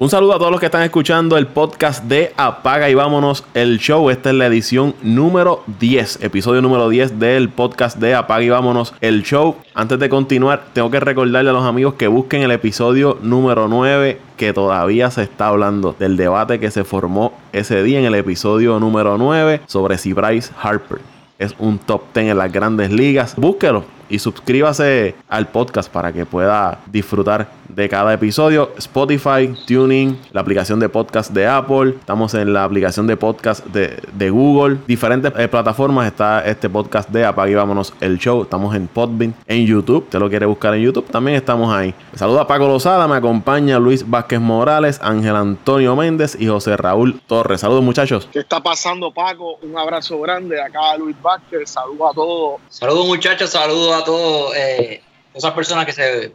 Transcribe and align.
Un 0.00 0.08
saludo 0.08 0.34
a 0.34 0.38
todos 0.38 0.52
los 0.52 0.60
que 0.60 0.66
están 0.66 0.84
escuchando 0.84 1.36
el 1.36 1.48
podcast 1.48 2.04
de 2.04 2.32
Apaga 2.36 2.88
y 2.88 2.94
vámonos 2.94 3.44
el 3.54 3.80
show. 3.80 4.10
Esta 4.10 4.30
es 4.30 4.36
la 4.36 4.46
edición 4.46 4.94
número 5.02 5.64
10, 5.80 6.22
episodio 6.22 6.62
número 6.62 6.88
10 6.88 7.18
del 7.18 7.48
podcast 7.48 7.98
de 7.98 8.14
Apaga 8.14 8.44
y 8.44 8.48
vámonos 8.48 8.94
el 9.00 9.24
show. 9.24 9.56
Antes 9.74 9.98
de 9.98 10.08
continuar, 10.08 10.66
tengo 10.72 10.92
que 10.92 11.00
recordarle 11.00 11.50
a 11.50 11.52
los 11.52 11.64
amigos 11.64 11.94
que 11.94 12.06
busquen 12.06 12.42
el 12.42 12.52
episodio 12.52 13.18
número 13.20 13.66
9 13.66 14.20
que 14.36 14.52
todavía 14.52 15.10
se 15.10 15.24
está 15.24 15.48
hablando 15.48 15.96
del 15.98 16.16
debate 16.16 16.60
que 16.60 16.70
se 16.70 16.84
formó 16.84 17.32
ese 17.52 17.82
día 17.82 17.98
en 17.98 18.04
el 18.04 18.14
episodio 18.14 18.78
número 18.78 19.18
9 19.18 19.62
sobre 19.66 19.98
si 19.98 20.12
Bryce 20.12 20.52
Harper 20.62 21.00
es 21.40 21.56
un 21.58 21.80
top 21.80 22.02
10 22.14 22.30
en 22.30 22.38
las 22.38 22.52
grandes 22.52 22.92
ligas. 22.92 23.34
Búsquelo 23.36 23.97
y 24.08 24.18
suscríbase 24.18 25.14
al 25.28 25.48
podcast 25.48 25.90
para 25.90 26.12
que 26.12 26.26
pueda 26.26 26.80
disfrutar 26.90 27.48
de 27.68 27.88
cada 27.88 28.12
episodio. 28.14 28.72
Spotify, 28.76 29.54
Tuning, 29.66 30.18
la 30.32 30.40
aplicación 30.40 30.80
de 30.80 30.88
podcast 30.88 31.30
de 31.30 31.46
Apple. 31.46 31.90
Estamos 31.90 32.34
en 32.34 32.52
la 32.52 32.64
aplicación 32.64 33.06
de 33.06 33.16
podcast 33.16 33.64
de, 33.66 34.30
Google. 34.30 34.78
Diferentes 34.86 35.32
eh, 35.36 35.48
plataformas 35.48 36.06
está 36.06 36.44
este 36.44 36.68
podcast 36.68 37.08
de 37.10 37.24
Apague 37.24 37.54
Vámonos 37.54 37.94
el 38.00 38.18
Show. 38.18 38.42
Estamos 38.42 38.74
en 38.74 38.88
Podbean, 38.88 39.34
en 39.46 39.66
YouTube. 39.66 40.04
Usted 40.04 40.18
lo 40.18 40.28
quiere 40.28 40.46
buscar 40.46 40.74
en 40.74 40.82
YouTube. 40.82 41.06
También 41.06 41.36
estamos 41.36 41.72
ahí. 41.72 41.94
Saluda 42.14 42.42
a 42.42 42.46
Paco 42.46 42.66
Lozada. 42.66 43.06
Me 43.08 43.16
acompaña 43.16 43.78
Luis 43.78 44.08
Vázquez 44.08 44.40
Morales, 44.40 45.00
Ángel 45.02 45.36
Antonio 45.36 45.96
Méndez 45.96 46.36
y 46.38 46.46
José 46.46 46.76
Raúl 46.76 47.20
Torres. 47.26 47.60
Saludos, 47.60 47.84
muchachos. 47.84 48.28
¿Qué 48.32 48.40
está 48.40 48.60
pasando, 48.60 49.12
Paco? 49.12 49.58
Un 49.62 49.78
abrazo 49.78 50.20
grande 50.20 50.60
acá 50.60 50.92
a 50.92 50.96
Luis 50.98 51.16
Vázquez. 51.22 51.70
Saludos 51.70 52.10
a 52.10 52.14
todos. 52.14 52.60
Saludos, 52.68 53.06
muchachos. 53.06 53.50
Saludos 53.50 53.97
a 53.98 54.04
todos 54.04 54.56
eh, 54.56 55.00
esas 55.34 55.52
personas 55.52 55.84
que 55.84 55.92
se 55.92 56.32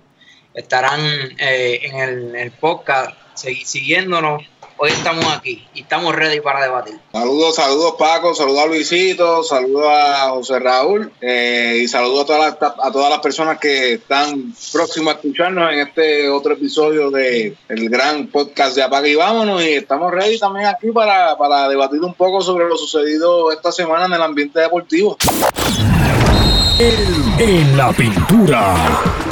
estarán 0.54 0.99
eh, 1.38 1.80
en, 1.84 2.35
el, 2.35 2.52
podcast 2.52 3.12
siguiéndonos. 3.35 4.43
Hoy 4.76 4.90
estamos 4.90 5.26
aquí 5.34 5.65
y 5.73 5.82
estamos 5.82 6.13
ready 6.13 6.41
para 6.41 6.62
debatir. 6.62 6.99
Saludos, 7.12 7.55
saludos 7.55 7.96
Paco, 7.98 8.35
saludos 8.35 8.63
a 8.63 8.65
Luisito, 8.65 9.43
saludos 9.43 9.85
a 9.88 10.29
José 10.32 10.60
Raúl 10.60 11.12
eh, 11.21 11.79
y 11.84 11.88
saludos 11.88 12.23
a 12.23 12.26
todas, 12.26 12.57
las, 12.60 12.71
a 12.84 12.91
todas 12.91 13.10
las 13.10 13.20
personas 13.20 13.60
que 13.60 13.93
están 13.93 14.54
próximas 14.73 15.13
a 15.13 15.18
escucharnos 15.18 15.71
en 15.71 15.79
este 15.79 16.27
otro 16.27 16.54
episodio 16.54 17.12
de 17.12 17.55
el 17.70 17.90
gran 17.90 18.27
podcast 18.27 18.76
de 18.76 18.84
Apaga 18.84 19.07
y 19.07 19.16
Vámonos 19.16 19.63
y 19.63 19.73
estamos 19.73 20.12
ready 20.12 20.38
también 20.38 20.66
aquí 20.66 20.91
para, 20.91 21.38
para 21.38 21.70
debatir 21.70 22.01
un 22.01 22.16
poco 22.16 22.41
sobre 22.41 22.68
lo 22.68 22.76
sucedido 22.76 23.51
esta 23.51 23.71
semana 23.71 24.05
en 24.07 24.13
el 24.13 24.21
ambiente 24.21 24.60
deportivo. 24.60 25.18
En 26.79 27.77
la 27.77 27.91
pintura. 27.91 29.23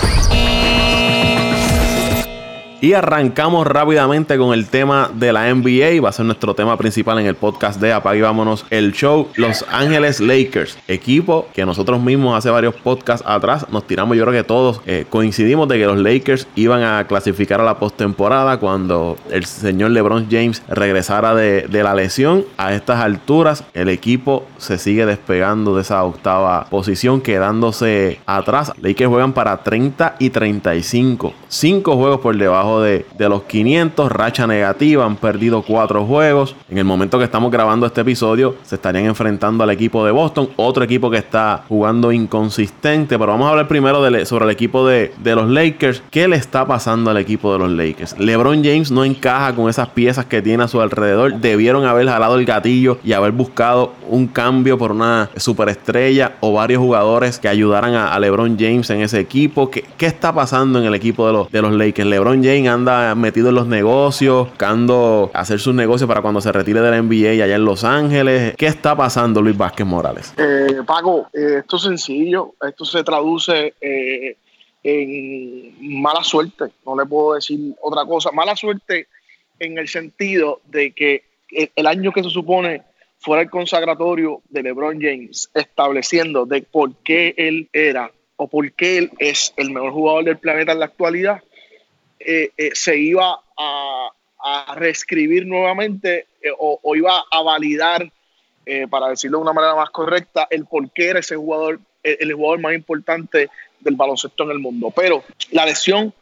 Y 2.84 2.94
arrancamos 2.94 3.68
rápidamente 3.68 4.40
con 4.40 4.56
el 4.56 4.66
tema 4.66 5.12
de 5.14 5.32
la 5.32 5.54
NBA. 5.54 6.02
Va 6.02 6.10
a 6.10 6.12
ser 6.12 6.26
nuestro 6.26 6.56
tema 6.56 6.76
principal 6.78 7.20
en 7.20 7.28
el 7.28 7.36
podcast 7.36 7.80
de 7.80 7.94
Apague 7.94 8.24
Vámonos 8.24 8.66
el 8.72 8.92
show. 8.92 9.28
Los 9.36 9.64
Ángeles 9.70 10.20
Lakers, 10.20 10.80
equipo 10.88 11.48
que 11.54 11.64
nosotros 11.64 12.02
mismos 12.02 12.36
hace 12.36 12.50
varios 12.50 12.74
podcasts 12.74 13.24
atrás 13.28 13.68
nos 13.70 13.86
tiramos. 13.86 14.18
Yo 14.18 14.24
creo 14.24 14.34
que 14.34 14.44
todos 14.44 14.82
eh, 14.88 15.06
coincidimos 15.08 15.68
de 15.68 15.78
que 15.78 15.86
los 15.86 16.00
Lakers 16.00 16.48
iban 16.56 16.82
a 16.82 17.06
clasificar 17.06 17.62
a 17.62 17.64
la 17.64 17.78
postemporada 17.78 18.58
cuando 18.58 19.16
el 19.30 19.46
señor 19.46 19.92
LeBron 19.92 20.26
James 20.32 20.64
regresara 20.68 21.36
de, 21.36 21.68
de 21.70 21.84
la 21.84 21.94
lesión. 21.94 22.46
A 22.58 22.74
estas 22.74 23.00
alturas, 23.00 23.64
el 23.76 23.90
equipo 23.90 24.48
se 24.58 24.80
sigue 24.80 25.06
despegando 25.06 25.76
de 25.76 25.84
esa 25.84 26.04
octava 26.04 26.66
posición, 26.72 27.22
quedándose 27.22 28.20
atrás. 28.26 28.74
Lakers 28.82 29.08
juegan 29.08 29.34
para 29.34 29.62
30 29.62 30.16
y 30.18 30.32
35. 30.32 31.36
Cinco 31.48 31.96
juegos 31.96 32.22
por 32.22 32.36
debajo 32.36 32.71
de, 32.80 33.06
los 33.18 33.44
500, 33.44 34.12
racha 34.12 34.48
negativa, 34.48 35.06
han 35.06 35.18
perdido 35.18 35.62
cuatro 35.62 36.06
juegos. 36.06 36.56
En 36.70 36.78
el 36.78 36.86
momento 36.86 37.18
que 37.18 37.26
estamos 37.26 37.52
grabando 37.52 37.86
este 37.86 38.02
episodio, 38.02 38.56
se 38.64 38.76
estarían 38.76 39.06
enfrentando 39.06 39.64
al 39.64 39.72
equipo 39.72 40.06
de 40.06 40.12
Boston, 40.12 40.50
otro 40.56 40.84
equipo 40.84 41.10
que 41.12 41.18
está 41.18 41.64
jugando 41.68 42.12
inconsistente. 42.12 43.20
Pero 43.20 43.32
vamos 43.32 43.48
a 43.48 43.50
hablar 43.52 43.68
primero 43.68 44.02
sobre 44.26 44.46
el 44.46 44.52
equipo 44.52 44.88
de, 44.88 45.14
de 45.22 45.36
los 45.36 45.50
Lakers. 45.50 46.04
¿Qué 46.10 46.28
le 46.28 46.38
está 46.38 46.66
pasando 46.66 47.12
al 47.12 47.18
equipo 47.18 47.52
de 47.54 47.60
los 47.60 47.72
Lakers? 47.72 48.18
LeBron 48.18 48.64
James 48.64 48.92
no 48.92 49.04
encaja 49.04 49.54
con 49.56 49.70
esas 49.70 49.90
piezas 49.90 50.26
que 50.26 50.42
tiene 50.42 50.64
a 50.64 50.68
su 50.68 50.80
alrededor. 50.82 51.36
Debieron 51.40 51.86
haber 51.86 52.08
jalado 52.08 52.38
el 52.38 52.46
gatillo 52.46 53.00
y 53.04 53.14
haber 53.14 53.32
buscado 53.32 53.94
un 54.08 54.28
cambio 54.28 54.78
por 54.78 54.92
una 54.92 55.30
superestrella 55.36 56.34
o 56.40 56.54
varios 56.54 56.82
jugadores 56.82 57.40
que 57.40 57.48
ayudaran 57.48 57.96
a, 57.96 58.20
LeBron 58.20 58.58
James 58.60 58.90
en 58.90 59.02
ese 59.02 59.20
equipo. 59.20 59.72
¿Qué, 59.72 59.84
¿Qué, 59.98 60.06
está 60.06 60.34
pasando 60.34 60.80
en 60.80 60.86
el 60.86 60.94
equipo 60.94 61.26
de 61.26 61.34
los, 61.34 61.52
de 61.52 61.62
los 61.62 61.74
Lakers? 61.74 62.08
LeBron 62.08 62.44
James 62.44 62.61
anda 62.68 63.16
metido 63.16 63.50
en 63.50 63.56
los 63.56 63.68
negocios, 63.68 64.50
buscando 64.50 65.32
hacer 65.34 65.60
sus 65.60 65.74
negocios 65.74 66.08
para 66.08 66.22
cuando 66.22 66.42
se 66.42 66.52
retire 66.52 66.82
de 66.82 66.92
la 66.92 67.02
NBA 67.02 67.44
allá 67.44 67.56
en 67.56 67.66
Los 67.66 67.84
Ángeles. 67.84 68.56
¿Qué 68.58 68.68
está 68.68 68.96
pasando, 68.96 69.42
Luis 69.42 69.58
Vázquez 69.58 69.86
Morales? 69.86 70.34
Eh, 70.38 70.82
Paco, 70.86 71.28
eh, 71.34 71.58
esto 71.60 71.78
es 71.78 71.84
sencillo. 71.84 72.54
Esto 72.62 72.86
se 72.86 73.04
traduce 73.04 73.74
eh, 73.80 74.38
en 74.84 76.02
mala 76.02 76.24
suerte. 76.24 76.66
No 76.86 76.98
le 76.98 77.06
puedo 77.06 77.36
decir 77.36 77.76
otra 77.82 78.06
cosa. 78.06 78.32
Mala 78.32 78.56
suerte 78.56 79.08
en 79.60 79.78
el 79.78 79.88
sentido 79.88 80.62
de 80.66 80.92
que 80.92 81.24
el 81.76 81.88
año 81.88 82.12
que 82.12 82.24
se 82.24 82.30
supone 82.30 82.84
fuera 83.20 83.44
el 83.44 83.50
consagratorio 83.50 84.42
de 84.50 84.64
LeBron 84.64 85.00
James, 85.00 85.50
estableciendo 85.54 86.46
de 86.46 86.64
por 86.64 86.96
qué 87.04 87.36
él 87.38 87.70
era 87.72 88.12
o 88.36 88.48
por 88.48 88.72
qué 88.74 88.98
él 88.98 89.12
es 89.20 89.54
el 89.58 89.70
mejor 89.70 89.92
jugador 89.92 90.24
del 90.26 90.40
planeta 90.40 90.72
en 90.72 90.80
la 90.80 90.86
actualidad, 90.86 91.44
eh, 92.26 92.52
eh, 92.58 92.72
se 92.74 92.98
iba 92.98 93.40
a, 93.58 94.12
reescribir 94.76 95.46
nuevamente 95.46 96.26
eh, 96.42 96.50
o, 96.58 96.96
iba 96.96 97.24
a 97.30 97.42
validar, 97.44 98.12
para 98.90 99.10
decirlo 99.10 99.38
de 99.38 99.44
una 99.44 99.54
manera 99.54 99.76
más 99.76 99.90
correcta, 99.90 100.48
el 100.50 100.66
por 100.66 100.90
qué 100.92 101.10
era 101.10 101.20
ese 101.20 101.36
jugador, 101.36 101.80
el, 102.04 102.34
jugador 102.34 102.60
más 102.60 102.74
importante 102.74 103.50
del 103.80 103.96
baloncesto 103.96 104.46
en 104.46 104.52
el 104.52 104.60
mundo. 104.60 104.92
Pero 104.96 105.24
la 105.52 105.66
lesión, 105.66 106.14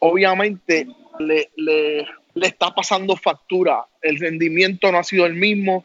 obviamente, 0.00 0.88
le, 1.20 1.50
le, 1.56 2.06
está 2.40 2.74
pasando 2.74 3.14
factura. 3.16 3.86
El 4.00 4.18
rendimiento 4.18 4.90
no 4.90 4.98
ha 4.98 5.04
sido 5.04 5.24
el 5.26 5.34
mismo, 5.34 5.84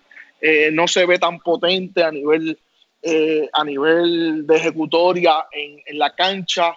no 0.71 0.87
se 0.87 1.05
ve 1.05 1.19
tan 1.19 1.39
potente 1.39 2.03
a 2.03 2.11
nivel, 2.11 2.57
a 3.53 3.63
nivel 3.63 4.47
de 4.47 4.55
ejecutoria 4.55 5.45
en, 5.51 5.81
en 5.85 5.99
la 5.99 6.15
cancha. 6.15 6.75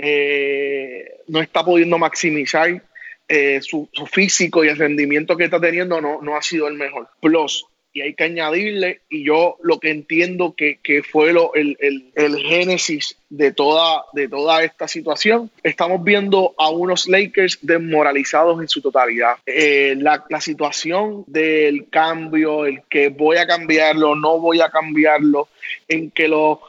Eh, 0.00 1.22
no 1.26 1.40
está 1.40 1.64
pudiendo 1.64 1.98
maximizar 1.98 2.80
eh, 3.26 3.58
su, 3.60 3.88
físico 4.10 4.64
y 4.64 4.68
el 4.68 4.78
rendimiento 4.78 5.36
que 5.36 5.44
está 5.44 5.60
teniendo 5.60 6.00
no, 6.00 6.22
no 6.22 6.36
ha 6.36 6.42
sido 6.42 6.68
el 6.68 6.74
mejor. 6.74 7.08
Plus, 7.20 7.66
y 7.92 8.02
hay 8.02 8.14
que 8.14 8.22
añadirle, 8.22 9.00
y 9.10 9.24
yo 9.24 9.56
lo 9.60 9.80
que 9.80 9.90
entiendo 9.90 10.54
que, 10.56 10.78
fue 11.02 11.32
lo, 11.32 11.52
el, 11.54 11.76
génesis 12.14 13.16
de 13.28 13.50
toda, 13.50 14.04
de 14.12 14.28
toda 14.28 14.62
esta 14.62 14.86
situación, 14.86 15.50
estamos 15.64 16.04
viendo 16.04 16.54
a 16.58 16.70
unos 16.70 17.08
Lakers 17.08 17.58
desmoralizados 17.62 18.60
en 18.60 18.68
su 18.68 18.80
totalidad. 18.80 19.38
Eh, 19.46 19.96
la, 19.98 20.22
situación 20.40 21.24
del 21.26 21.88
cambio, 21.88 22.66
el 22.66 22.82
que 22.88 23.08
voy 23.08 23.38
a 23.38 23.48
cambiarlo, 23.48 24.14
no 24.14 24.38
voy 24.38 24.60
a 24.60 24.70
cambiarlo, 24.70 25.48
en 25.88 26.12
que 26.12 26.28
lo, 26.28 26.60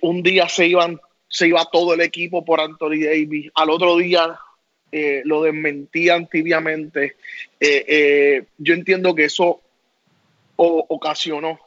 un 0.00 0.22
día 0.22 0.48
se 0.48 0.66
iban 0.66 0.98
se 1.30 1.46
iba 1.46 1.64
todo 1.64 1.94
el 1.94 2.00
equipo 2.00 2.44
por 2.44 2.60
Anthony 2.60 3.04
Davis. 3.04 3.50
Al 3.54 3.70
otro 3.70 3.96
día 3.96 4.38
eh, 4.90 5.22
lo 5.24 5.42
desmentían 5.42 6.26
tibiamente. 6.26 7.16
Eh, 7.60 7.84
eh, 7.86 8.44
yo 8.58 8.74
entiendo 8.74 9.14
que 9.14 9.24
eso 9.24 9.60
ocasionó 10.56 11.58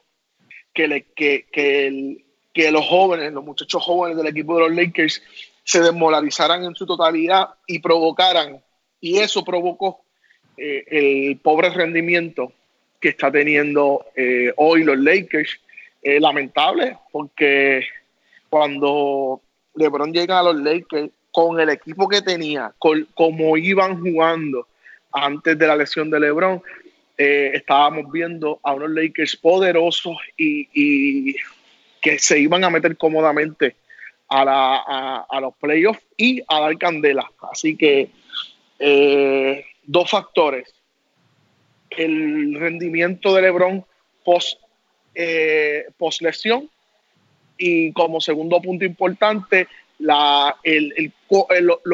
que, 0.72 1.06
que, 1.16 2.72
los 2.72 2.86
jóvenes, 2.86 3.34
los 3.34 3.44
muchachos 3.44 3.82
jóvenes 3.82 4.18
del 4.18 4.28
equipo 4.28 4.56
de 4.56 4.68
los 4.68 4.76
Lakers 4.76 5.24
se 5.64 5.82
desmoralizaran 5.82 6.64
en 6.64 6.76
su 6.76 6.86
totalidad 6.86 7.50
y 7.66 7.80
provocaran, 7.80 8.62
y 9.02 9.18
eso 9.18 9.44
provocó 9.44 10.04
el 10.58 11.40
pobre 11.42 11.72
rendimiento 11.72 12.54
que 13.00 13.10
está 13.10 13.32
teniendo 13.32 14.06
hoy 14.58 14.84
los 14.84 15.00
Lakers. 15.00 15.60
lamentable, 16.04 16.98
porque 17.12 17.88
cuando 18.50 19.42
LeBron 19.76 20.14
llega 20.14 20.40
a 20.40 20.44
los 20.44 20.56
Lakers 20.56 21.12
con 21.32 21.60
el 21.60 21.70
equipo 21.70 22.08
que 22.08 22.22
tenía, 22.22 22.74
con, 22.78 23.08
como 23.16 23.58
iban 23.58 24.00
jugando 24.00 24.68
antes 25.12 25.58
de 25.58 25.68
la 25.68 25.76
lesión 25.76 26.10
de 26.10 26.20
LeBron, 26.20 26.62
eh, 27.18 27.52
estábamos 27.54 28.12
viendo 28.12 28.60
a 28.64 28.74
unos 28.74 28.90
Lakers 28.90 29.36
poderosos 29.38 30.18
y, 30.38 31.36
que 32.02 32.20
se 32.20 32.40
iban 32.40 32.64
a 32.64 32.70
meter 32.70 32.98
cómodamente 32.98 33.76
a, 34.30 35.40
los 35.40 35.56
playoffs 35.56 36.04
y 36.18 36.42
a 36.48 36.60
dar 36.60 36.78
candela. 36.78 37.30
Así 37.52 37.78
que 37.78 38.10
eh, 38.80 39.66
dos 39.84 40.10
factores. 40.10 40.74
El 41.90 42.56
rendimiento 42.60 43.34
de 43.36 43.44
LeBron 43.44 43.86
post, 44.26 44.60
eh, 45.14 45.86
post 45.98 46.22
lesión 46.22 46.70
y 47.64 47.94
como 47.94 48.20
segundo 48.20 48.62
punto 48.62 48.84
importante, 48.84 49.68
lo, 50.00 50.52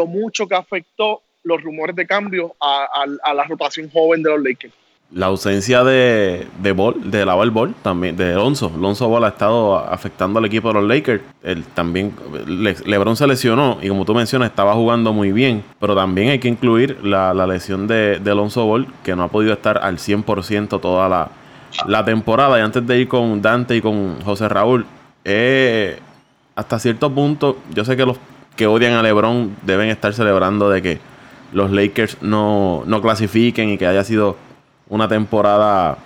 mucho 0.08 0.48
que 0.48 0.56
afectó 0.56 1.22
los 1.44 1.62
rumores 1.62 1.96
de 1.96 2.08
cambio 2.08 2.56
a, 2.60 3.06
la 3.34 3.44
rotación 3.44 3.90
joven 3.92 4.24
de 4.24 4.32
los 4.32 4.42
Lakers 4.42 4.74
la 5.12 5.26
ausencia 5.26 5.84
de, 5.84 6.46
de 6.62 6.72
Ball, 6.72 7.10
de 7.10 7.26
Laval 7.26 7.50
Ball, 7.50 7.74
también, 7.82 8.16
de 8.16 8.34
Alonso. 8.34 8.72
Alonso 8.76 9.10
Ball 9.10 9.24
ha 9.24 9.30
estado 9.30 9.76
afectando 9.76 10.38
al 10.38 10.46
equipo 10.46 10.68
de 10.68 10.76
los 10.76 10.84
Lakers. 10.84 11.24
Él 11.42 11.64
también, 11.74 12.14
LeBron 12.86 13.16
se 13.16 13.26
lesionó 13.26 13.80
y 13.82 13.88
como 13.88 14.06
tú 14.06 14.14
mencionas, 14.14 14.52
estaba 14.52 14.76
jugando 14.76 15.12
muy 15.12 15.32
bien. 15.32 15.64
Pero 15.80 15.96
también 15.96 16.30
hay 16.30 16.38
que 16.38 16.48
incluir 16.48 17.04
la, 17.04 17.34
lesión 17.48 17.88
de, 17.88 18.20
de, 18.20 18.30
Alonso 18.30 18.68
Ball, 18.68 18.86
que 19.04 19.16
no 19.16 19.24
ha 19.24 19.30
podido 19.30 19.52
estar 19.54 19.80
al 19.80 19.98
100% 19.98 20.80
toda 20.80 21.10
la, 21.88 22.06
temporada. 22.06 22.60
Y 22.60 22.62
antes 22.62 22.86
de 22.86 23.00
ir 23.00 23.08
con 23.08 23.42
Dante 23.42 23.78
y 23.78 23.82
con 23.82 24.22
José 24.22 24.48
Raúl, 24.48 24.86
eh, 25.32 26.00
hasta 26.56 26.80
cierto 26.80 27.14
punto, 27.14 27.58
yo 27.74 27.86
sé 27.86 27.96
que 27.96 28.06
los 28.06 28.18
que 28.56 28.66
odian 28.66 28.94
a 28.94 29.04
LeBron 29.04 29.56
deben 29.62 29.90
estar 29.90 30.12
celebrando 30.14 30.70
de 30.70 30.82
que 30.82 31.00
los 31.54 31.70
Lakers 31.72 32.18
no, 32.22 32.84
no 32.88 33.02
clasifiquen 33.02 33.70
y 33.70 33.78
que 33.78 33.86
haya 33.86 34.04
sido 34.04 34.38
una 34.90 35.08
temporada 35.08 36.00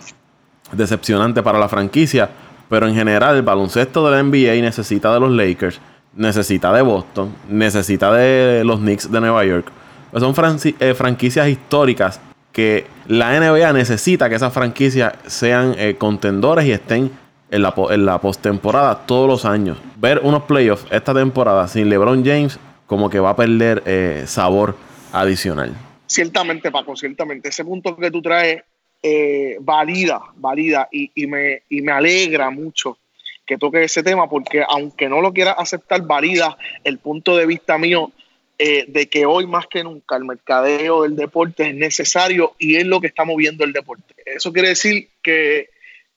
decepcionante 0.73 1.41
para 1.41 1.57
la 1.57 1.69
franquicia. 1.69 2.29
Pero 2.69 2.87
en 2.87 2.95
general, 2.95 3.35
el 3.37 3.43
baloncesto 3.43 4.05
de 4.05 4.11
la 4.11 4.23
NBA 4.23 4.61
necesita 4.61 5.13
de 5.13 5.19
los 5.21 5.31
Lakers, 5.31 5.79
necesita 6.15 6.73
de 6.73 6.81
Boston, 6.81 7.33
necesita 7.49 8.11
de 8.11 8.63
los 8.65 8.79
Knicks 8.79 9.09
de 9.09 9.21
Nueva 9.21 9.45
York. 9.45 9.67
Pues 10.11 10.21
son 10.21 10.35
eh, 10.79 10.93
franquicias 10.93 11.47
históricas 11.47 12.19
que 12.51 12.85
la 13.07 13.39
NBA 13.39 13.73
necesita 13.73 14.29
que 14.29 14.35
esas 14.35 14.53
franquicias 14.53 15.13
sean 15.25 15.75
eh, 15.77 15.95
contendores 15.97 16.65
y 16.65 16.71
estén 16.71 17.22
en 17.53 18.05
la, 18.05 18.19
postemporada 18.19 19.05
todos 19.05 19.27
los 19.27 19.45
años. 19.45 19.77
Ver 19.97 20.19
unos 20.23 20.43
playoffs 20.43 20.85
esta 20.91 21.13
temporada 21.13 21.67
sin 21.67 21.89
LeBron 21.89 22.25
James, 22.25 22.59
como 22.87 23.09
que 23.09 23.19
va 23.19 23.31
a 23.31 23.35
perder 23.35 23.83
eh, 23.85 24.23
sabor 24.27 24.75
adicional. 25.11 25.73
Ciertamente, 26.07 26.71
Paco, 26.71 26.95
ciertamente. 26.95 27.49
Ese 27.49 27.63
punto 27.63 27.95
que 27.95 28.11
tú 28.11 28.21
traes 28.21 28.63
eh, 29.01 29.57
valida, 29.59 30.21
valida 30.35 30.87
y, 30.91 31.11
y, 31.15 31.27
me, 31.27 31.63
y 31.69 31.81
me 31.81 31.91
alegra 31.91 32.49
mucho 32.49 32.97
que 33.45 33.57
toque 33.57 33.83
ese 33.83 34.03
tema 34.03 34.29
porque 34.29 34.63
aunque 34.67 35.09
no 35.09 35.21
lo 35.21 35.33
quiera 35.33 35.51
aceptar, 35.51 36.01
valida 36.03 36.57
el 36.83 36.97
punto 36.99 37.35
de 37.35 37.45
vista 37.45 37.77
mío 37.77 38.11
eh, 38.59 38.85
de 38.87 39.09
que 39.09 39.25
hoy 39.25 39.47
más 39.47 39.67
que 39.67 39.83
nunca 39.83 40.15
el 40.15 40.25
mercadeo 40.25 41.03
del 41.03 41.15
deporte 41.15 41.69
es 41.69 41.75
necesario 41.75 42.53
y 42.59 42.75
es 42.75 42.85
lo 42.85 43.01
que 43.01 43.07
está 43.07 43.25
moviendo 43.25 43.63
el 43.63 43.73
deporte. 43.73 44.13
Eso 44.25 44.53
quiere 44.53 44.69
decir 44.69 45.09
que 45.21 45.69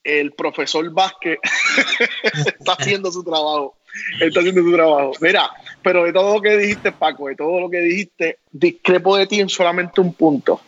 el 0.06 0.32
profesor 0.32 0.88
Vázquez 0.92 1.38
está 2.46 2.72
haciendo 2.72 3.10
su 3.10 3.24
trabajo. 3.24 3.76
Está 4.20 4.40
haciendo 4.40 4.62
su 4.62 4.72
trabajo. 4.72 5.12
Mira, 5.20 5.50
pero 5.82 6.04
de 6.04 6.12
todo 6.12 6.36
lo 6.36 6.40
que 6.40 6.56
dijiste, 6.56 6.92
Paco, 6.92 7.28
de 7.28 7.34
todo 7.34 7.60
lo 7.60 7.68
que 7.68 7.80
dijiste, 7.80 8.38
discrepo 8.52 9.16
de 9.16 9.26
ti 9.26 9.40
en 9.40 9.48
solamente 9.48 10.00
un 10.00 10.14
punto. 10.14 10.60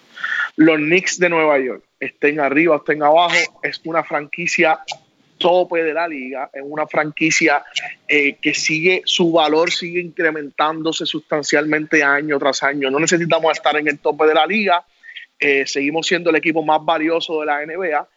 Los 0.57 0.79
Knicks 0.79 1.19
de 1.21 1.29
Nueva 1.29 1.59
York 1.59 1.85
estén 2.01 2.41
arriba, 2.41 2.77
estén 2.77 3.03
abajo, 3.03 3.37
es 3.63 3.81
una 3.85 4.03
franquicia 4.03 4.81
tope 5.39 5.85
de 5.85 5.95
la 5.95 6.09
liga, 6.09 6.51
es 6.53 6.63
una 6.65 6.89
franquicia 6.89 7.63
eh, 8.09 8.35
que 8.43 8.55
sigue, 8.55 9.03
su 9.05 9.31
valor 9.31 9.71
sigue 9.71 10.01
incrementándose 10.01 11.07
sustancialmente 11.07 12.03
año 12.03 12.41
tras 12.41 12.65
año. 12.65 12.91
No 12.91 12.99
necesitamos 12.99 13.53
estar 13.53 13.77
en 13.77 13.87
el 13.87 14.01
tope 14.01 14.27
de 14.27 14.35
la 14.35 14.47
liga, 14.47 14.85
eh, 15.39 15.65
seguimos 15.65 16.09
siendo 16.09 16.31
el 16.31 16.37
equipo 16.37 16.65
más 16.65 16.85
valioso 16.85 17.41
de 17.41 17.47
la 17.47 17.65
NBA. 17.65 18.09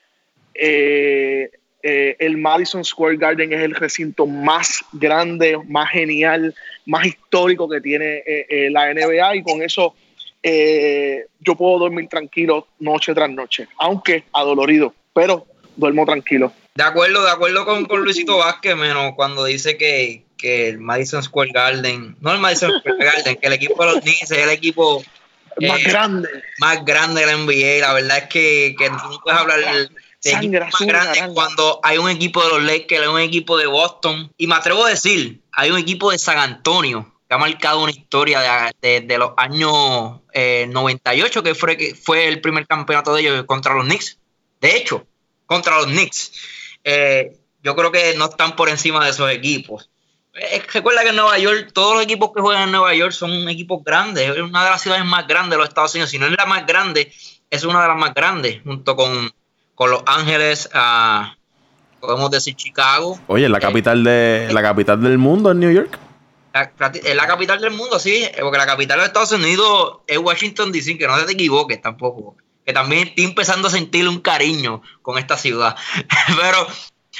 Eh, 0.53 1.49
el 1.83 2.37
Madison 2.37 2.85
Square 2.85 3.17
Garden 3.17 3.53
es 3.53 3.61
el 3.61 3.73
recinto 3.73 4.27
más 4.27 4.85
grande, 4.93 5.57
más 5.67 5.89
genial, 5.89 6.53
más 6.85 7.07
histórico 7.07 7.67
que 7.67 7.81
tiene 7.81 8.23
la 8.69 8.93
NBA 8.93 9.37
y 9.37 9.43
con 9.43 9.63
eso 9.63 9.95
eh, 10.43 11.27
yo 11.39 11.55
puedo 11.55 11.79
dormir 11.79 12.07
tranquilo 12.09 12.67
noche 12.79 13.13
tras 13.13 13.29
noche, 13.29 13.67
aunque 13.77 14.23
adolorido, 14.33 14.93
pero 15.13 15.45
duermo 15.75 16.05
tranquilo. 16.05 16.51
De 16.73 16.83
acuerdo, 16.83 17.23
de 17.23 17.31
acuerdo 17.31 17.65
con, 17.65 17.85
con 17.85 18.01
Luisito 18.01 18.37
Vázquez, 18.37 18.75
menos 18.75 19.13
cuando 19.15 19.45
dice 19.45 19.77
que, 19.77 20.23
que, 20.37 20.69
el 20.69 20.79
Madison 20.79 21.21
Square 21.21 21.51
Garden, 21.51 22.15
no 22.21 22.31
el 22.33 22.39
Madison 22.39 22.71
Square 22.79 23.03
Garden, 23.03 23.35
que 23.35 23.47
el 23.47 23.53
equipo 23.53 23.83
de 23.85 23.91
los 23.91 24.01
Knicks 24.01 24.31
es 24.31 24.31
el 24.31 24.49
equipo 24.49 25.03
más 25.59 25.79
eh, 25.79 25.83
grande. 25.83 26.29
Más 26.59 26.83
grande 26.85 27.21
de 27.21 27.27
la 27.27 27.37
NBA. 27.37 27.81
La 27.81 27.93
verdad 27.93 28.17
es 28.19 28.25
que, 28.25 28.75
que 28.77 28.89
no 28.89 29.19
puedes 29.23 29.39
hablar 29.39 29.59
de 30.23 30.31
equipo 30.31 30.59
más 30.59 30.81
grande 30.81 31.33
cuando 31.33 31.79
hay 31.83 31.97
un 31.97 32.09
equipo 32.09 32.43
de 32.43 32.49
los 32.49 32.63
Lakers, 32.63 33.01
hay 33.01 33.07
un 33.07 33.19
equipo 33.19 33.57
de 33.57 33.67
Boston. 33.67 34.31
Y 34.37 34.47
me 34.47 34.55
atrevo 34.55 34.85
a 34.85 34.89
decir, 34.89 35.41
hay 35.51 35.71
un 35.71 35.77
equipo 35.77 36.11
de 36.11 36.19
San 36.19 36.37
Antonio 36.37 37.11
que 37.27 37.35
ha 37.35 37.37
marcado 37.37 37.81
una 37.81 37.91
historia 37.91 38.71
de, 38.81 39.01
de, 39.01 39.17
los 39.17 39.31
años 39.37 40.19
98, 40.33 41.39
eh, 41.39 41.43
que 41.43 41.55
fue, 41.55 41.77
que 41.77 41.95
fue 41.95 42.27
el 42.27 42.41
primer 42.41 42.67
campeonato 42.67 43.13
de 43.13 43.21
ellos 43.21 43.45
contra 43.45 43.73
los 43.73 43.85
Knicks. 43.85 44.17
De 44.59 44.75
hecho, 44.75 45.07
contra 45.45 45.77
los 45.77 45.87
Knicks. 45.87 46.33
Eh, 46.83 47.37
yo 47.63 47.75
creo 47.75 47.91
que 47.91 48.15
no 48.15 48.25
están 48.25 48.55
por 48.55 48.69
encima 48.69 49.03
de 49.03 49.11
esos 49.11 49.31
equipos. 49.31 49.89
Eh, 50.33 50.63
recuerda 50.73 51.03
que 51.03 51.09
en 51.09 51.15
Nueva 51.15 51.37
York, 51.37 51.71
todos 51.73 51.95
los 51.95 52.03
equipos 52.03 52.31
que 52.33 52.41
juegan 52.41 52.63
en 52.63 52.71
Nueva 52.71 52.93
York 52.93 53.11
son 53.11 53.47
equipos 53.49 53.83
grandes. 53.83 54.29
Es 54.29 54.41
una 54.41 54.63
de 54.63 54.69
las 54.69 54.81
ciudades 54.81 55.05
más 55.05 55.27
grandes 55.27 55.51
de 55.51 55.57
los 55.57 55.69
Estados 55.69 55.93
Unidos. 55.93 56.09
Si 56.09 56.19
no 56.19 56.27
es 56.27 56.33
la 56.37 56.45
más 56.45 56.65
grande, 56.65 57.13
es 57.49 57.63
una 57.63 57.81
de 57.81 57.87
las 57.87 57.97
más 57.97 58.13
grandes, 58.13 58.61
junto 58.63 58.95
con, 58.95 59.31
con 59.81 59.89
Los 59.89 60.03
Ángeles, 60.05 60.69
uh, 60.75 61.25
podemos 61.99 62.29
decir 62.29 62.55
Chicago. 62.55 63.19
Oye, 63.25 63.49
la 63.49 63.59
capital 63.59 64.03
de 64.03 64.47
la 64.51 64.61
capital 64.61 65.01
del 65.01 65.17
mundo 65.17 65.49
en 65.49 65.59
New 65.59 65.71
York. 65.71 65.97
Es 66.53 67.15
la 67.15 67.25
capital 67.25 67.59
del 67.59 67.71
mundo, 67.71 67.97
sí, 67.97 68.23
porque 68.39 68.59
la 68.59 68.67
capital 68.67 68.99
de 68.99 69.07
Estados 69.07 69.31
Unidos 69.31 70.01
es 70.05 70.19
Washington 70.19 70.71
DC, 70.71 70.99
que 70.99 71.07
no 71.07 71.17
te 71.25 71.31
equivoques 71.31 71.81
tampoco. 71.81 72.37
Que 72.63 72.73
también 72.73 73.07
estoy 73.07 73.23
empezando 73.23 73.69
a 73.69 73.71
sentir 73.71 74.07
un 74.07 74.19
cariño 74.19 74.83
con 75.01 75.17
esta 75.17 75.35
ciudad. 75.35 75.75
Pero 76.39 76.67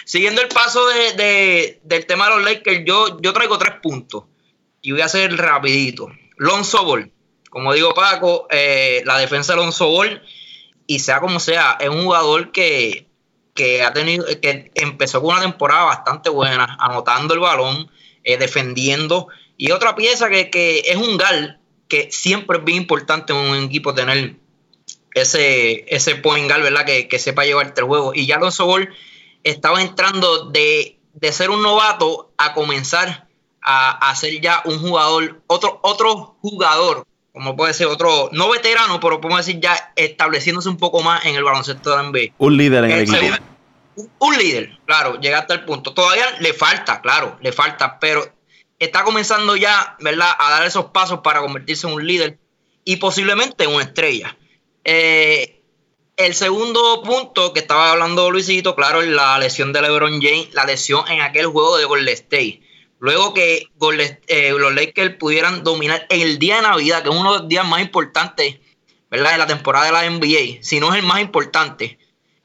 siguiendo 0.05 0.43
el 0.43 0.47
paso 0.49 0.87
de, 0.87 1.79
del 1.83 2.05
tema 2.05 2.29
de 2.29 2.35
los 2.35 2.43
Lakers, 2.43 2.83
yo, 2.85 3.19
yo 3.21 3.33
traigo 3.33 3.57
tres 3.57 3.73
puntos. 3.81 4.25
Y 4.83 4.91
voy 4.91 5.01
a 5.01 5.05
hacer 5.05 5.35
rapidito. 5.35 6.09
Lonzo 6.37 6.85
Ball. 6.85 7.11
Como 7.49 7.73
digo 7.73 7.95
Paco, 7.95 8.45
eh, 8.51 9.01
la 9.03 9.17
defensa 9.17 9.53
de 9.53 9.57
Lonzo 9.57 9.89
Ball, 9.89 10.21
y 10.87 10.99
sea 10.99 11.19
como 11.19 11.39
sea, 11.39 11.77
es 11.79 11.89
un 11.89 12.03
jugador 12.03 12.51
que, 12.51 13.07
que 13.53 13.83
ha 13.83 13.93
tenido, 13.93 14.25
que 14.41 14.71
empezó 14.75 15.21
con 15.21 15.35
una 15.35 15.41
temporada 15.41 15.83
bastante 15.83 16.29
buena, 16.29 16.77
anotando 16.79 17.33
el 17.33 17.39
balón 17.39 17.91
eh, 18.23 18.37
defendiendo. 18.37 19.27
Y 19.57 19.71
otra 19.71 19.95
pieza 19.95 20.29
que, 20.29 20.83
es 20.85 20.95
un 20.95 21.17
gal, 21.17 21.59
que 21.87 22.11
siempre 22.11 22.57
es 22.57 22.63
bien 22.63 22.77
importante 22.77 23.33
en 23.33 23.39
un 23.39 23.63
equipo 23.63 23.93
tener 23.93 24.35
ese, 25.13 25.85
ese 25.87 26.15
point 26.15 26.49
gal, 26.49 26.61
¿verdad? 26.61 26.85
Que, 26.85 27.19
sepa 27.19 27.45
llevarte 27.45 27.81
el 27.81 27.87
juego. 27.87 28.13
Y 28.13 28.25
ya 28.25 28.37
Alonso 28.37 28.65
Ball 28.65 28.89
estaba 29.43 29.81
entrando 29.81 30.45
de, 30.49 30.99
ser 31.31 31.49
un 31.49 31.61
novato 31.61 32.31
a 32.37 32.53
comenzar 32.53 33.27
a, 33.61 34.09
a, 34.09 34.15
ser 34.15 34.39
ya 34.41 34.61
un 34.65 34.79
jugador, 34.79 35.41
otro, 35.47 35.79
otro 35.83 36.37
jugador, 36.41 37.05
como 37.33 37.55
puede 37.55 37.73
ser 37.73 37.87
otro, 37.87 38.29
no 38.33 38.49
veterano, 38.49 38.99
pero 38.99 39.21
podemos 39.21 39.45
decir 39.45 39.61
ya 39.61 39.93
estableciéndose 39.95 40.69
un 40.69 40.77
poco 40.77 41.01
más 41.01 41.25
en 41.25 41.35
el 41.35 41.43
baloncesto 41.43 41.95
de 41.95 42.03
NBA. 42.03 42.35
Un 42.37 42.57
líder 42.57 42.83
en 42.83 42.91
el, 42.91 43.01
equipo 43.01 43.51
un 44.19 44.37
líder, 44.37 44.77
claro, 44.85 45.19
llega 45.19 45.39
hasta 45.39 45.53
el 45.53 45.65
punto. 45.65 45.93
Todavía 45.93 46.25
le 46.39 46.53
falta, 46.53 47.01
claro, 47.01 47.37
le 47.41 47.51
falta, 47.51 47.99
pero 47.99 48.23
está 48.79 49.03
comenzando 49.03 49.55
ya, 49.55 49.95
¿verdad?, 49.99 50.31
a 50.37 50.51
dar 50.51 50.65
esos 50.65 50.85
pasos 50.85 51.19
para 51.19 51.41
convertirse 51.41 51.87
en 51.87 51.93
un 51.93 52.05
líder 52.05 52.39
y 52.83 52.97
posiblemente 52.97 53.65
en 53.65 53.71
una 53.71 53.83
estrella. 53.83 54.37
Eh, 54.83 55.61
el 56.17 56.33
segundo 56.33 57.01
punto 57.03 57.53
que 57.53 57.59
estaba 57.59 57.91
hablando 57.91 58.31
Luisito, 58.31 58.75
claro, 58.75 59.01
es 59.01 59.09
la 59.09 59.37
lesión 59.39 59.73
de 59.73 59.81
LeBron 59.81 60.21
James, 60.21 60.53
la 60.53 60.65
lesión 60.65 61.07
en 61.09 61.21
aquel 61.21 61.47
juego 61.47 61.77
de 61.77 61.85
Golden 61.85 62.13
State. 62.13 62.61
Luego 63.01 63.33
que 63.33 63.67
eh, 64.27 64.51
los 64.51 64.75
Lakers 64.75 65.15
pudieran 65.15 65.63
dominar 65.63 66.05
el 66.09 66.37
día 66.37 66.57
de 66.57 66.61
Navidad, 66.61 67.01
que 67.01 67.09
es 67.09 67.15
uno 67.15 67.33
de 67.33 67.39
los 67.39 67.47
días 67.47 67.67
más 67.67 67.81
importantes, 67.81 68.59
¿verdad?, 69.09 69.31
de 69.31 69.37
la 69.39 69.47
temporada 69.47 69.87
de 69.87 69.91
la 69.91 70.07
NBA, 70.07 70.61
si 70.61 70.79
no 70.79 70.93
es 70.93 70.99
el 70.99 71.07
más 71.07 71.19
importante 71.19 71.97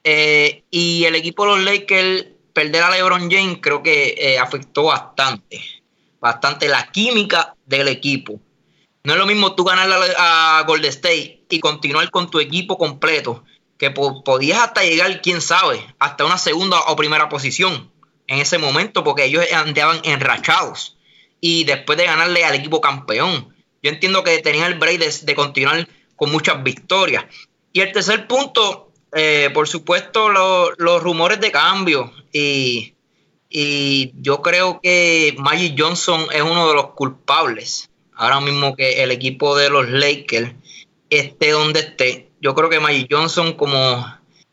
eh, 0.03 0.65
y 0.71 1.05
el 1.05 1.15
equipo 1.15 1.45
de 1.45 1.51
los 1.51 1.63
Lakers, 1.63 2.29
perder 2.55 2.83
a 2.85 2.91
LeBron 2.91 3.31
James, 3.31 3.59
creo 3.61 3.83
que 3.83 4.15
eh, 4.17 4.39
afectó 4.39 4.85
bastante. 4.85 5.63
Bastante 6.21 6.69
la 6.69 6.91
química 6.91 7.55
del 7.67 7.89
equipo. 7.89 8.41
No 9.05 9.13
es 9.13 9.19
lo 9.19 9.27
mismo 9.27 9.55
tú 9.55 9.65
ganar 9.65 9.91
a, 10.17 10.65
Golden 10.67 10.89
State 10.89 11.45
y 11.51 11.61
continuar 11.61 12.11
con 12.11 12.31
tu 12.31 12.41
equipo 12.41 12.79
completo, 12.79 13.45
que 13.77 13.91
podías 13.91 14.61
hasta 14.61 14.85
llegar, 14.85 15.21
quién 15.21 15.43
sabe, 15.43 15.87
hasta 15.99 16.25
una 16.25 16.39
segunda 16.39 16.81
o 16.87 16.97
primera 16.97 17.29
posición 17.29 17.91
en 18.26 18.38
ese 18.38 18.59
momento, 18.59 19.04
porque 19.04 19.25
ellos 19.25 19.45
andaban 19.52 20.00
enrachados. 20.04 20.97
Y 21.40 21.64
después 21.64 21.99
de 21.99 22.06
ganarle 22.06 22.45
al 22.45 22.54
equipo 22.54 22.80
campeón, 22.80 23.54
yo 23.83 23.90
entiendo 23.90 24.25
que 24.25 24.38
tenían 24.38 24.73
el 24.73 24.78
break 24.78 24.99
de, 24.99 25.35
continuar 25.35 25.88
con 26.16 26.33
muchas 26.33 26.62
victorias. 26.62 27.25
Y 27.73 27.80
el 27.80 27.92
tercer 27.92 28.26
punto, 28.26 28.92
eh, 29.14 29.50
por 29.52 29.68
supuesto, 29.68 30.28
los 30.28 31.02
rumores 31.02 31.40
de 31.40 31.52
cambio 31.52 32.12
y, 32.33 32.95
Y 33.49 34.12
yo 34.21 34.42
creo 34.42 34.80
que 34.83 35.37
Magic 35.38 35.76
Johnson 35.78 36.26
es 36.33 36.42
uno 36.42 36.68
de 36.68 36.75
los 36.75 36.88
culpables. 36.95 37.90
Ahora 38.14 38.40
mismo 38.40 38.75
que 38.75 39.02
el 39.02 39.11
equipo 39.11 39.56
de 39.56 39.71
los 39.71 39.88
Lakers 39.88 40.54
esté 41.11 41.50
donde 41.50 41.80
esté. 41.80 42.30
Yo 42.40 42.54
creo 42.54 42.68
que 42.68 42.80
Magic 42.80 43.09
Johnson 43.11 43.52
como, 43.52 44.04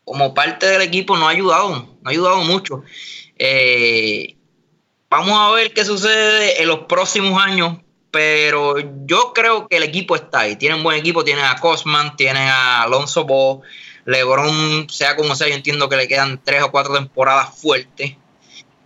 como 0.04 0.34
parte 0.34 0.66
del 0.66 0.82
equipo 0.82 1.16
no 1.16 1.26
ha 1.26 1.30
ayudado, 1.30 1.70
no 1.70 2.00
ha 2.04 2.10
ayudado 2.10 2.38
mucho. 2.44 2.84
Eh, 3.46 4.36
vamos 5.10 5.38
a 5.38 5.50
ver 5.50 5.74
qué 5.74 5.84
sucede 5.84 6.62
en 6.62 6.68
los 6.68 6.86
próximos 6.86 7.38
años, 7.42 7.76
pero 8.10 8.76
yo 9.04 9.34
creo 9.34 9.68
que 9.68 9.76
el 9.76 9.82
equipo 9.82 10.16
está 10.16 10.40
ahí. 10.40 10.56
Tienen 10.56 10.82
buen 10.82 10.98
equipo, 10.98 11.24
tienen 11.24 11.44
a 11.44 11.56
Cosman, 11.56 12.16
tienen 12.16 12.48
a 12.48 12.84
Alonso 12.84 13.24
Ball, 13.24 13.60
LeBron, 14.06 14.88
sea 14.88 15.14
como 15.14 15.36
sea, 15.36 15.48
yo 15.48 15.54
entiendo 15.54 15.90
que 15.90 15.96
le 15.96 16.08
quedan 16.08 16.40
tres 16.42 16.62
o 16.62 16.70
cuatro 16.70 16.94
temporadas 16.94 17.60
fuertes. 17.60 18.14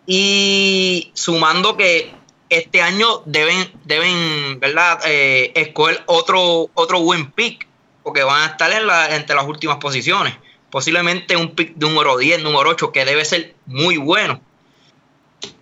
Y 0.06 1.12
sumando 1.14 1.76
que 1.76 2.12
este 2.48 2.82
año 2.82 3.22
deben, 3.26 3.70
deben 3.84 4.58
¿verdad? 4.58 4.98
Eh, 5.06 5.52
escoger 5.54 6.02
otro, 6.06 6.68
otro 6.74 7.00
buen 7.00 7.30
pick, 7.30 7.68
porque 8.02 8.24
van 8.24 8.42
a 8.42 8.46
estar 8.46 8.72
en 8.72 9.14
entre 9.14 9.36
las 9.36 9.46
últimas 9.46 9.76
posiciones. 9.76 10.34
Posiblemente 10.68 11.36
un 11.36 11.54
pick 11.54 11.76
número 11.76 12.18
10, 12.18 12.42
número 12.42 12.70
8, 12.70 12.90
que 12.90 13.04
debe 13.04 13.24
ser 13.24 13.54
muy 13.66 13.98
bueno. 13.98 14.40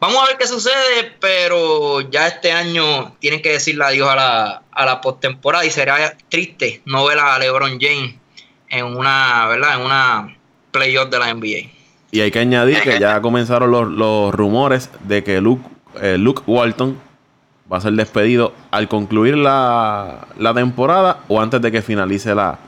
Vamos 0.00 0.23
a 0.23 0.26
ver 0.26 0.37
qué 0.38 0.47
sucede, 0.47 1.12
pero 1.21 2.00
ya 2.02 2.26
este 2.26 2.52
año 2.52 3.14
tienen 3.18 3.42
que 3.42 3.52
decirle 3.52 3.85
adiós 3.85 4.09
a 4.09 4.16
la, 4.16 4.62
a 4.71 4.87
la 4.87 5.00
postemporada 5.00 5.64
y 5.64 5.71
será 5.71 6.16
triste 6.28 6.83
no 6.85 7.04
ver 7.04 7.18
a 7.18 7.38
LeBron 7.38 7.78
James 7.80 8.14
en 8.68 8.85
una, 8.85 9.47
¿verdad? 9.49 9.76
En 9.78 9.87
una 9.87 10.37
playoff 10.71 11.11
de 11.11 11.18
la 11.18 11.33
NBA. 11.35 11.71
Y 12.11 12.21
hay 12.21 12.30
que 12.30 12.38
añadir 12.38 12.80
que 12.83 12.99
ya 12.99 13.21
comenzaron 13.21 13.71
los, 13.71 13.88
los 13.88 14.35
rumores 14.35 14.90
de 15.04 15.25
que 15.25 15.40
Luke 15.40 15.62
eh, 16.00 16.18
Luke 16.18 16.42
Walton 16.47 16.99
va 17.71 17.78
a 17.78 17.80
ser 17.80 17.92
despedido 17.92 18.52
al 18.71 18.88
concluir 18.88 19.37
la, 19.37 20.26
temporada 20.54 21.21
o 21.28 21.40
antes 21.40 21.61
de 21.61 21.73
que 21.73 21.83
finalice 21.83 22.35
la, 22.35 22.59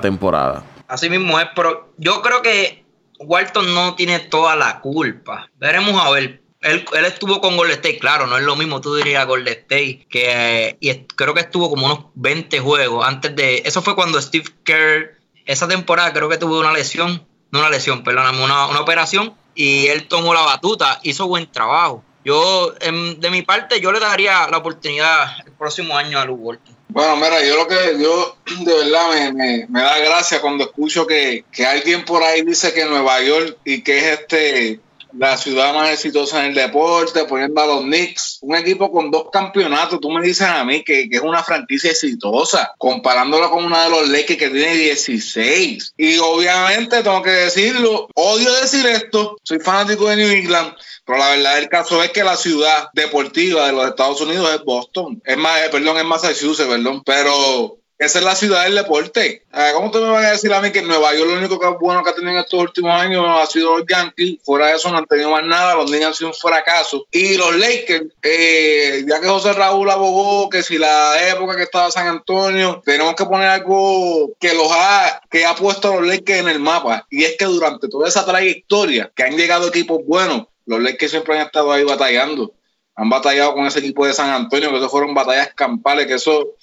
temporada. 0.00 0.62
Así 0.88 1.08
mismo 1.08 1.38
es, 1.38 1.46
pero 1.54 1.92
yo 1.96 2.20
creo 2.22 2.42
que 2.42 2.79
Walton 3.20 3.74
no 3.74 3.94
tiene 3.94 4.18
toda 4.18 4.56
la 4.56 4.80
culpa. 4.80 5.50
Veremos 5.58 6.00
a 6.04 6.10
ver. 6.10 6.42
Él, 6.62 6.84
estuvo 7.06 7.40
con 7.40 7.56
Golden 7.56 7.76
State, 7.76 7.98
claro, 7.98 8.26
no 8.26 8.36
es 8.36 8.44
lo 8.44 8.54
mismo, 8.54 8.82
tú 8.82 8.94
dirías 8.94 9.26
Golden 9.26 9.54
State, 9.54 10.06
que 10.10 10.76
y 10.78 10.94
creo 11.16 11.32
que 11.32 11.40
estuvo 11.40 11.70
como 11.70 11.86
unos 11.86 12.06
20 12.16 12.60
juegos 12.60 13.06
antes 13.06 13.34
de... 13.34 13.62
Eso 13.64 13.80
fue 13.80 13.94
cuando 13.94 14.20
Steve 14.20 14.44
Kerr, 14.62 15.16
esa 15.46 15.66
temporada 15.68 16.12
creo 16.12 16.28
que 16.28 16.36
tuvo 16.36 16.60
una 16.60 16.74
lesión, 16.74 17.26
no 17.50 17.60
una 17.60 17.70
lesión, 17.70 18.04
perdóname, 18.04 18.44
una, 18.44 18.78
operación, 18.78 19.34
y 19.54 19.86
él 19.86 20.06
tomó 20.06 20.34
la 20.34 20.42
batuta, 20.42 21.00
hizo 21.02 21.26
buen 21.28 21.50
trabajo. 21.50 22.04
Yo, 22.26 22.72
de 22.72 23.30
mi 23.30 23.40
parte, 23.40 23.80
yo 23.80 23.90
le 23.90 23.98
daría 23.98 24.46
la 24.48 24.58
oportunidad 24.58 25.38
el 25.46 25.52
próximo 25.52 25.96
año 25.96 26.18
a 26.18 26.26
Luke 26.26 26.42
Walton. 26.42 26.76
Bueno, 26.92 27.16
mira, 27.16 27.44
yo 27.44 27.56
lo 27.56 27.68
que 27.68 27.76
yo 28.00 28.36
de 28.64 28.74
verdad 28.74 29.32
me, 29.32 29.66
da 29.68 29.98
gracia 29.98 30.40
cuando 30.40 30.64
escucho 30.64 31.06
que, 31.06 31.44
que, 31.52 31.64
alguien 31.64 32.04
por 32.04 32.22
ahí 32.22 32.42
dice 32.42 32.72
que 32.72 32.84
Nueva 32.84 33.20
York 33.22 33.58
y 33.64 33.82
que 33.82 33.98
es 33.98 34.20
este 34.20 34.80
la 35.16 35.36
ciudad 35.36 35.74
más 35.74 35.90
exitosa 35.90 36.40
en 36.40 36.50
el 36.50 36.54
deporte, 36.54 37.24
poniendo 37.24 37.60
a 37.60 37.66
los 37.66 37.82
Knicks, 37.82 38.38
un 38.42 38.56
equipo 38.56 38.90
con 38.92 39.10
dos 39.10 39.26
campeonatos, 39.32 40.00
tú 40.00 40.10
me 40.10 40.24
dices 40.24 40.46
a 40.46 40.64
mí 40.64 40.82
que, 40.84 41.08
es 41.10 41.20
una 41.20 41.42
franquicia 41.42 41.90
exitosa, 41.90 42.74
comparándola 42.78 43.48
con 43.48 43.64
una 43.64 43.84
de 43.84 43.90
los 43.90 44.08
Lakers 44.08 44.38
que 44.38 44.50
tiene 44.50 44.74
16. 44.74 45.94
Y 45.96 46.18
obviamente 46.18 47.02
tengo 47.02 47.22
que 47.22 47.30
decirlo, 47.30 48.08
odio 48.14 48.52
decir 48.54 48.86
esto, 48.86 49.36
soy 49.42 49.58
fanático 49.58 50.08
de 50.08 50.16
New 50.16 50.30
England, 50.30 50.74
pero 51.10 51.18
la 51.18 51.30
verdad 51.30 51.56
del 51.56 51.68
caso 51.68 52.00
es 52.04 52.12
que 52.12 52.22
la 52.22 52.36
ciudad 52.36 52.88
deportiva 52.92 53.66
de 53.66 53.72
los 53.72 53.88
Estados 53.88 54.20
Unidos 54.20 54.48
es 54.54 54.62
Boston, 54.62 55.20
es 55.24 55.36
más, 55.36 55.60
eh, 55.62 55.68
perdón, 55.68 55.98
es 55.98 56.04
Massachusetts, 56.04 56.68
perdón, 56.68 57.02
pero 57.04 57.80
esa 58.00 58.20
es 58.20 58.24
la 58.24 58.34
ciudad 58.34 58.62
del 58.64 58.76
deporte. 58.76 59.42
Ah, 59.52 59.72
¿Cómo 59.74 59.90
tú 59.90 59.98
me 59.98 60.08
vas 60.08 60.24
a 60.24 60.30
decir 60.30 60.50
a 60.54 60.62
mí 60.62 60.70
que 60.70 60.80
Nueva 60.80 61.12
York 61.14 61.28
lo 61.28 61.36
único 61.36 61.58
que 61.58 61.66
bueno 61.78 62.02
que 62.02 62.10
ha 62.10 62.14
tenido 62.14 62.32
en 62.32 62.38
estos 62.38 62.60
últimos 62.60 62.92
años 62.92 63.26
ha 63.28 63.44
sido 63.44 63.76
los 63.76 63.86
Yankees? 63.86 64.38
Fuera 64.42 64.68
de 64.68 64.76
eso 64.76 64.90
no 64.90 64.96
han 64.96 65.04
tenido 65.04 65.30
más 65.30 65.44
nada, 65.44 65.74
los 65.74 65.90
niños 65.90 66.06
han 66.06 66.14
sido 66.14 66.30
un 66.30 66.34
fracaso. 66.34 67.04
Y 67.10 67.36
los 67.36 67.54
Lakers, 67.56 68.06
eh, 68.22 69.04
ya 69.06 69.20
que 69.20 69.26
José 69.26 69.52
Raúl 69.52 69.90
abogó 69.90 70.48
que 70.48 70.62
si 70.62 70.78
la 70.78 71.28
época 71.28 71.56
que 71.56 71.64
estaba 71.64 71.90
San 71.90 72.06
Antonio, 72.06 72.80
tenemos 72.86 73.14
que 73.16 73.26
poner 73.26 73.48
algo 73.48 74.30
que 74.40 74.54
los 74.54 74.68
ha, 74.70 75.20
que 75.28 75.44
ha 75.44 75.54
puesto 75.54 75.92
a 75.92 75.96
los 75.96 76.06
Lakers 76.06 76.40
en 76.40 76.48
el 76.48 76.60
mapa. 76.60 77.06
Y 77.10 77.24
es 77.24 77.36
que 77.36 77.44
durante 77.44 77.88
toda 77.88 78.08
esa 78.08 78.24
trayectoria 78.24 79.12
que 79.14 79.24
han 79.24 79.36
llegado 79.36 79.68
equipos 79.68 80.00
buenos, 80.06 80.46
los 80.70 80.80
Lakers 80.80 81.10
siempre 81.10 81.36
han 81.36 81.46
estado 81.46 81.72
ahí 81.72 81.82
batallando. 81.82 82.54
Han 82.94 83.10
batallado 83.10 83.54
con 83.54 83.66
ese 83.66 83.80
equipo 83.80 84.06
de 84.06 84.12
San 84.12 84.30
Antonio, 84.30 84.70
que 84.70 84.76
eso 84.76 84.88
fueron 84.88 85.14
batallas 85.14 85.52
campales, 85.54 86.06
que 86.06 86.14
eso 86.14 86.54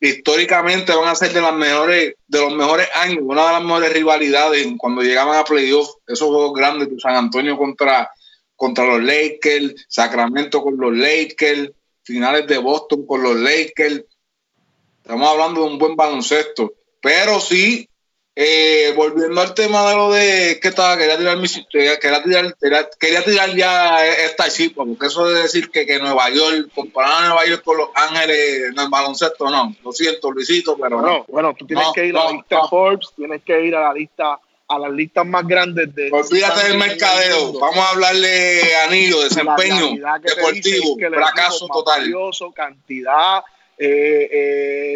históricamente 0.00 0.94
van 0.94 1.08
a 1.08 1.16
ser 1.16 1.32
de 1.32 1.40
las 1.40 1.52
mejores, 1.52 2.14
de 2.28 2.40
los 2.40 2.54
mejores 2.54 2.88
años, 2.94 3.18
una 3.22 3.44
de 3.44 3.52
las 3.54 3.64
mejores 3.64 3.92
rivalidades 3.92 4.68
cuando 4.78 5.02
llegaban 5.02 5.36
a 5.36 5.42
playoffs, 5.42 5.96
esos 6.06 6.28
juegos 6.28 6.52
grandes 6.54 6.90
de 6.90 7.00
San 7.00 7.16
Antonio 7.16 7.56
contra, 7.56 8.08
contra 8.54 8.84
los 8.84 9.02
Lakers, 9.02 9.86
Sacramento 9.88 10.62
con 10.62 10.76
los 10.76 10.96
Lakers, 10.96 11.72
finales 12.04 12.46
de 12.46 12.58
Boston 12.58 13.04
con 13.04 13.20
los 13.20 13.34
Lakers. 13.34 14.04
Estamos 15.02 15.28
hablando 15.28 15.62
de 15.62 15.66
un 15.66 15.78
buen 15.78 15.96
baloncesto. 15.96 16.72
Pero 17.02 17.40
sí, 17.40 17.88
eh, 18.38 18.92
volviendo 18.94 19.40
al 19.40 19.54
tema 19.54 19.88
de 19.88 19.96
lo 19.96 20.12
de 20.12 20.60
que 20.60 20.68
estaba, 20.68 20.98
quería 20.98 21.16
tirar, 21.16 21.38
quería 21.70 21.98
tirar, 21.98 22.90
quería 23.00 23.24
tirar 23.24 23.56
ya 23.56 24.06
esta 24.06 24.50
chispa, 24.50 24.84
porque 24.84 25.06
eso 25.06 25.26
de 25.26 25.40
decir 25.40 25.70
que, 25.70 25.86
que 25.86 25.98
Nueva 25.98 26.28
York, 26.28 26.68
comparar 26.74 27.22
a 27.22 27.26
Nueva 27.28 27.46
York 27.46 27.62
con 27.64 27.78
Los 27.78 27.88
Ángeles 27.94 28.64
en 28.70 28.78
el 28.78 28.90
baloncesto, 28.90 29.48
no, 29.48 29.74
lo 29.82 29.90
siento, 29.90 30.30
Luisito, 30.30 30.76
pero 30.76 31.00
no. 31.00 31.24
Bueno, 31.28 31.54
tú 31.58 31.66
tienes 31.66 31.86
que 31.94 32.04
ir 32.04 32.16
a 32.18 32.24
la 32.24 32.32
lista 32.32 32.68
Forbes, 32.68 33.08
tienes 33.16 33.42
que 33.42 33.64
ir 33.64 33.74
a 33.74 33.80
la 33.80 33.94
lista 33.94 34.38
a 34.68 34.78
las 34.80 34.92
listas 34.92 35.24
más 35.24 35.46
grandes 35.46 35.94
de. 35.94 36.10
Olvídate 36.12 36.68
del 36.68 36.76
mercadeo. 36.76 37.58
Vamos 37.58 37.78
a 37.78 37.90
hablarle 37.90 38.76
anillo, 38.86 39.22
desempeño 39.22 39.96
deportivo, 40.20 40.96
fracaso 40.98 41.68
total. 41.68 42.12
Cantidad, 42.54 43.44
eh, 43.78 44.28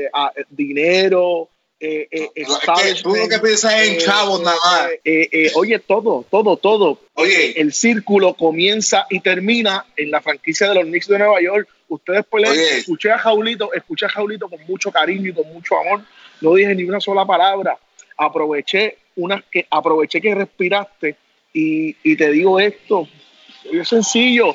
eh, 0.05 0.45
dinero, 0.51 1.49
eh, 1.83 2.09
eh, 2.11 2.31
es 2.35 2.47
que 2.47 3.03
tú 3.03 3.17
lo 3.17 3.27
que 3.27 3.39
piensas 3.39 3.73
en 3.87 3.95
eh, 3.95 3.99
chavos 3.99 4.43
nada 4.43 4.57
más. 4.63 4.91
Eh, 5.03 5.51
oye, 5.55 5.79
todo, 5.79 6.27
todo, 6.31 6.59
todo. 6.59 7.01
Oye. 7.15 7.59
El 7.59 7.73
círculo 7.73 8.35
comienza 8.35 9.07
y 9.09 9.21
termina 9.21 9.87
en 9.97 10.11
la 10.11 10.21
franquicia 10.21 10.69
de 10.69 10.75
los 10.75 10.85
Knicks 10.85 11.09
de 11.09 11.19
Nueva 11.19 11.41
York. 11.41 11.69
Ustedes 11.89 12.27
pueden, 12.27 12.53
escuché 12.53 13.11
a 13.11 13.19
Jaulito, 13.19 13.73
escuché 13.73 14.07
a 14.07 14.11
Jaulito 14.11 14.49
con 14.49 14.61
mucho 14.67 14.93
cariño 14.93 15.31
y 15.31 15.33
con 15.33 15.51
mucho 15.53 15.79
amor. 15.79 16.03
No 16.43 16.55
dije 16.55 16.75
ni 16.75 16.85
una 16.85 17.01
sola 17.01 17.25
palabra. 17.25 17.79
Aproveché 18.19 18.99
una 19.17 19.43
que 19.51 19.67
aproveché 19.71 20.21
que 20.21 20.35
respiraste 20.35 21.17
y, 21.55 21.97
y 22.03 22.17
te 22.17 22.31
digo 22.31 22.61
esto. 22.61 23.09
Es 23.73 23.89
sencillo. 23.89 24.55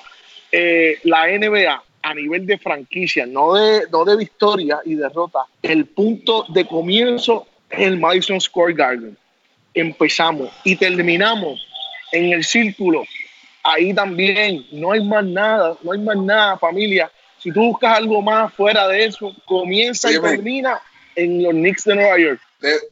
la 1.04 1.28
NBA 1.28 1.85
a 2.06 2.14
nivel 2.14 2.46
de 2.46 2.60
franquicia, 2.60 3.26
no 3.26 3.56
de, 3.56 3.88
no 3.92 4.06
de 4.06 4.16
victoria 4.16 4.80
y 4.86 4.94
derrota. 4.94 5.40
El 5.64 5.88
punto 5.88 6.46
de 6.50 6.68
comienzo 6.68 7.48
es 7.68 7.80
el 7.80 8.00
Madison 8.00 8.40
Square 8.40 8.76
Garden. 8.76 9.18
Empezamos 9.74 10.52
y 10.64 10.76
terminamos 10.76 11.66
en 12.12 12.32
el 12.32 12.44
círculo. 12.44 13.04
Ahí 13.64 13.92
también 13.92 14.68
no 14.72 14.92
hay 14.92 15.04
más 15.04 15.26
nada, 15.26 15.76
no 15.82 15.94
hay 15.94 16.00
más 16.00 16.18
nada, 16.18 16.60
familia. 16.60 17.12
Si 17.40 17.52
tú 17.52 17.62
buscas 17.62 17.98
algo 17.98 18.22
más 18.22 18.54
fuera 18.54 18.88
de 18.88 19.06
eso, 19.06 19.36
comienza 19.46 20.12
y 20.12 20.22
termina 20.22 20.80
en 21.16 21.42
los 21.42 21.54
Knicks 21.54 21.86
de 21.86 21.96
Nueva 21.96 22.20
York 22.20 22.40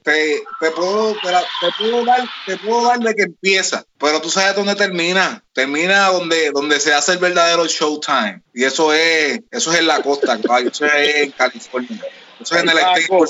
te, 0.03 0.43
puedo, 0.71 1.13
te, 1.13 1.67
puedo 1.77 2.05
dar, 2.05 2.23
te 2.45 2.57
puedo 2.57 2.87
dar 2.87 2.99
de 2.99 3.15
que 3.15 3.23
empieza, 3.23 3.85
pero 3.97 4.21
tú 4.21 4.29
sabes 4.29 4.55
dónde 4.55 4.75
termina. 4.75 5.43
Termina 5.53 6.07
donde, 6.07 6.51
donde 6.51 6.79
se 6.79 6.93
hace 6.93 7.13
el 7.13 7.17
verdadero 7.19 7.65
showtime. 7.65 8.41
Y 8.53 8.63
eso 8.63 8.93
es, 8.93 9.41
eso 9.51 9.71
es 9.73 9.79
en 9.79 9.87
la 9.87 10.01
costa, 10.01 10.39
eso 10.63 10.85
es 10.85 11.15
en 11.15 11.31
California. 11.31 12.01
Eso 12.39 12.55
es 12.55 12.63
en 12.63 12.69
el 12.69 12.75
Paco, 12.75 13.25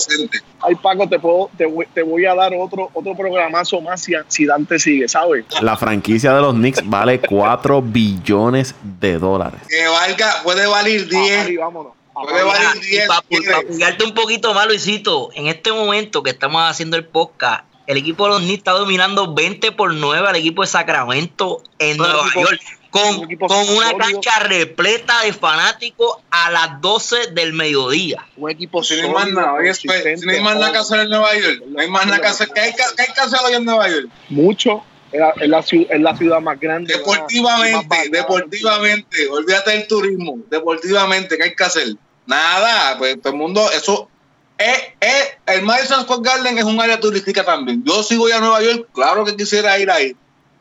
Ay, 0.62 0.76
Paco, 0.76 1.10
te, 1.10 1.20
puedo, 1.20 1.50
te, 1.58 1.66
voy, 2.02 2.26
a 2.26 2.34
dar 2.34 2.54
otro, 2.56 2.90
otro 2.94 3.16
programazo 3.16 3.80
más 3.82 4.02
si, 4.02 4.14
si 4.28 4.46
Dante 4.46 4.80
sigue, 4.80 5.08
¿sabes? 5.08 5.46
La 5.62 5.78
franquicia 5.78 6.34
de 6.34 6.42
los 6.42 6.54
Knicks 6.54 6.82
vale 6.90 7.20
4 7.20 7.82
billones 7.82 8.74
de 8.82 9.20
dólares. 9.20 9.62
Que 9.70 9.86
valga, 9.88 10.42
puede 10.44 10.66
valer 10.66 11.08
10. 11.08 11.58
vámonos 11.58 12.03
para 12.14 13.18
apoyarte 13.18 14.04
un 14.04 14.14
poquito 14.14 14.54
más, 14.54 14.68
Luisito, 14.68 15.30
en 15.34 15.48
este 15.48 15.72
momento 15.72 16.24
que 16.24 16.30
estamos 16.30 16.62
haciendo 16.64 16.98
el 16.98 17.06
podcast, 17.06 17.66
el 17.88 17.98
equipo 17.98 18.26
de 18.26 18.30
los 18.32 18.42
Knicks 18.42 18.60
está 18.60 18.72
dominando 18.72 19.34
20 19.34 19.72
por 19.74 19.94
9 19.94 20.28
al 20.28 20.36
equipo 20.36 20.62
de 20.62 20.68
Sacramento 20.68 21.62
en 21.80 21.98
Nueva 21.98 22.26
York. 22.34 22.62
Con, 22.90 23.26
con 23.38 23.70
una 23.70 23.98
cancha 23.98 24.38
repleta 24.42 25.22
de 25.24 25.34
fanáticos 25.34 26.18
a 26.30 26.52
las 26.52 26.80
12 26.80 27.32
del 27.32 27.52
mediodía. 27.52 28.24
Un 28.38 28.52
equipo 28.52 28.82
no 28.82 28.96
hay 28.96 29.12
más 29.12 29.32
nada, 29.32 29.54
no 29.54 30.32
hay 30.32 30.42
más 30.42 30.56
nada 30.58 30.72
que 30.72 30.78
hacer 30.78 31.00
en 31.00 31.10
Nueva 31.10 31.36
York. 31.36 31.64
No 31.70 31.82
hay 31.82 31.90
más 31.90 32.06
nada 32.06 32.22
que 32.22 32.28
hacer. 32.28 32.50
¿Qué 32.54 32.62
hay, 32.62 32.74
que 32.74 33.20
hacer 33.20 33.40
hoy 33.44 33.56
en 33.56 33.66
Nueva 33.66 33.90
York? 33.90 34.10
Mucho, 34.30 34.84
es 35.14 35.20
la, 35.20 35.30
es 35.40 35.50
la 35.50 35.60
ciu- 35.60 35.88
es 35.90 36.02
la 36.02 36.18
ciudad 36.18 36.42
más 36.42 36.60
grande. 36.60 36.94
más 36.94 37.00
Deportivamente, 37.04 38.10
deportivamente, 38.12 39.28
olvídate 39.30 39.72
del 39.72 39.88
turismo, 39.88 40.40
deportivamente, 40.50 41.38
¿qué 41.38 41.44
hay 41.44 41.56
que 41.56 41.64
hacer? 41.64 41.88
Nada, 42.26 42.98
pues 42.98 43.22
todo 43.22 43.34
el 43.34 43.40
mundo, 43.40 43.70
eso 43.72 44.10
es, 44.58 44.78
es- 45.00 45.38
el 45.46 45.62
Madison 45.64 46.04
Square 46.04 46.22
Garden 46.24 46.58
es 46.58 46.64
un 46.64 46.80
área 46.80 47.00
turística 47.00 47.44
también. 47.44 47.84
Yo 47.86 48.02
si 48.04 48.18
voy 48.18 48.32
a 48.32 48.40
Nueva 48.40 48.62
York, 48.62 48.88
claro 48.94 49.24
que 49.26 49.36
quisiera 49.36 49.78
ir 49.80 49.90
ahí, 49.92 50.16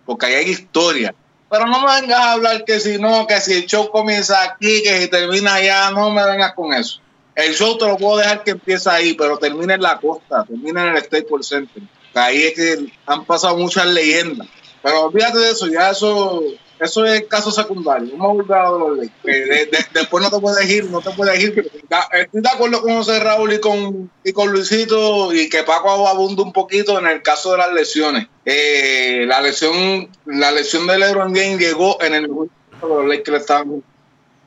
porque 0.04 0.26
ahí 0.26 0.34
hay 0.34 0.48
historia. 0.50 1.14
Pero 1.50 1.66
no 1.66 1.80
me 1.86 2.00
vengas 2.00 2.18
a 2.18 2.32
hablar 2.32 2.64
que 2.64 2.80
si 2.80 2.98
no, 2.98 3.26
que 3.26 3.40
si 3.40 3.52
el 3.52 3.66
show 3.66 3.90
comienza 3.90 4.42
aquí, 4.42 4.82
que 4.82 5.02
si 5.02 5.08
termina 5.08 5.54
allá, 5.54 5.90
no 5.90 6.10
me 6.10 6.24
vengas 6.24 6.54
con 6.54 6.72
eso. 6.72 7.00
El 7.34 7.54
show 7.54 7.76
te 7.78 7.86
lo 7.86 7.96
puedo 7.98 8.18
dejar 8.18 8.42
que 8.42 8.50
empieza 8.52 8.92
ahí, 8.94 9.14
pero 9.14 9.38
termina 9.38 9.74
en 9.74 9.82
la 9.82 9.98
costa, 9.98 10.44
termina 10.46 10.88
en 10.88 10.96
el 10.96 11.02
Staples 11.04 11.46
Center. 11.48 11.82
Ahí 12.14 12.42
es 12.44 12.54
que 12.54 12.86
han 13.06 13.24
pasado 13.24 13.56
muchas 13.56 13.86
leyendas. 13.86 14.46
Pero 14.82 15.06
olvídate 15.06 15.38
de 15.38 15.50
eso, 15.50 15.66
ya 15.68 15.90
eso, 15.90 16.42
eso 16.80 17.04
es 17.06 17.24
caso 17.28 17.50
secundario. 17.52 18.16
Volver 18.16 18.56
a 18.58 18.70
los 18.70 18.98
Lakers. 18.98 19.12
Eh, 19.24 19.44
de- 19.46 19.66
de- 19.66 19.86
después 19.94 20.22
no 20.24 20.30
te 20.30 20.40
puedes 20.40 20.68
ir, 20.68 20.84
no 20.86 21.00
te 21.00 21.10
puedes 21.10 21.40
ir. 21.40 21.70
Estoy 22.12 22.40
de 22.42 22.48
acuerdo 22.48 22.82
con 22.82 22.96
José 22.96 23.20
Raúl 23.20 23.52
y 23.52 23.60
con, 23.60 24.10
y 24.24 24.32
con 24.32 24.50
Luisito 24.52 25.32
y 25.32 25.48
que 25.48 25.62
Paco 25.62 26.08
abunda 26.08 26.42
un 26.42 26.52
poquito 26.52 26.98
en 26.98 27.06
el 27.06 27.22
caso 27.22 27.52
de 27.52 27.58
las 27.58 27.72
lesiones. 27.72 28.26
Eh, 28.44 29.24
la 29.28 29.40
lesión, 29.40 30.08
la 30.26 30.50
lesión 30.50 30.86
de 30.88 30.98
LeBron 30.98 31.34
James 31.34 31.58
llegó 31.60 32.02
en 32.02 32.14
el 32.14 32.22
mejor 32.28 32.48
momento 32.48 32.88
de 32.88 32.94
los 32.94 33.06
Lakers 33.06 33.40
estaban 33.42 33.82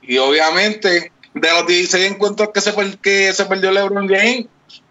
y 0.02 0.18
obviamente, 0.18 1.12
de 1.34 1.50
los 1.52 1.66
16 1.66 2.12
encuentros 2.12 2.50
que 2.54 2.62
se, 2.62 2.74
que 3.02 3.34
se 3.34 3.46
perdió 3.46 3.72
LeBron 3.72 4.08
James, 4.08 4.46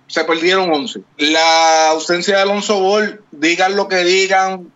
se 0.06 0.24
perdieron 0.24 0.72
11. 0.72 1.00
La 1.18 1.90
ausencia 1.90 2.36
de 2.36 2.42
Alonso 2.42 2.78
Ball, 2.80 3.22
digan 3.30 3.76
lo 3.76 3.88
que 3.88 4.04
digan, 4.04 4.72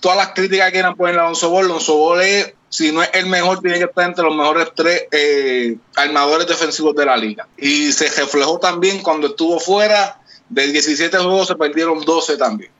todas 0.00 0.16
las 0.16 0.28
críticas 0.28 0.66
que 0.66 0.72
quieran 0.72 0.96
poner 0.96 1.18
a 1.18 1.22
Alonso 1.22 1.50
Ball, 1.50 1.66
Alonso 1.66 1.96
Ball 1.96 2.22
es, 2.22 2.54
si 2.68 2.90
no 2.90 3.02
es 3.02 3.10
el 3.12 3.26
mejor, 3.26 3.60
tiene 3.60 3.78
que 3.78 3.84
estar 3.84 4.06
entre 4.06 4.24
los 4.24 4.34
mejores 4.34 4.68
tres 4.74 5.04
eh, 5.12 5.76
armadores 5.94 6.46
defensivos 6.46 6.94
de 6.96 7.06
la 7.06 7.16
liga. 7.16 7.46
Y 7.56 7.92
se 7.92 8.08
reflejó 8.08 8.58
también 8.58 9.02
cuando 9.02 9.28
estuvo 9.28 9.60
fuera, 9.60 10.20
de 10.48 10.66
17 10.66 11.16
juegos 11.18 11.48
se 11.48 11.54
perdieron 11.54 12.00
12 12.00 12.36
también. 12.36 12.70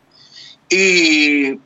Y 0.69 1.59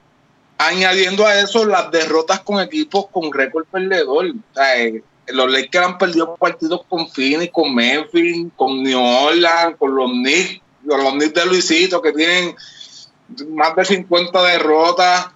añadiendo 0.58 1.26
a 1.26 1.40
eso 1.40 1.64
las 1.64 1.90
derrotas 1.90 2.40
con 2.40 2.60
equipos 2.60 3.06
con 3.10 3.32
récord 3.32 3.66
perdedor. 3.66 4.26
O 4.26 4.54
sea, 4.54 4.78
eh, 4.78 5.02
los 5.28 5.50
Lakers 5.50 5.86
han 5.86 5.98
perdido 5.98 6.36
partidos 6.36 6.82
con 6.88 7.08
Phoenix, 7.08 7.52
con 7.52 7.74
Memphis, 7.74 8.46
con 8.56 8.82
New 8.82 8.98
Orleans, 8.98 9.76
con 9.78 9.94
los 9.94 10.10
Knicks, 10.10 10.60
los 10.84 11.12
Knicks 11.12 11.34
de 11.34 11.46
Luisito 11.46 12.00
que 12.00 12.12
tienen 12.12 12.54
más 13.50 13.74
de 13.74 13.84
50 13.84 14.42
derrotas, 14.42 15.28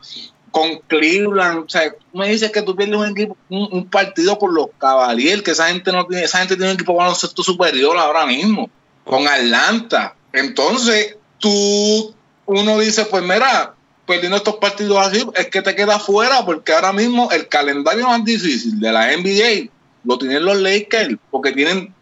con 0.51 0.79
Cleveland. 0.87 1.65
O 1.67 1.69
sea, 1.69 1.91
tú 1.91 2.19
me 2.19 2.29
dices 2.29 2.51
que 2.51 2.63
tú 2.63 2.77
pierdes 2.77 3.29
un 3.49 3.89
partido 3.89 4.39
con 4.39 4.55
los 4.55 4.69
Cavaliers, 4.79 5.43
que 5.43 5.53
esa 5.53 5.69
gente 5.69 5.93
no 5.93 6.07
tiene, 6.07 6.25
esa 6.25 6.39
gente 6.39 6.57
tiene 6.57 6.71
un 6.71 6.75
equipo 6.75 6.95
baloncesto 6.95 7.43
superior 7.43 7.97
ahora 7.97 8.27
mismo, 8.27 8.71
con 9.05 9.27
Atlanta. 9.27 10.15
Entonces, 10.33 11.17
tú, 11.39 12.15
uno 12.47 12.79
dice, 12.79 13.05
pues 13.07 13.23
mira, 13.23 13.75
perdiendo 14.07 14.37
estos 14.37 14.57
partidos 14.57 14.99
así, 14.99 15.25
es 15.35 15.49
que 15.49 15.63
te 15.63 15.75
queda 15.75 15.99
fuera, 15.99 16.45
porque 16.45 16.73
ahora 16.73 16.93
mismo 16.93 17.31
el 17.31 17.49
calendario 17.49 18.09
más 18.09 18.25
difícil 18.25 18.79
de 18.79 18.93
la 18.93 19.17
NBA 19.17 19.71
lo 20.05 20.19
tienen 20.19 20.45
los 20.45 20.59
Lakers, 20.61 21.17
porque 21.31 21.53
tienen 21.53 21.95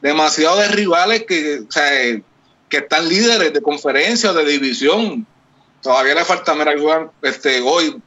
demasiado 0.00 0.56
de 0.58 0.68
rivales 0.68 1.24
que, 1.26 1.60
o 1.68 1.70
sea, 1.72 1.90
que 2.68 2.76
están 2.78 3.08
líderes 3.08 3.52
de 3.52 3.60
conferencia 3.62 4.30
o 4.30 4.34
de 4.34 4.44
división. 4.44 5.26
Todavía 5.82 6.14
le 6.14 6.24
falta, 6.24 6.54
mira, 6.54 6.72
juegan 6.78 7.10
este, 7.22 7.60
hoy, 7.60 8.00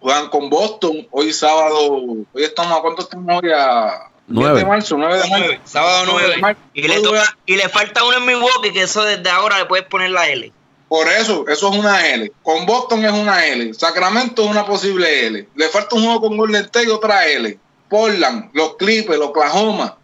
juegan 0.00 0.28
con 0.28 0.48
Boston, 0.50 1.06
hoy 1.10 1.32
sábado, 1.32 1.92
hoy 2.32 2.44
estamos, 2.44 2.78
¿a 2.78 2.82
cuánto 2.82 3.02
estamos 3.02 3.42
hoy? 3.42 3.50
A 3.54 4.08
10 4.26 4.40
Nueve. 4.40 4.58
de 4.60 4.64
marzo, 4.66 4.96
9 4.98 5.14
de 5.14 5.20
marzo. 5.20 5.36
Nueve, 5.38 5.60
sábado 5.64 6.04
9. 6.12 6.36
marzo. 6.38 6.60
Y 6.74 6.82
le, 6.88 7.00
toca- 7.00 7.36
y 7.46 7.56
le 7.56 7.68
falta 7.68 8.04
uno 8.04 8.18
en 8.18 8.26
Milwaukee, 8.26 8.72
que 8.72 8.82
eso 8.82 9.02
desde 9.04 9.28
ahora 9.30 9.58
le 9.58 9.64
puedes 9.66 9.86
poner 9.86 10.10
la 10.10 10.28
L. 10.28 10.52
Por 10.88 11.06
eso, 11.08 11.46
eso 11.48 11.70
es 11.70 11.78
una 11.78 12.06
L. 12.08 12.32
Con 12.42 12.64
Boston 12.64 13.04
es 13.04 13.12
una 13.12 13.44
L. 13.46 13.72
Sacramento 13.74 14.44
es 14.44 14.50
una 14.50 14.64
posible 14.64 15.26
L. 15.26 15.48
Le 15.54 15.68
falta 15.68 15.96
un 15.96 16.04
juego 16.04 16.20
con 16.22 16.36
Golden 16.36 16.64
State 16.64 16.86
y 16.86 16.90
otra 16.90 17.26
L. 17.26 17.58
Portland, 17.88 18.50
los 18.52 18.76
Clippers, 18.76 19.20
Oklahoma. 19.20 19.96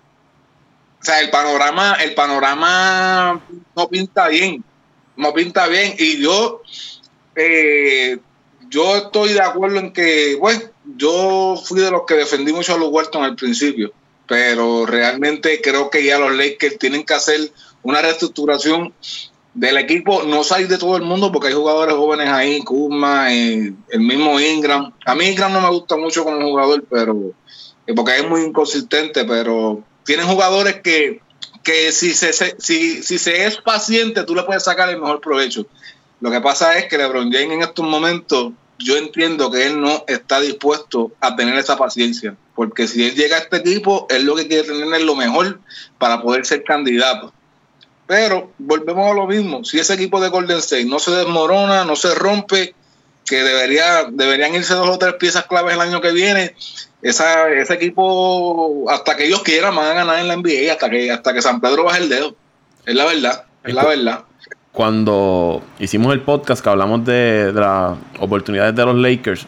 O 1.00 1.04
sea, 1.04 1.20
el 1.20 1.30
panorama, 1.30 1.96
el 2.02 2.14
panorama 2.14 3.42
no 3.76 3.88
pinta 3.88 4.28
bien. 4.28 4.64
No 5.16 5.32
pinta 5.34 5.66
bien. 5.66 5.94
Y 5.98 6.18
yo, 6.18 6.62
eh, 7.36 8.18
yo 8.68 8.96
estoy 8.96 9.34
de 9.34 9.40
acuerdo 9.40 9.78
en 9.78 9.92
que, 9.92 10.36
bueno, 10.36 10.62
yo 10.96 11.60
fui 11.62 11.80
de 11.80 11.90
los 11.90 12.02
que 12.06 12.14
defendí 12.14 12.52
mucho 12.52 12.74
a 12.74 12.78
los 12.78 12.88
Walton 12.88 13.22
al 13.24 13.36
principio. 13.36 13.92
Pero 14.26 14.86
realmente 14.86 15.60
creo 15.60 15.90
que 15.90 16.02
ya 16.04 16.18
los 16.18 16.34
Lakers 16.34 16.78
tienen 16.78 17.04
que 17.04 17.14
hacer 17.14 17.52
una 17.82 18.00
reestructuración 18.00 18.94
del 19.54 19.76
equipo, 19.76 20.24
no 20.24 20.42
salir 20.42 20.66
de 20.66 20.78
todo 20.78 20.96
el 20.96 21.02
mundo 21.02 21.30
porque 21.30 21.48
hay 21.48 21.54
jugadores 21.54 21.94
jóvenes 21.94 22.28
ahí, 22.28 22.60
Kuzma, 22.62 23.32
eh, 23.32 23.72
el 23.88 24.00
mismo 24.00 24.40
Ingram. 24.40 24.92
A 25.06 25.14
mí 25.14 25.26
Ingram 25.26 25.52
no 25.52 25.60
me 25.60 25.70
gusta 25.70 25.96
mucho 25.96 26.24
como 26.24 26.40
jugador, 26.40 26.84
pero 26.90 27.32
porque 27.94 28.16
es 28.18 28.28
muy 28.28 28.42
inconsistente, 28.42 29.24
pero 29.24 29.82
tienen 30.04 30.26
jugadores 30.26 30.76
que, 30.82 31.20
que 31.62 31.92
si, 31.92 32.14
se, 32.14 32.32
se- 32.32 32.56
si, 32.58 33.02
si 33.02 33.18
se 33.18 33.46
es 33.46 33.56
paciente, 33.58 34.22
tú 34.24 34.34
le 34.34 34.42
puedes 34.44 34.64
sacar 34.64 34.88
el 34.88 35.00
mejor 35.00 35.20
provecho. 35.20 35.66
Lo 36.20 36.30
que 36.30 36.40
pasa 36.40 36.78
es 36.78 36.86
que 36.86 36.96
LeBron 36.96 37.30
James 37.32 37.50
en 37.52 37.62
estos 37.62 37.84
momentos, 37.86 38.52
yo 38.78 38.96
entiendo 38.96 39.50
que 39.50 39.66
él 39.66 39.80
no 39.80 40.04
está 40.06 40.40
dispuesto 40.40 41.12
a 41.20 41.36
tener 41.36 41.56
esa 41.56 41.76
paciencia, 41.76 42.34
porque 42.54 42.88
si 42.88 43.04
él 43.06 43.14
llega 43.14 43.36
a 43.36 43.40
este 43.40 43.58
equipo, 43.58 44.06
él 44.10 44.24
lo 44.24 44.34
que 44.34 44.48
quiere 44.48 44.66
tener 44.68 44.92
es 44.94 45.02
lo 45.02 45.14
mejor 45.16 45.60
para 45.98 46.22
poder 46.22 46.46
ser 46.46 46.64
candidato. 46.64 47.32
Pero 48.06 48.52
volvemos 48.58 49.10
a 49.10 49.14
lo 49.14 49.26
mismo. 49.26 49.64
Si 49.64 49.78
ese 49.78 49.94
equipo 49.94 50.20
de 50.20 50.28
Golden 50.28 50.58
State 50.58 50.84
no 50.84 50.98
se 50.98 51.10
desmorona, 51.10 51.84
no 51.84 51.96
se 51.96 52.14
rompe, 52.14 52.74
que 53.24 53.42
debería, 53.42 54.04
deberían 54.10 54.54
irse 54.54 54.74
dos 54.74 54.88
o 54.90 54.98
tres 54.98 55.14
piezas 55.14 55.46
claves 55.46 55.74
el 55.74 55.80
año 55.80 56.02
que 56.02 56.12
viene, 56.12 56.54
esa, 57.04 57.50
ese 57.50 57.74
equipo, 57.74 58.90
hasta 58.90 59.14
que 59.14 59.26
ellos 59.26 59.42
quieran, 59.42 59.76
van 59.76 59.90
a 59.90 59.94
ganar 59.94 60.18
en 60.20 60.28
la 60.28 60.36
NBA, 60.36 60.72
hasta 60.72 60.88
que, 60.88 61.10
hasta 61.10 61.34
que 61.34 61.42
San 61.42 61.60
Pedro 61.60 61.84
baje 61.84 62.02
el 62.02 62.08
dedo. 62.08 62.34
Es 62.86 62.94
la 62.94 63.04
verdad, 63.04 63.44
es 63.62 63.74
la 63.74 63.84
verdad. 63.84 64.24
Cuando 64.72 65.62
hicimos 65.78 66.14
el 66.14 66.22
podcast 66.22 66.64
que 66.64 66.70
hablamos 66.70 67.04
de, 67.04 67.52
de 67.52 67.60
las 67.60 67.96
oportunidades 68.18 68.74
de 68.74 68.86
los 68.86 68.96
Lakers, 68.96 69.46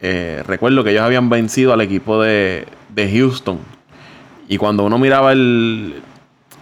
eh, 0.00 0.44
recuerdo 0.46 0.84
que 0.84 0.90
ellos 0.90 1.02
habían 1.02 1.28
vencido 1.28 1.72
al 1.72 1.80
equipo 1.80 2.22
de, 2.22 2.68
de 2.88 3.10
Houston. 3.18 3.58
Y 4.46 4.56
cuando 4.56 4.84
uno 4.84 4.96
miraba 4.96 5.32
el, 5.32 6.00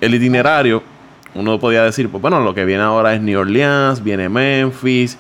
el 0.01 0.15
itinerario, 0.15 0.83
uno 1.35 1.61
podía 1.61 1.85
decir, 1.85 2.09
pues 2.09 2.23
bueno, 2.23 2.41
lo 2.41 2.55
que 2.55 2.65
viene 2.65 2.83
ahora 2.83 3.15
es 3.15 3.21
New 3.21 3.39
Orleans, 3.39 4.03
viene 4.03 4.31
Memphis, 4.31 5.19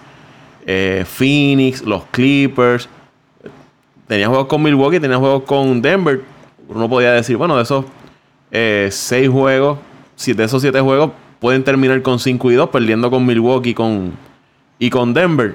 eh, 0.64 1.04
Phoenix, 1.06 1.82
los 1.82 2.04
Clippers. 2.06 2.88
Tenía 4.10 4.26
juegos 4.26 4.48
con 4.48 4.60
Milwaukee, 4.60 4.98
tenía 4.98 5.18
juegos 5.18 5.44
con 5.44 5.80
Denver. 5.80 6.20
Uno 6.66 6.88
podía 6.88 7.12
decir, 7.12 7.36
bueno, 7.36 7.54
de 7.54 7.62
esos 7.62 7.84
eh, 8.50 8.88
seis 8.90 9.28
juegos, 9.28 9.78
si 10.16 10.32
de 10.32 10.42
esos 10.42 10.60
siete 10.60 10.80
juegos 10.80 11.12
pueden 11.38 11.62
terminar 11.62 12.02
con 12.02 12.18
5 12.18 12.50
y 12.50 12.54
2, 12.56 12.70
perdiendo 12.70 13.08
con 13.08 13.24
Milwaukee 13.24 13.72
con, 13.72 14.14
y 14.80 14.90
con 14.90 15.14
Denver. 15.14 15.54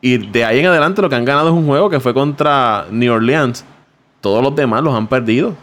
Y 0.00 0.18
de 0.18 0.44
ahí 0.44 0.58
en 0.58 0.66
adelante 0.66 1.00
lo 1.02 1.08
que 1.08 1.14
han 1.14 1.24
ganado 1.24 1.50
es 1.50 1.54
un 1.54 1.66
juego 1.66 1.88
que 1.88 2.00
fue 2.00 2.12
contra 2.12 2.86
New 2.90 3.12
Orleans. 3.12 3.64
Todos 4.20 4.42
los 4.42 4.56
demás 4.56 4.82
los 4.82 4.92
han 4.92 5.06
perdido. 5.06 5.54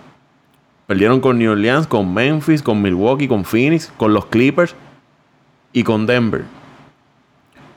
Perdieron 0.85 1.19
con 1.19 1.37
New 1.37 1.51
Orleans, 1.51 1.85
con 1.85 2.13
Memphis, 2.13 2.61
con 2.61 2.81
Milwaukee, 2.81 3.27
con 3.27 3.43
Phoenix, 3.43 3.91
con 3.97 4.13
los 4.13 4.27
Clippers 4.27 4.73
y 5.73 5.83
con 5.83 6.05
Denver. 6.05 6.45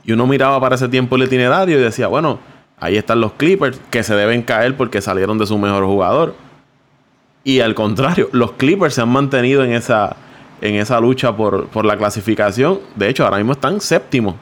Y 0.05 0.13
uno 0.13 0.29
miraba 0.29 0.61
para 0.61 0.77
ese 0.77 0.89
tiempo 0.89 1.17
el 1.17 1.25
itinerario 1.25 1.77
y 1.77 1.83
decía, 1.83 2.07
bueno, 2.07 2.39
ahí 2.81 2.97
están 2.97 3.21
los 3.21 3.33
Clippers 3.35 3.79
que 3.91 4.03
se 4.03 4.15
deben 4.15 4.43
caer 4.43 4.77
porque 4.77 5.01
salieron 5.01 5.39
de 5.39 5.47
su 5.47 5.57
mejor 5.59 5.85
jugador. 5.85 6.35
Y 7.45 7.61
al 7.61 7.75
contrario, 7.75 8.29
los 8.33 8.53
Clippers 8.53 8.95
se 8.95 9.01
han 9.03 9.09
mantenido 9.09 9.65
en 9.65 9.73
esa, 9.73 10.17
en 10.61 10.75
esa 10.75 11.01
lucha 11.01 11.37
por, 11.37 11.69
por 11.69 11.85
la 11.85 11.97
clasificación. 11.97 12.81
De 12.97 13.09
hecho, 13.09 13.25
ahora 13.25 13.39
mismo 13.39 13.53
están 13.53 13.81
séptimos. 13.81 14.35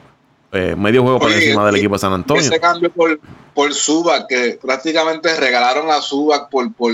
eh, 0.51 0.75
medio 0.77 1.03
juego 1.03 1.19
por 1.19 1.29
Oye, 1.29 1.37
encima 1.37 1.65
del 1.65 1.75
equipo 1.75 1.95
de 1.95 1.99
San 1.99 2.13
Antonio. 2.13 2.41
Ese 2.41 2.59
cambio 2.59 2.91
por, 2.91 3.19
por 3.53 3.73
Subac, 3.73 4.27
que 4.27 4.59
prácticamente 4.61 5.35
regalaron 5.37 5.89
a 5.91 6.01
Subac 6.01 6.49
por, 6.49 6.73
por, 6.73 6.91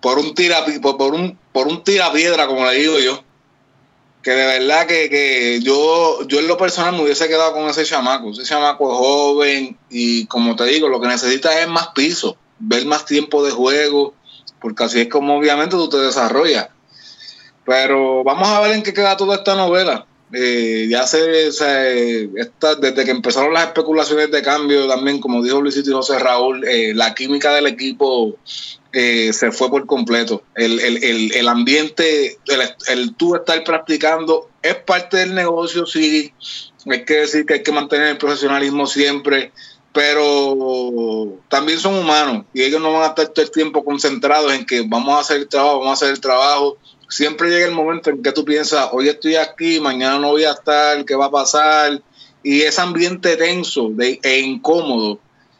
por 0.00 0.18
un 0.18 0.34
tira 0.34 0.58
por, 0.82 0.96
por 0.96 1.14
un 1.14 1.38
por 1.52 1.68
un 1.68 1.82
tirapiedra, 1.82 2.46
como 2.46 2.66
le 2.66 2.74
digo 2.74 2.98
yo. 2.98 3.22
Que 4.26 4.32
de 4.32 4.44
verdad 4.44 4.88
que, 4.88 5.08
que 5.08 5.60
yo, 5.62 6.26
yo 6.26 6.40
en 6.40 6.48
lo 6.48 6.56
personal 6.56 6.94
me 6.94 7.04
hubiese 7.04 7.28
quedado 7.28 7.52
con 7.52 7.68
ese 7.68 7.84
chamaco. 7.84 8.32
Ese 8.32 8.42
chamaco 8.42 8.90
es 8.90 8.98
joven 8.98 9.78
y 9.88 10.26
como 10.26 10.56
te 10.56 10.64
digo, 10.64 10.88
lo 10.88 11.00
que 11.00 11.06
necesita 11.06 11.60
es 11.60 11.68
más 11.68 11.90
piso, 11.94 12.36
ver 12.58 12.84
más 12.86 13.04
tiempo 13.04 13.44
de 13.44 13.52
juego, 13.52 14.14
porque 14.60 14.82
así 14.82 15.02
es 15.02 15.08
como 15.08 15.36
obviamente 15.38 15.76
tú 15.76 15.88
te 15.88 15.98
desarrollas. 15.98 16.70
Pero 17.64 18.24
vamos 18.24 18.48
a 18.48 18.58
ver 18.62 18.72
en 18.72 18.82
qué 18.82 18.92
queda 18.92 19.16
toda 19.16 19.36
esta 19.36 19.54
novela. 19.54 20.06
Eh, 20.38 20.86
ya 20.90 21.06
se, 21.06 21.50
se 21.50 22.28
desde 22.78 23.04
que 23.06 23.10
empezaron 23.10 23.54
las 23.54 23.68
especulaciones 23.68 24.30
de 24.30 24.42
cambio 24.42 24.86
también, 24.86 25.18
como 25.18 25.42
dijo 25.42 25.62
Luisito 25.62 25.88
y 25.88 25.94
José 25.94 26.18
Raúl, 26.18 26.62
eh, 26.68 26.92
la 26.94 27.14
química 27.14 27.54
del 27.54 27.66
equipo 27.66 28.36
eh, 28.92 29.32
se 29.32 29.50
fue 29.50 29.70
por 29.70 29.86
completo. 29.86 30.42
El, 30.54 30.78
el, 30.80 31.32
el, 31.34 31.48
ambiente, 31.48 32.38
el 32.88 33.14
tú 33.14 33.34
estar 33.34 33.64
practicando 33.64 34.50
es 34.60 34.74
parte 34.74 35.16
del 35.16 35.34
negocio, 35.34 35.86
sí. 35.86 36.34
Hay 36.84 37.06
que 37.06 37.14
decir 37.14 37.46
que 37.46 37.54
hay 37.54 37.62
que 37.62 37.72
mantener 37.72 38.08
el 38.08 38.18
profesionalismo 38.18 38.86
siempre, 38.86 39.52
pero 39.90 41.38
también 41.48 41.78
son 41.78 41.94
humanos 41.94 42.44
y 42.52 42.62
ellos 42.62 42.82
no 42.82 42.92
van 42.92 43.04
a 43.04 43.06
estar 43.06 43.28
todo 43.28 43.42
el 43.42 43.50
tiempo 43.50 43.82
concentrados 43.82 44.52
en 44.52 44.66
que 44.66 44.82
vamos 44.86 45.16
a 45.16 45.20
hacer 45.20 45.38
el 45.38 45.48
trabajo, 45.48 45.78
vamos 45.78 45.90
a 45.90 46.04
hacer 46.04 46.10
el 46.10 46.20
trabajo 46.20 46.76
siempre 47.08 47.50
llega 47.50 47.66
el 47.66 47.74
momento 47.74 48.10
en 48.10 48.22
que 48.22 48.32
tú 48.32 48.44
piensas, 48.44 48.88
hoy 48.92 49.08
estoy 49.08 49.36
aquí, 49.36 49.80
mañana 49.80 50.18
no 50.18 50.28
voy 50.30 50.44
a 50.44 50.52
estar, 50.52 51.04
¿qué 51.04 51.14
va 51.14 51.26
a 51.26 51.30
pasar? 51.30 52.00
Y 52.42 52.62
ese 52.62 52.80
ambiente 52.80 53.36
tenso 53.36 53.90
e 53.98 54.40
incómodo 54.40 55.18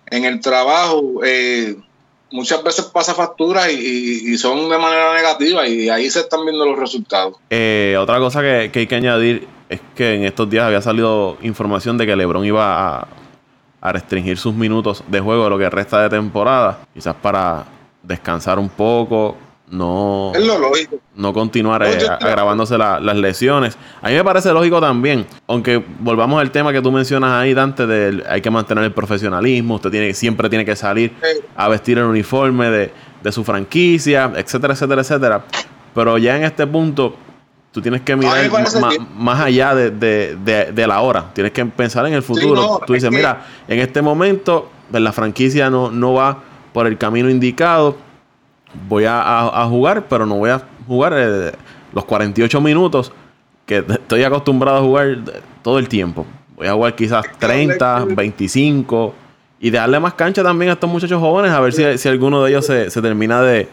en 0.09 0.25
el 0.25 0.41
trabajo 0.41 1.21
eh, 1.25 1.77
muchas 2.31 2.63
veces 2.63 2.85
pasa 2.87 3.15
factura 3.15 3.71
y, 3.71 4.37
son 4.39 4.69
de 4.69 4.79
manera 4.79 5.15
negativa 5.15 5.67
y 5.67 5.89
ahí 5.89 6.09
se 6.11 6.21
están 6.21 6.45
viendo 6.45 6.65
los 6.65 6.79
resultados. 6.79 7.35
Eh, 7.51 7.97
otra 7.99 8.19
cosa 8.19 8.41
que, 8.43 8.71
hay 8.73 8.87
que 8.87 8.95
añadir 8.95 9.49
es 9.69 9.81
que 9.95 10.15
en 10.15 10.25
estos 10.25 10.49
días 10.49 10.65
había 10.65 10.83
salido 10.83 11.39
información 11.43 11.99
de 11.99 12.07
que 12.07 12.15
LeBron 12.15 12.45
iba 12.45 13.09
a 13.81 13.93
restringir 13.93 14.39
sus 14.39 14.55
minutos 14.55 15.03
de 15.09 15.21
juego 15.21 15.45
de 15.45 15.51
lo 15.51 15.59
que 15.59 15.71
resta 15.71 16.03
de 16.03 16.09
temporada, 16.09 16.81
quizás 16.95 17.15
para 17.17 17.67
descansar 18.03 18.59
un 18.59 18.69
poco 18.69 19.37
no, 19.69 20.33
no 21.17 21.33
continuar 21.33 21.83
eh, 21.83 22.07
agravándose 22.09 22.79
las 22.79 23.17
lesiones. 23.17 23.77
A 24.01 24.09
mí 24.09 24.15
me 24.15 24.23
parece 24.23 24.53
lógico 24.53 24.81
también, 24.81 25.27
aunque 25.49 25.83
volvamos 25.99 26.41
al 26.41 26.51
tema 26.53 26.73
que 26.73 26.81
tú 26.81 26.93
mencionas 26.93 27.33
ahí, 27.33 27.53
Dante, 27.53 27.87
de 27.87 28.23
hay 28.29 28.41
que 28.41 28.51
mantener 28.51 28.85
el 28.85 28.93
profesionalismo, 28.93 29.75
usted 29.75 29.91
tiene 29.91 30.15
siempre 30.15 30.49
tiene 30.49 30.65
que 30.65 30.77
salir 30.77 31.13
a 31.57 31.69
vestir 31.69 31.99
el 31.99 32.05
uniforme 32.05 32.71
de, 32.71 32.93
su 33.33 33.43
franquicia, 33.43 34.31
etcétera, 34.37 34.75
etcétera, 34.75 35.01
etcétera. 35.01 35.45
Pero 35.93 36.17
ya 36.17 36.37
en 36.37 36.45
este 36.45 36.65
punto, 36.65 37.17
tú 37.73 37.83
tienes 37.83 38.03
que 38.03 38.15
mirar 38.15 38.49
más, 39.17 39.41
allá 39.41 39.75
de, 39.75 40.85
la 40.87 41.01
hora, 41.01 41.33
tienes 41.33 41.53
que 41.53 41.67
pensar 41.67 42.07
en 42.07 42.15
el 42.15 42.23
futuro. 42.23 42.81
tú 42.87 42.93
dices, 42.93 43.11
mira, 43.11 43.45
en 43.67 43.81
este 43.81 44.01
momento 44.01 44.71
pues, 44.93 45.03
la 45.03 45.13
franquicia 45.13 45.71
no, 45.71 45.91
no 45.91 46.15
va 46.15 46.39
por 46.73 46.87
el 46.87 46.99
camino 46.99 47.29
indicado 47.29 48.06
voy 48.89 49.05
a, 49.07 49.67
jugar, 49.69 50.07
pero 50.09 50.27
no 50.27 50.37
voy 50.37 50.51
a 50.51 50.63
jugar 50.87 51.15
eh, 51.17 51.53
los 51.93 52.05
48 52.05 52.61
minutos 52.61 53.13
que 53.65 53.79
estoy 53.79 54.23
acostumbrado 54.23 54.79
a 54.79 54.81
jugar 54.81 55.19
todo 55.63 55.79
el 55.79 55.89
tiempo. 55.89 56.27
Voy 56.57 56.69
a 56.69 56.73
jugar 56.73 56.95
quizás 56.95 57.27
30, 57.39 58.07
25 58.11 59.15
y 59.61 59.71
darle 59.71 59.99
más 60.01 60.15
cancha 60.15 60.43
también 60.43 60.71
a 60.71 60.75
estos 60.75 60.89
muchachos 60.89 61.21
jóvenes 61.21 61.51
a 61.51 61.61
ver 61.61 61.73
si, 61.99 62.09
alguno 62.09 62.43
de 62.43 62.51
ellos 62.51 62.67
se, 62.67 63.03
termina 63.03 63.43
de, 63.43 63.69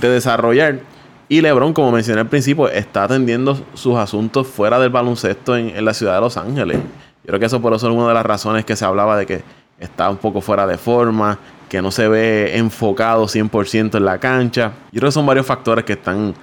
desarrollar. 0.00 0.80
Y 1.28 1.40
LeBron, 1.40 1.72
como 1.72 1.90
mencioné 1.92 2.20
al 2.20 2.28
principio, 2.28 2.68
está 2.68 3.04
atendiendo 3.04 3.58
sus 3.74 3.96
asuntos 3.96 4.46
fuera 4.46 4.78
del 4.78 4.90
baloncesto 4.90 5.56
en, 5.56 5.70
en 5.70 5.84
la 5.84 5.94
ciudad 5.94 6.14
de 6.14 6.20
Los 6.20 6.36
Ángeles. 6.36 6.78
Yo 6.78 7.28
creo 7.28 7.40
que 7.40 7.46
eso 7.46 7.60
por 7.60 7.72
eso 7.74 7.88
es 7.88 7.94
una 7.94 8.08
de 8.08 8.14
las 8.14 8.26
razones 8.26 8.64
que 8.64 8.76
se 8.76 8.84
hablaba 8.84 9.16
de 9.16 9.26
que 9.26 9.42
está 9.78 10.10
un 10.10 10.16
poco 10.16 10.40
fuera 10.40 10.66
de 10.66 10.78
forma, 10.78 11.38
que 11.72 11.80
no 11.80 11.90
se 11.90 12.06
ve 12.06 12.58
enfocado 12.58 13.24
100% 13.24 13.96
en 13.96 14.04
la 14.04 14.18
cancha. 14.18 14.72
Yo 14.92 15.00
creo 15.00 15.08
que 15.08 15.12
son 15.12 15.24
varios 15.24 15.46
factores 15.46 15.86
que 15.86 15.94
están 15.94 16.34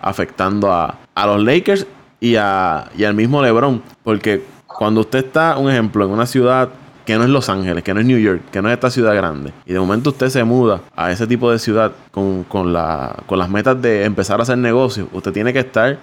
afectando 0.00 0.72
a, 0.72 0.96
los 1.26 1.44
Lakers 1.44 1.86
y, 2.18 2.36
a, 2.36 2.90
y 2.96 3.04
al 3.04 3.12
mismo 3.12 3.42
LeBron. 3.42 3.82
Porque 4.02 4.44
cuando 4.66 5.02
usted 5.02 5.26
está, 5.26 5.58
un 5.58 5.70
ejemplo, 5.70 6.06
en 6.06 6.10
una 6.10 6.24
ciudad 6.24 6.70
que 7.04 7.18
no 7.18 7.24
es 7.24 7.28
Los 7.28 7.50
Ángeles, 7.50 7.84
que 7.84 7.92
no 7.92 8.00
es 8.00 8.06
New 8.06 8.18
York, 8.18 8.44
que 8.50 8.62
no 8.62 8.68
es 8.70 8.72
esta 8.72 8.88
ciudad 8.90 9.14
grande, 9.14 9.52
y 9.66 9.74
de 9.74 9.78
momento 9.78 10.08
usted 10.08 10.30
se 10.30 10.42
muda 10.42 10.80
a 10.96 11.12
ese 11.12 11.26
tipo 11.26 11.52
de 11.52 11.58
ciudad 11.58 11.92
con, 12.10 12.44
con, 12.44 12.72
la, 12.72 13.14
con 13.26 13.38
las 13.38 13.50
metas 13.50 13.82
de 13.82 14.06
empezar 14.06 14.40
a 14.40 14.44
hacer 14.44 14.56
negocios, 14.56 15.06
usted 15.12 15.34
tiene 15.34 15.52
que 15.52 15.58
estar 15.58 15.98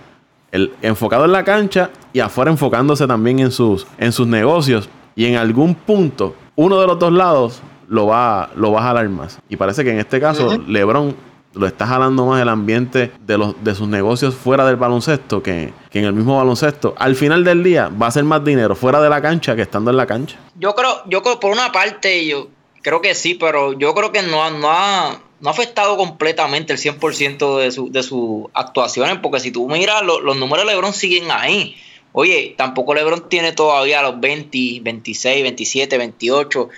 el, 0.52 0.74
enfocado 0.84 1.26
en 1.26 1.32
la 1.32 1.44
cancha 1.44 1.90
y 2.14 2.20
afuera 2.20 2.52
enfocándose 2.52 3.08
también 3.08 3.40
en 3.40 3.50
sus, 3.50 3.88
en 3.98 4.12
sus 4.12 4.28
negocios. 4.28 4.90
Y 5.16 5.26
en 5.26 5.38
algún 5.38 5.74
punto, 5.74 6.36
uno 6.56 6.80
de 6.80 6.86
los 6.86 7.00
dos 7.00 7.12
lados 7.12 7.62
lo 7.88 8.08
va, 8.08 8.50
lo 8.56 8.72
va 8.72 8.82
a 8.82 8.84
jalar 8.84 9.10
más. 9.10 9.40
Y 9.50 9.58
parece 9.58 9.84
que 9.84 9.92
en 9.92 10.00
este 10.00 10.20
caso, 10.20 10.58
LeBron 10.68 11.16
lo 11.56 11.68
está 11.68 11.88
jalando 11.88 12.26
más 12.26 12.42
el 12.42 12.50
ambiente 12.50 13.12
de, 13.26 13.38
los, 13.38 13.64
de 13.64 13.74
sus 13.76 13.88
negocios 13.88 14.36
fuera 14.36 14.66
del 14.66 14.76
baloncesto 14.76 15.42
que, 15.42 15.74
en 15.92 16.04
el 16.04 16.14
mismo 16.14 16.38
baloncesto. 16.38 16.94
Al 16.98 17.16
final 17.16 17.44
del 17.44 17.64
día 17.64 17.90
va 17.90 18.08
a 18.08 18.12
ser 18.12 18.26
más 18.26 18.44
dinero 18.44 18.76
fuera 18.76 19.02
de 19.02 19.10
la 19.10 19.22
cancha 19.22 19.56
que 19.56 19.62
estando 19.62 19.92
en 19.92 19.98
la 19.98 20.06
cancha. 20.06 20.38
Yo 20.60 20.76
creo, 20.76 21.02
yo 21.08 21.24
creo 21.24 21.40
por 21.40 21.52
una 21.52 21.72
parte, 21.72 22.26
yo 22.26 22.50
creo 22.82 23.02
que 23.02 23.16
sí, 23.16 23.36
pero 23.36 23.74
yo 23.74 23.94
creo 23.96 24.12
que 24.12 24.22
no, 24.22 24.50
no, 24.52 24.70
ha, 24.70 25.20
no 25.40 25.50
ha 25.50 25.52
afectado 25.52 25.98
completamente 25.98 26.74
el 26.74 26.80
100% 26.80 27.60
de, 27.60 27.72
su, 27.72 27.92
de 27.92 28.04
sus 28.04 28.46
actuaciones, 28.54 29.20
porque 29.20 29.40
si 29.40 29.52
tú 29.52 29.70
miras, 29.70 30.04
los 30.04 30.38
números 30.38 30.66
de 30.66 30.74
LeBron 30.74 30.94
siguen 30.94 31.32
ahí. 31.32 31.78
Oye, 32.18 32.56
tampoco 32.58 32.94
LeBron 32.94 33.28
tiene 33.28 33.52
todavía 33.52 34.02
los 34.02 34.22
20, 34.22 34.80
26, 34.82 35.44
27, 35.44 35.98
28 35.98 36.70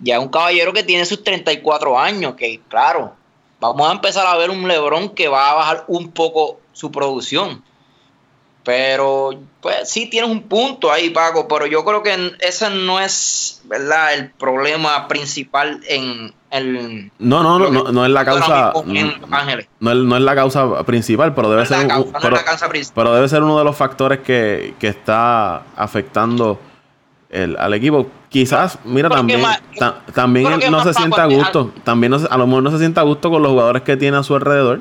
ya 0.00 0.16
es 0.16 0.22
un 0.22 0.28
caballero 0.28 0.72
que 0.72 0.82
tiene 0.82 1.04
sus 1.04 1.22
34 1.22 1.98
años, 1.98 2.34
que 2.34 2.60
claro, 2.68 3.14
vamos 3.60 3.88
a 3.88 3.92
empezar 3.92 4.26
a 4.26 4.36
ver 4.36 4.50
un 4.50 4.66
Lebron 4.66 5.10
que 5.10 5.28
va 5.28 5.50
a 5.50 5.54
bajar 5.54 5.84
un 5.88 6.10
poco 6.10 6.60
su 6.72 6.90
producción. 6.90 7.62
Pero, 8.62 9.30
pues 9.62 9.88
sí 9.88 10.06
tienes 10.06 10.30
un 10.30 10.42
punto 10.42 10.92
ahí, 10.92 11.08
Paco, 11.10 11.48
pero 11.48 11.66
yo 11.66 11.82
creo 11.82 12.02
que 12.02 12.34
ese 12.40 12.68
no 12.68 13.00
es, 13.00 13.62
¿verdad?, 13.64 14.14
el 14.14 14.30
problema 14.30 15.08
principal 15.08 15.80
en 15.88 16.34
el... 16.50 17.10
No, 17.18 17.42
no, 17.42 17.58
no, 17.58 17.90
no, 17.90 18.04
es 18.04 18.10
la 18.10 18.24
causa... 18.24 18.72
No, 18.74 19.94
no, 19.94 20.16
es 20.16 20.22
la 20.22 20.34
causa 20.34 20.84
principal, 20.84 21.34
pero 21.34 21.50
debe 21.50 21.64
ser... 21.64 21.88
pero, 22.94 23.14
debe 23.14 23.28
ser 23.28 23.42
uno 23.42 23.58
de 23.58 23.64
los 23.64 23.76
factores 23.76 24.20
que, 24.20 24.74
que 24.78 24.88
está 24.88 25.62
afectando 25.74 26.60
el, 27.30 27.56
al 27.58 27.74
equipo. 27.74 28.06
Quizás, 28.28 28.78
mira, 28.84 29.08
también, 29.08 29.42
también 30.14 30.60
no 30.70 30.82
se 30.82 30.94
sienta 30.94 31.24
a 31.24 31.26
gusto. 31.26 31.72
También 31.84 32.14
a 32.14 32.36
lo 32.36 32.46
mejor 32.46 32.62
no 32.62 32.70
se 32.70 32.78
sienta 32.78 33.00
a 33.00 33.04
gusto 33.04 33.30
con 33.30 33.42
los 33.42 33.52
jugadores 33.52 33.82
que 33.82 33.96
tiene 33.96 34.16
a 34.16 34.22
su 34.22 34.34
alrededor. 34.34 34.80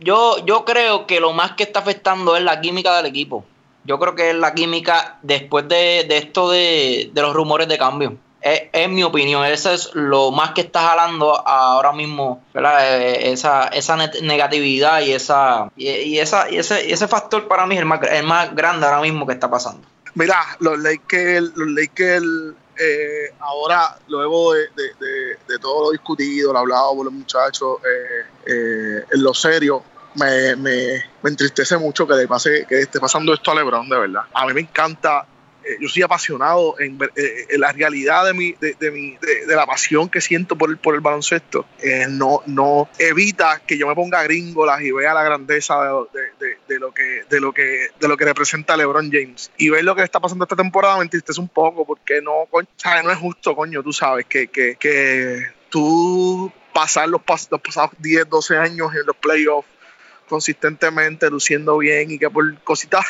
Yo, 0.00 0.44
yo 0.44 0.64
creo 0.64 1.06
que 1.06 1.20
lo 1.20 1.32
más 1.32 1.52
que 1.52 1.62
está 1.62 1.80
afectando 1.80 2.36
es 2.36 2.42
la 2.42 2.60
química 2.60 2.96
del 2.96 3.06
equipo. 3.06 3.44
Yo 3.84 3.98
creo 3.98 4.14
que 4.14 4.30
es 4.30 4.36
la 4.36 4.52
química 4.52 5.18
después 5.22 5.68
de, 5.68 6.06
esto 6.10 6.50
de, 6.50 7.10
los 7.14 7.34
rumores 7.34 7.68
de 7.68 7.78
cambio. 7.78 8.16
Es, 8.40 8.88
mi 8.88 9.02
opinión. 9.02 9.44
Eso 9.44 9.72
es 9.72 9.90
lo 9.94 10.30
más 10.30 10.50
que 10.50 10.60
está 10.60 10.80
jalando 10.88 11.46
ahora 11.48 11.92
mismo, 11.92 12.42
eh, 12.54 13.30
Esa, 13.32 13.68
esa 13.68 13.96
negatividad 14.22 15.00
y 15.00 15.12
esa 15.12 15.70
y, 15.76 16.18
esa 16.18 16.48
y 16.50 16.58
ese, 16.58 16.92
ese 16.92 17.08
factor 17.08 17.48
para 17.48 17.66
mí 17.66 17.74
es 17.74 17.80
el 17.80 17.86
más, 17.86 18.00
el 18.02 18.24
más 18.24 18.54
grande 18.54 18.86
ahora 18.86 19.00
mismo 19.00 19.26
que 19.26 19.32
está 19.32 19.50
pasando. 19.50 19.86
Mira, 20.16 20.56
los 20.60 20.78
Lakers, 20.78 21.52
los 21.56 21.68
Lakers 21.68 22.24
eh, 22.78 23.34
ahora, 23.38 23.98
luego 24.08 24.54
de, 24.54 25.58
todo 25.60 25.84
lo 25.84 25.90
discutido, 25.90 26.54
lo 26.54 26.58
hablado 26.58 26.96
por 26.96 27.04
los 27.04 27.14
muchachos, 27.14 27.78
eh, 27.84 28.24
eh, 28.46 29.04
en 29.10 29.22
lo 29.22 29.34
serio, 29.34 29.82
me, 30.14 30.56
me, 30.56 31.04
me, 31.22 31.30
entristece 31.30 31.76
mucho 31.76 32.06
que, 32.06 32.14
le 32.14 32.26
pase, 32.26 32.66
que 32.66 32.80
esté 32.80 32.98
pasando 32.98 33.34
esto 33.34 33.50
a 33.50 33.56
LeBron, 33.56 33.88
de 33.90 33.98
verdad. 33.98 34.22
A 34.32 34.46
mí 34.46 34.54
me 34.54 34.62
encanta 34.62 35.26
yo 35.80 35.88
soy 35.88 36.02
apasionado 36.02 36.78
en, 36.80 36.98
eh, 37.16 37.46
en, 37.50 37.60
la 37.60 37.72
realidad 37.72 38.24
de, 38.24 38.34
mi, 38.34 38.52
de, 38.52 38.90
mi, 38.90 39.16
de, 39.16 39.54
la 39.54 39.66
pasión 39.66 40.08
que 40.08 40.20
siento 40.20 40.56
por 40.56 40.70
el, 40.70 40.78
por 40.78 40.94
el 40.94 41.00
baloncesto. 41.00 41.66
Eh, 41.82 42.06
no, 42.08 42.42
no 42.46 42.88
evita 42.98 43.62
que 43.66 43.76
yo 43.78 43.86
me 43.86 43.94
ponga 43.94 44.22
gringolas 44.22 44.80
y 44.82 44.92
vea 44.92 45.14
la 45.14 45.22
grandeza 45.22 45.76
de, 45.82 46.78
lo 46.78 46.92
que, 46.92 47.24
de, 47.28 47.40
lo 47.40 47.52
que, 47.52 47.88
de 47.98 48.08
lo 48.08 48.16
que 48.16 48.24
representa 48.24 48.76
LeBron 48.76 49.10
James. 49.10 49.50
Y 49.56 49.70
ver 49.70 49.84
lo 49.84 49.94
que 49.94 50.02
está 50.02 50.20
pasando 50.20 50.44
esta 50.44 50.56
temporada 50.56 50.96
me 50.98 51.02
entristece 51.04 51.40
un 51.40 51.48
poco 51.48 51.86
porque 51.86 52.20
no, 52.22 52.48
no 52.52 53.10
es 53.10 53.18
justo, 53.18 53.56
coño, 53.56 53.82
tú 53.82 53.92
sabes, 53.92 54.26
que, 54.26 54.48
que, 54.48 54.76
que 54.76 55.46
tú 55.68 56.52
pasar 56.72 57.08
los, 57.08 57.22
los 57.50 57.60
pasados 57.60 57.90
10, 57.98 58.28
12 58.28 58.56
años 58.56 58.94
en 58.94 59.06
los 59.06 59.16
playoffs 59.16 59.68
consistentemente 60.28 61.30
luciendo 61.30 61.78
bien 61.78 62.10
y 62.10 62.18
que 62.18 62.28
por 62.28 62.60
cositas 62.62 63.04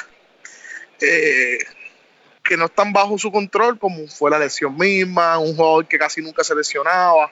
eh, 1.00 1.58
que 2.46 2.56
no 2.56 2.66
están 2.66 2.92
bajo 2.92 3.18
su 3.18 3.30
control, 3.30 3.78
como 3.78 4.06
fue 4.06 4.30
la 4.30 4.38
lesión 4.38 4.76
misma, 4.76 5.38
un 5.38 5.56
jugador 5.56 5.86
que 5.86 5.98
casi 5.98 6.22
nunca 6.22 6.44
se 6.44 6.54
lesionaba, 6.54 7.30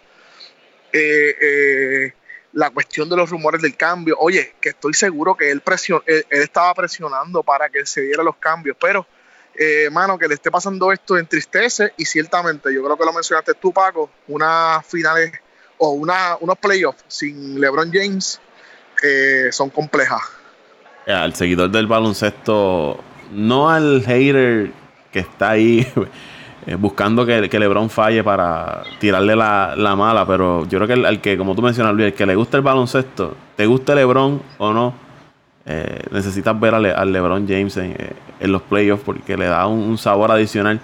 eh, 0.92 1.36
eh, 1.40 2.12
la 2.52 2.70
cuestión 2.70 3.08
de 3.08 3.16
los 3.16 3.30
rumores 3.30 3.62
del 3.62 3.76
cambio. 3.76 4.16
Oye, 4.18 4.54
que 4.60 4.70
estoy 4.70 4.94
seguro 4.94 5.36
que 5.36 5.50
él, 5.50 5.62
él, 6.06 6.24
estaba 6.30 6.74
presionando 6.74 7.42
para 7.42 7.68
que 7.68 7.86
se 7.86 8.02
dieran 8.02 8.26
los 8.26 8.36
cambios, 8.36 8.76
pero, 8.80 9.06
eh, 9.54 9.88
mano, 9.90 10.18
que 10.18 10.28
le 10.28 10.34
esté 10.34 10.50
pasando 10.50 10.92
esto 10.92 11.16
entristece 11.16 11.92
y 11.96 12.04
ciertamente, 12.04 12.72
yo 12.72 12.82
creo 12.84 12.96
que 12.96 13.04
lo 13.04 13.12
mencionaste 13.12 13.54
tú, 13.54 13.72
Paco, 13.72 14.10
unas 14.28 14.84
finales 14.86 15.32
o 15.78 15.90
una, 15.90 16.36
unos 16.40 16.58
playoffs 16.58 17.04
sin 17.08 17.60
LeBron 17.60 17.90
James 17.92 18.40
son 19.50 19.68
complejas. 19.68 20.22
Al 21.06 21.34
seguidor 21.34 21.70
del 21.70 21.86
baloncesto 21.86 23.04
no 23.30 23.68
al 23.68 24.02
hater 24.02 24.72
que 25.14 25.20
está 25.20 25.50
ahí 25.50 25.86
eh, 26.66 26.74
buscando 26.74 27.24
que, 27.24 27.48
que, 27.48 27.58
LeBron 27.60 27.88
falle 27.88 28.24
para 28.24 28.82
tirarle 28.98 29.36
la, 29.36 29.94
mala, 29.96 30.26
pero 30.26 30.66
yo 30.66 30.80
creo 30.80 30.88
que 30.88 31.06
al 31.06 31.20
que, 31.20 31.38
como 31.38 31.54
tú 31.54 31.62
mencionas, 31.62 31.94
Luis, 31.94 32.06
el 32.08 32.14
que 32.14 32.26
le 32.26 32.34
gusta 32.34 32.56
el 32.56 32.64
baloncesto, 32.64 33.36
te 33.54 33.64
guste 33.66 33.94
LeBron 33.94 34.42
o 34.58 34.72
no, 34.72 34.92
eh, 35.66 36.00
necesitas 36.10 36.58
ver 36.58 36.74
al, 36.74 37.12
LeBron 37.12 37.46
James 37.46 37.76
en, 37.76 37.92
eh, 37.92 38.12
en, 38.40 38.50
los 38.50 38.62
playoffs 38.62 39.04
porque 39.04 39.36
le 39.36 39.46
da 39.46 39.68
un, 39.68 39.96
sabor 39.98 40.32
adicional. 40.32 40.80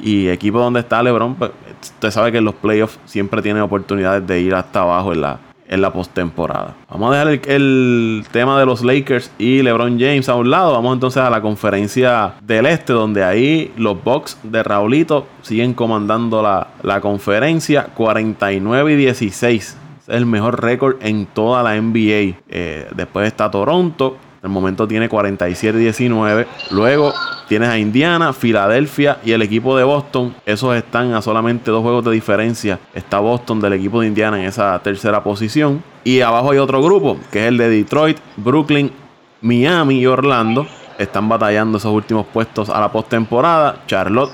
Y 0.00 0.28
equipo 0.28 0.58
donde 0.58 0.80
está 0.80 1.02
LeBron, 1.02 1.36
pues, 1.36 1.52
usted 1.80 2.10
sabe 2.10 2.32
que 2.32 2.38
en 2.38 2.44
los 2.44 2.54
playoffs 2.54 2.98
siempre 3.04 3.42
tiene 3.42 3.60
oportunidades 3.60 4.26
de 4.26 4.40
ir 4.40 4.54
hasta 4.54 4.82
abajo 4.82 5.12
en 5.12 5.20
la, 5.20 5.38
en 5.68 5.82
la 5.82 5.92
postemporada. 5.92 6.74
Vamos 6.90 7.14
a 7.14 7.24
dejar 7.24 7.50
el, 7.50 8.24
tema 8.32 8.58
de 8.58 8.66
los 8.66 8.82
Lakers 8.82 9.30
y 9.38 9.62
LeBron 9.62 9.98
James 9.98 10.28
a 10.28 10.34
un 10.34 10.50
lado. 10.50 10.72
Vamos 10.72 10.94
entonces 10.94 11.22
a 11.22 11.30
la 11.30 11.40
conferencia 11.40 12.34
del 12.42 12.66
este, 12.66 12.92
donde 12.92 13.22
ahí 13.22 13.72
los 13.76 14.02
Bucks 14.02 14.38
de 14.42 14.62
Raulito 14.62 15.26
siguen 15.42 15.74
comandando 15.74 16.42
la, 16.42 16.68
la 16.82 17.00
conferencia 17.00 17.88
49 17.94 18.92
y 18.92 18.96
16. 18.96 19.76
Es 20.00 20.08
el 20.08 20.26
mejor 20.26 20.62
récord 20.62 20.96
en 21.00 21.26
toda 21.26 21.62
la 21.62 21.80
NBA. 21.80 22.38
Eh, 22.48 22.88
después 22.94 23.26
está 23.26 23.50
Toronto. 23.50 24.16
El 24.42 24.48
momento 24.48 24.86
tiene 24.86 25.08
47-19. 25.08 26.46
Luego 26.70 27.12
tienes 27.48 27.68
a 27.68 27.78
Indiana, 27.78 28.32
Filadelfia 28.32 29.18
y 29.24 29.32
el 29.32 29.42
equipo 29.42 29.76
de 29.76 29.84
Boston. 29.84 30.34
Esos 30.46 30.76
están 30.76 31.12
a 31.14 31.22
solamente 31.22 31.70
dos 31.70 31.82
juegos 31.82 32.04
de 32.04 32.12
diferencia. 32.12 32.78
Está 32.94 33.18
Boston 33.18 33.60
del 33.60 33.72
equipo 33.72 34.00
de 34.00 34.06
Indiana 34.06 34.40
en 34.40 34.46
esa 34.46 34.78
tercera 34.80 35.22
posición. 35.24 35.82
Y 36.04 36.20
abajo 36.20 36.52
hay 36.52 36.58
otro 36.58 36.82
grupo, 36.82 37.18
que 37.32 37.40
es 37.40 37.48
el 37.48 37.56
de 37.56 37.68
Detroit, 37.68 38.18
Brooklyn, 38.36 38.92
Miami 39.40 40.00
y 40.00 40.06
Orlando. 40.06 40.66
Están 40.98 41.28
batallando 41.28 41.78
esos 41.78 41.92
últimos 41.92 42.26
puestos 42.26 42.70
a 42.70 42.80
la 42.80 42.92
postemporada. 42.92 43.82
Charlotte 43.86 44.32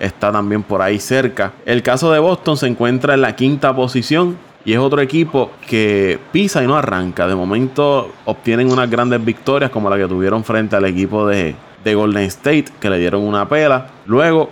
está 0.00 0.32
también 0.32 0.62
por 0.62 0.82
ahí 0.82 0.98
cerca. 0.98 1.52
El 1.64 1.82
caso 1.82 2.10
de 2.10 2.18
Boston 2.18 2.56
se 2.56 2.66
encuentra 2.66 3.14
en 3.14 3.20
la 3.20 3.36
quinta 3.36 3.74
posición 3.74 4.36
y 4.64 4.72
es 4.72 4.78
otro 4.78 5.00
equipo 5.00 5.50
que 5.66 6.18
pisa 6.32 6.62
y 6.62 6.66
no 6.66 6.76
arranca. 6.76 7.26
De 7.26 7.34
momento 7.34 8.10
obtienen 8.24 8.70
unas 8.70 8.90
grandes 8.90 9.22
victorias 9.24 9.70
como 9.70 9.90
la 9.90 9.96
que 9.96 10.06
tuvieron 10.06 10.42
frente 10.42 10.76
al 10.76 10.86
equipo 10.86 11.26
de, 11.26 11.54
Golden 11.84 12.24
State, 12.24 12.66
que 12.80 12.88
le 12.88 12.98
dieron 12.98 13.22
una 13.22 13.46
pela. 13.46 13.88
Luego 14.06 14.48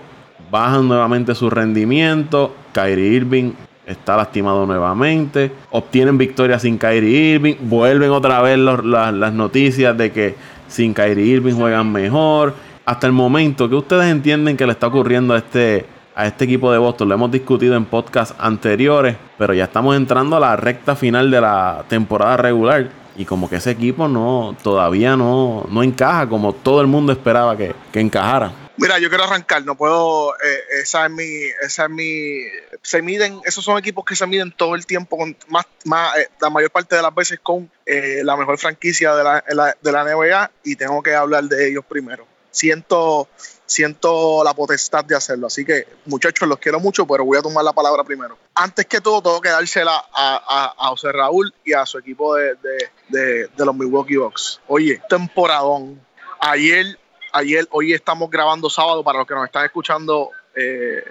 bajan 0.50 0.86
nuevamente 0.86 1.34
su 1.34 1.48
rendimiento. 1.48 2.54
Kyrie 2.72 3.08
Irving 3.08 3.52
está 3.86 4.16
lastimado 4.18 4.66
nuevamente. 4.66 5.50
Obtienen 5.70 6.18
victorias 6.18 6.60
sin 6.60 6.76
Kyrie 6.76 7.34
Irving. 7.34 7.54
Vuelven 7.60 8.10
otra 8.10 8.42
vez 8.42 8.58
las 8.58 9.32
noticias 9.32 9.96
de 9.96 10.12
que 10.12 10.34
sin 10.68 10.92
Kyrie 10.92 11.24
Irving 11.24 11.54
juegan 11.54 11.90
mejor. 11.90 12.54
Hasta 12.84 13.06
el 13.06 13.14
momento, 13.14 13.68
que 13.68 13.76
ustedes 13.76 14.10
entienden 14.10 14.58
que 14.58 14.66
le 14.66 14.72
está 14.72 14.88
ocurriendo 14.88 15.32
a 15.32 15.38
este 15.38 15.86
a 16.14 16.26
este 16.26 16.44
equipo 16.44 16.72
de 16.72 16.78
Boston. 16.78 17.08
Lo 17.08 17.14
hemos 17.14 17.30
discutido 17.30 17.76
en 17.76 17.84
podcasts 17.84 18.34
anteriores, 18.38 19.16
pero 19.38 19.54
ya 19.54 19.64
estamos 19.64 19.96
entrando 19.96 20.36
a 20.36 20.40
la 20.40 20.56
recta 20.56 20.96
final 20.96 21.30
de 21.30 21.40
la 21.40 21.84
temporada 21.88 22.36
regular. 22.36 22.90
Y 23.16 23.24
como 23.24 23.48
que 23.48 23.56
ese 23.56 23.70
equipo 23.70 24.08
no 24.08 24.56
todavía 24.62 25.16
no, 25.16 25.66
no 25.70 25.82
encaja 25.82 26.28
como 26.28 26.54
todo 26.54 26.80
el 26.80 26.86
mundo 26.86 27.12
esperaba 27.12 27.56
que, 27.56 27.74
encajara. 27.92 28.52
Mira, 28.78 28.98
yo 28.98 29.10
quiero 29.10 29.24
arrancar, 29.24 29.64
no 29.64 29.76
puedo, 29.76 30.34
eh, 30.34 30.80
esa 30.80 31.04
es 31.04 31.12
mi, 31.12 31.44
esa 31.62 31.84
es 31.84 31.90
mi, 31.90 32.40
se 32.80 33.02
miden, 33.02 33.38
esos 33.44 33.62
son 33.62 33.78
equipos 33.78 34.04
que 34.04 34.16
se 34.16 34.26
miden 34.26 34.50
todo 34.50 34.74
el 34.74 34.86
tiempo, 34.86 35.18
con 35.18 35.36
más, 35.48 35.66
más 35.84 36.16
eh, 36.16 36.28
la 36.40 36.48
mayor 36.48 36.70
parte 36.70 36.96
de 36.96 37.02
las 37.02 37.14
veces 37.14 37.38
con 37.42 37.70
eh, 37.84 38.22
la 38.24 38.34
mejor 38.34 38.56
franquicia 38.56 39.14
de 39.14 39.24
la, 39.24 39.76
de 39.80 39.92
la 39.92 40.04
NBA 40.04 40.50
y 40.64 40.76
tengo 40.76 41.02
que 41.02 41.14
hablar 41.14 41.44
de 41.44 41.68
ellos 41.68 41.84
primero. 41.86 42.26
Siento, 42.50 43.28
siento 43.72 44.44
la 44.44 44.54
potestad 44.54 45.04
de 45.04 45.16
hacerlo. 45.16 45.46
Así 45.46 45.64
que, 45.64 45.86
muchachos, 46.06 46.48
los 46.48 46.58
quiero 46.58 46.78
mucho, 46.78 47.06
pero 47.06 47.24
voy 47.24 47.38
a 47.38 47.42
tomar 47.42 47.64
la 47.64 47.72
palabra 47.72 48.04
primero. 48.04 48.36
Antes 48.54 48.86
que 48.86 49.00
todo, 49.00 49.22
tengo 49.22 49.40
que 49.40 49.48
dársela 49.48 50.04
a, 50.12 50.74
a, 50.78 50.88
José 50.88 51.12
Raúl 51.12 51.52
y 51.64 51.72
a 51.72 51.86
su 51.86 51.98
equipo 51.98 52.34
de, 52.34 53.48
los 53.56 53.74
Milwaukee 53.74 54.16
Bucks. 54.16 54.60
Oye, 54.68 55.00
temporadón. 55.08 56.00
Ayer, 56.40 56.98
ayer, 57.32 57.66
hoy 57.70 57.92
estamos 57.92 58.30
grabando 58.30 58.68
sábado, 58.68 59.02
para 59.02 59.18
los 59.18 59.26
que 59.26 59.34
nos 59.34 59.46
están 59.46 59.64
escuchando, 59.64 60.30
eh, 60.54 61.04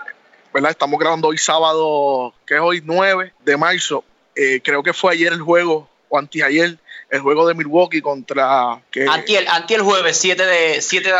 ¿verdad? 0.53 0.71
Estamos 0.71 0.99
grabando 0.99 1.29
hoy 1.29 1.37
sábado, 1.37 2.33
que 2.45 2.55
es 2.55 2.61
hoy 2.61 2.81
9 2.85 3.33
de 3.43 3.57
marzo. 3.57 4.03
Eh, 4.35 4.61
creo 4.63 4.83
que 4.83 4.93
fue 4.93 5.13
ayer 5.13 5.33
el 5.33 5.41
juego, 5.41 5.89
o 6.09 6.17
anteayer, 6.17 6.77
el 7.11 7.19
juego 7.19 7.45
de 7.45 7.53
Milwaukee 7.53 8.01
contra... 8.01 8.81
Que, 8.89 9.05
anti, 9.05 9.35
el, 9.35 9.81
jueves 9.81 10.15
7 10.15 10.45
de, 10.45 10.81
7 10.81 11.11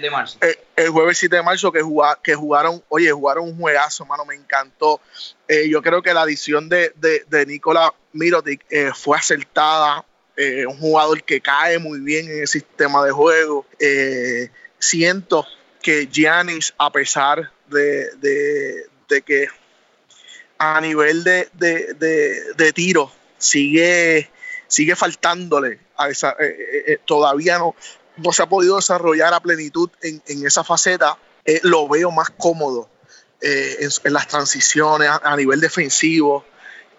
de, 0.00 0.10
marzo. 0.10 0.38
Eh, 0.40 0.58
el, 0.74 0.88
jueves 0.88 1.18
7 1.18 1.36
de 1.36 1.42
marzo 1.42 1.70
que, 1.70 1.82
que 2.22 2.34
jugaron, 2.34 2.82
oye, 2.88 3.12
jugaron 3.12 3.44
un 3.44 3.58
juegazo, 3.58 4.04
hermano, 4.04 4.24
me 4.24 4.34
encantó. 4.34 5.02
Eh, 5.46 5.68
yo 5.68 5.82
creo 5.82 6.00
que 6.02 6.14
la 6.14 6.22
adición 6.22 6.70
de, 6.70 6.94
de, 6.96 7.24
de 7.28 7.44
Nikola 7.44 7.92
Mirotic 8.14 8.64
eh, 8.70 8.90
fue 8.94 9.18
acertada. 9.18 10.06
un 10.66 10.78
jugador 10.78 11.22
que 11.22 11.42
cae 11.42 11.78
muy 11.78 12.00
bien 12.00 12.26
en 12.30 12.40
el 12.40 12.48
sistema 12.48 13.04
de 13.04 13.12
juego. 13.12 13.66
siento 14.78 15.46
que 15.82 16.08
Giannis, 16.10 16.72
a 16.78 16.90
pesar 16.90 17.52
de, 17.68 18.08
de 19.08 19.22
que 19.22 19.48
a 20.56 20.80
nivel 20.80 21.22
de, 21.22 21.48
de 21.52 22.72
tiro 22.72 23.12
sigue 23.36 24.30
sigue 24.74 24.96
faltándole 24.96 25.78
a 25.96 26.08
esa, 26.08 26.30
eh, 26.32 26.46
eh, 26.48 26.84
eh, 26.88 26.98
todavía 27.04 27.58
no, 27.58 27.76
no 28.16 28.32
se 28.32 28.42
ha 28.42 28.46
podido 28.46 28.74
desarrollar 28.76 29.32
a 29.32 29.38
plenitud 29.38 29.88
en, 30.02 30.46
esa 30.46 30.64
faceta, 30.64 31.16
lo 31.62 31.88
veo 31.88 32.10
más 32.10 32.30
cómodo 32.30 32.88
en, 33.40 34.12
las 34.12 34.26
transiciones 34.26 35.08
a, 35.08 35.36
nivel 35.36 35.60
defensivo. 35.60 36.44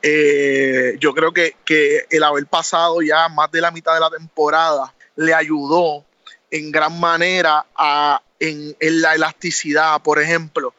yo 0.02 1.14
creo 1.14 1.34
que, 1.34 1.56
el 2.10 2.24
haber 2.24 2.46
pasado 2.46 3.02
ya 3.02 3.28
más 3.28 3.52
de 3.52 3.62
la 3.62 3.72
mitad 3.72 3.94
de 3.94 4.00
la 4.00 4.10
temporada 4.10 4.94
le 5.18 5.34
ayudó 5.34 6.06
en 6.52 6.72
gran 6.72 6.98
manera 7.00 7.66
a, 7.76 8.22
en, 8.40 8.76
la 8.80 9.16
elasticidad, 9.16 10.02
por 10.02 10.22
ejemplo. 10.22 10.74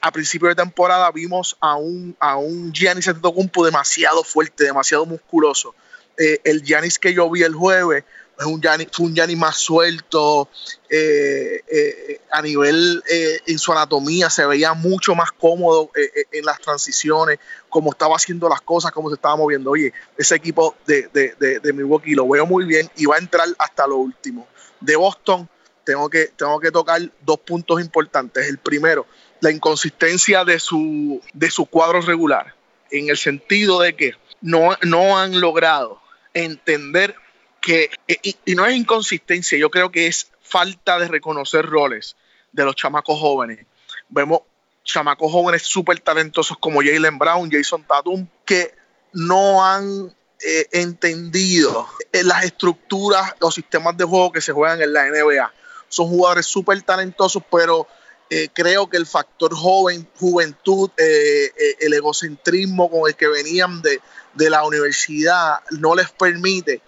a 0.00 0.10
principio 0.10 0.48
de 0.48 0.54
temporada 0.54 1.10
vimos 1.12 1.56
a 1.60 1.76
un, 1.76 2.16
a 2.18 2.36
un 2.36 2.72
Giannis 2.72 3.08
Antetokounmpo 3.08 3.64
demasiado 3.64 4.24
fuerte, 4.24 4.64
demasiado 4.64 5.04
musculoso. 5.06 5.74
Eh, 6.18 6.40
el 6.44 6.62
Yanis 6.64 6.98
que 6.98 7.14
yo 7.14 7.30
vi 7.30 7.44
el 7.44 7.54
jueves 7.54 8.04
es 8.40 8.46
un 8.46 8.62
fue 8.92 9.06
un 9.06 9.14
Yanis 9.14 9.36
más 9.36 9.56
suelto, 9.56 10.48
eh, 10.88 11.60
eh, 11.66 12.20
a 12.30 12.40
nivel 12.40 13.02
en 13.08 13.58
su 13.58 13.72
anatomía 13.72 14.30
se 14.30 14.46
veía 14.46 14.74
mucho 14.74 15.16
más 15.16 15.32
cómodo 15.32 15.90
en 15.94 16.44
las 16.44 16.60
transiciones, 16.60 17.40
como 17.68 17.90
estaba 17.90 18.14
haciendo 18.14 18.48
las 18.48 18.60
cosas, 18.60 18.92
cómo 18.92 19.08
se 19.08 19.16
estaba 19.16 19.34
moviendo. 19.34 19.72
Oye, 19.72 19.92
ese 20.16 20.36
equipo 20.36 20.76
de, 20.86 21.08
de, 21.12 21.58
de, 21.60 21.72
Milwaukee 21.72 22.14
lo 22.14 22.28
veo 22.28 22.46
muy 22.46 22.64
bien 22.64 22.88
y 22.96 23.06
va 23.06 23.16
a 23.16 23.18
entrar 23.18 23.48
hasta 23.58 23.88
lo 23.88 23.96
último. 23.96 24.46
De 24.80 24.94
Boston 24.94 25.48
tengo 25.82 26.08
que, 26.08 26.26
tengo 26.36 26.60
que 26.60 26.70
tocar 26.70 27.00
dos 27.22 27.40
puntos 27.40 27.80
importantes. 27.80 28.46
El 28.46 28.58
primero, 28.58 29.06
la 29.40 29.50
inconsistencia 29.50 30.44
de 30.44 30.60
su, 30.60 31.20
de 31.32 31.50
su 31.50 31.66
cuadro 31.66 32.02
regular, 32.02 32.54
en 32.92 33.08
el 33.08 33.16
sentido 33.16 33.80
de 33.80 33.96
que 33.96 34.12
no, 34.40 34.76
no 34.82 35.18
han 35.18 35.40
logrado 35.40 36.00
entender 36.44 37.14
que, 37.60 37.90
y, 38.06 38.54
no 38.54 38.66
es 38.66 38.76
inconsistencia, 38.76 39.58
yo 39.58 39.70
creo 39.70 39.90
que 39.90 40.06
es 40.06 40.30
falta 40.40 40.98
de 40.98 41.08
reconocer 41.08 41.66
roles 41.66 42.16
de 42.52 42.64
los 42.64 42.74
chamacos 42.76 43.18
jóvenes. 43.18 43.66
Vemos 44.08 44.40
chamacos 44.84 45.30
jóvenes 45.30 45.62
súper 45.62 46.00
talentosos 46.00 46.56
como 46.58 46.80
Jalen 46.80 47.18
Brown, 47.18 47.50
Jason 47.50 47.84
Tatum, 47.84 48.26
que 48.44 48.74
no 49.12 49.64
han 49.64 50.14
eh, 50.40 50.66
entendido 50.72 51.86
eh, 52.12 52.22
las 52.22 52.44
estructuras, 52.44 53.34
los 53.40 53.54
sistemas 53.54 53.96
de 53.96 54.04
juego 54.04 54.32
que 54.32 54.40
se 54.40 54.52
juegan 54.52 54.80
en 54.80 54.92
la 54.92 55.06
NBA. 55.06 55.52
Son 55.88 56.08
jugadores 56.08 56.46
súper 56.46 56.80
talentosos, 56.82 57.42
pero 57.50 57.86
eh, 58.30 58.48
creo 58.52 58.88
que 58.88 58.96
el 58.96 59.06
factor 59.06 59.54
joven, 59.54 60.08
juventud, 60.16 60.90
el 60.96 61.92
egocentrismo 61.92 62.90
con 62.90 63.08
el 63.08 63.16
que 63.16 63.26
venían 63.26 63.82
de, 63.82 64.00
de 64.38 64.48
la 64.48 64.64
universidad 64.64 65.58
no 65.72 65.94
les 65.94 66.10
permite 66.10 66.80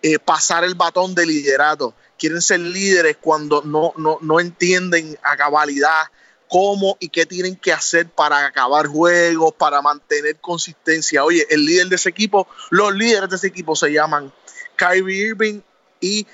eh, 0.00 0.18
pasar 0.18 0.64
el 0.64 0.74
batón 0.74 1.14
de 1.14 1.26
liderato. 1.26 1.94
Quieren 2.18 2.40
ser 2.40 2.60
líderes 2.60 3.16
cuando 3.20 3.62
no, 3.62 3.92
no, 3.96 4.40
entienden 4.40 5.18
a 5.22 5.36
cabalidad 5.36 6.08
cómo 6.48 6.96
y 7.00 7.08
qué 7.08 7.26
tienen 7.26 7.56
que 7.56 7.72
hacer 7.72 8.08
para 8.08 8.46
acabar 8.46 8.86
juegos, 8.86 9.54
para 9.54 9.82
mantener 9.82 10.36
consistencia. 10.36 11.24
Oye, 11.24 11.44
el 11.50 11.64
líder 11.64 11.88
de 11.88 11.96
ese 11.96 12.10
equipo, 12.10 12.46
los 12.70 12.94
líderes 12.94 13.28
de 13.30 13.36
ese 13.36 13.48
equipo 13.48 13.74
se 13.74 13.92
llaman 13.92 14.32
Kyrie 14.76 15.28
Irving 15.28 15.60
y 16.00 16.26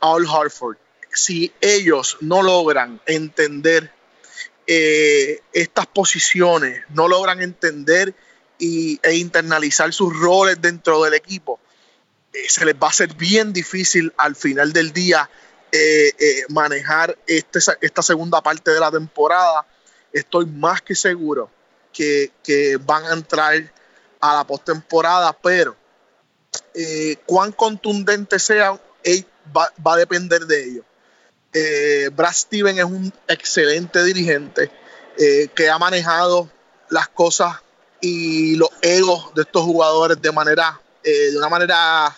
Al 0.00 0.26
Harford. 0.28 0.76
Si 1.12 1.52
ellos 1.60 2.16
no 2.20 2.42
logran 2.42 3.00
entender 3.06 3.92
eh, 4.66 5.40
estas 5.52 5.86
posiciones, 5.86 6.82
no 6.90 7.06
logran 7.06 7.40
entender 7.40 8.14
y, 8.58 8.98
e 9.02 9.14
internalizar 9.16 9.92
sus 9.92 10.16
roles 10.18 10.60
dentro 10.60 11.02
del 11.02 11.14
equipo, 11.14 11.60
eh, 12.32 12.48
se 12.48 12.64
les 12.64 12.74
va 12.74 12.88
a 12.88 12.92
ser 12.92 13.14
bien 13.14 13.52
difícil 13.52 14.12
al 14.18 14.36
final 14.36 14.72
del 14.72 14.92
día 14.92 15.28
eh, 15.72 16.12
eh, 16.18 16.42
manejar 16.48 17.16
este, 17.26 17.58
esta 17.80 18.02
segunda 18.02 18.42
parte 18.42 18.70
de 18.70 18.80
la 18.80 18.90
temporada, 18.90 19.66
estoy 20.12 20.46
más 20.46 20.82
que 20.82 20.94
seguro 20.94 21.50
que, 21.92 22.30
van 22.84 23.04
a 23.06 23.12
entrar 23.14 23.72
a 24.20 24.34
la 24.34 24.46
postemporada, 24.46 25.32
pero 25.32 25.76
cuán 27.24 27.52
contundente 27.52 28.38
sean 28.38 28.78
va, 29.56 29.72
va, 29.86 29.94
a 29.94 29.96
depender 29.96 30.46
de 30.46 30.64
ellos. 30.64 30.84
Brad 32.14 32.32
Steven 32.32 32.78
es 32.78 32.84
un 32.84 33.12
excelente 33.28 34.04
dirigente 34.04 34.70
que 35.16 35.70
ha 35.70 35.78
manejado 35.78 36.50
las 36.90 37.08
cosas 37.08 37.62
y 38.06 38.56
los 38.56 38.70
egos 38.82 39.34
de 39.34 39.42
estos 39.42 39.62
jugadores 39.62 40.20
de 40.20 40.32
manera 40.32 40.80
de 41.02 41.36
una 41.38 41.48
manera 41.48 42.16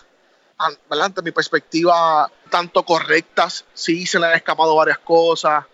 ante 0.57 1.21
mi 1.21 1.31
perspectiva, 1.31 2.29
tanto 2.49 2.83
correctas, 2.83 3.65
sí 3.73 4.05
se 4.05 4.19
le 4.19 4.27
han 4.27 4.35
escapado 4.35 4.75
varias 4.75 4.99
cosas, 4.99 5.65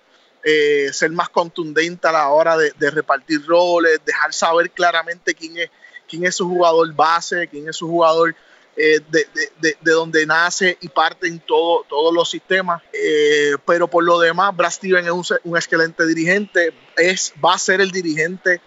eh, 0.44 0.90
ser 0.94 1.10
más 1.12 1.30
contundente 1.30 2.08
a 2.08 2.12
la 2.12 2.30
hora 2.30 2.56
de, 2.56 2.92
repartir 2.92 3.44
roles, 3.48 4.00
dejar 4.06 4.32
saber 4.32 4.70
claramente 4.70 5.34
quién 5.34 5.58
es, 5.58 5.72
quién 6.08 6.26
es 6.26 6.36
su 6.36 6.48
jugador 6.48 6.94
base, 6.94 7.48
quién 7.48 7.68
es 7.68 7.78
su 7.78 7.88
jugador 7.88 8.36
eh, 8.78 9.00
de, 9.10 9.28
de, 9.60 9.92
donde 9.92 10.26
nace 10.28 10.78
y 10.82 10.90
parte 10.90 11.28
en 11.28 11.40
todo, 11.40 11.84
todos 11.90 12.14
los 12.14 12.30
sistemas. 12.30 12.84
Eh, 12.94 13.56
pero 13.66 13.88
por 13.88 14.04
lo 14.04 14.20
demás, 14.20 14.56
Brad 14.56 14.70
Steven 14.70 15.06
es 15.06 15.12
un, 15.12 15.26
un, 15.46 15.58
excelente 15.58 16.06
dirigente, 16.06 16.76
es, 16.96 17.34
va 17.44 17.56
a 17.56 17.58
ser 17.58 17.82
el 17.82 17.90
dirigente 17.90 18.62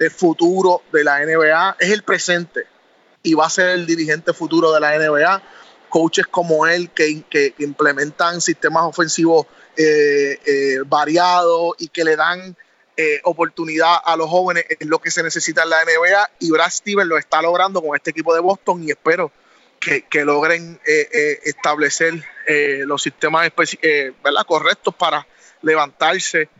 del 0.00 0.10
futuro 0.10 0.82
de 0.92 1.04
la 1.04 1.24
NBA, 1.24 1.76
es 1.78 1.90
el 1.90 2.02
presente 2.02 2.66
y 3.22 3.34
va 3.34 3.46
a 3.46 3.50
ser 3.50 3.68
el 3.68 3.86
dirigente 3.86 4.32
futuro 4.32 4.72
de 4.72 4.80
la 4.80 4.98
NBA 4.98 5.42
coaches 5.90 6.26
como 6.26 6.66
él 6.66 6.88
que, 6.90 7.22
que 7.28 7.54
implementan 7.58 8.40
sistemas 8.40 8.84
ofensivos 8.84 9.46
eh, 9.76 10.38
eh, 10.46 10.76
variados 10.86 11.74
y 11.78 11.88
que 11.88 12.04
le 12.04 12.16
dan 12.16 12.56
eh, 12.96 13.20
oportunidad 13.24 13.96
a 14.02 14.16
los 14.16 14.30
jóvenes 14.30 14.64
es 14.68 14.86
lo 14.86 15.00
que 15.00 15.10
se 15.10 15.22
necesita 15.22 15.64
en 15.64 15.70
la 15.70 15.84
NBA 15.84 16.30
y 16.38 16.50
Brad 16.50 16.70
Stevens 16.70 17.08
lo 17.08 17.18
está 17.18 17.42
logrando 17.42 17.82
con 17.82 17.94
este 17.94 18.10
equipo 18.10 18.32
de 18.34 18.40
Boston 18.40 18.82
y 18.84 18.90
espero 18.90 19.30
que, 19.78 20.04
logren 20.24 20.78
establecer 20.84 22.22
los 22.84 23.02
sistemas 23.02 23.50
correctos 24.46 24.94
para 24.94 25.26
levantarse 25.62 26.50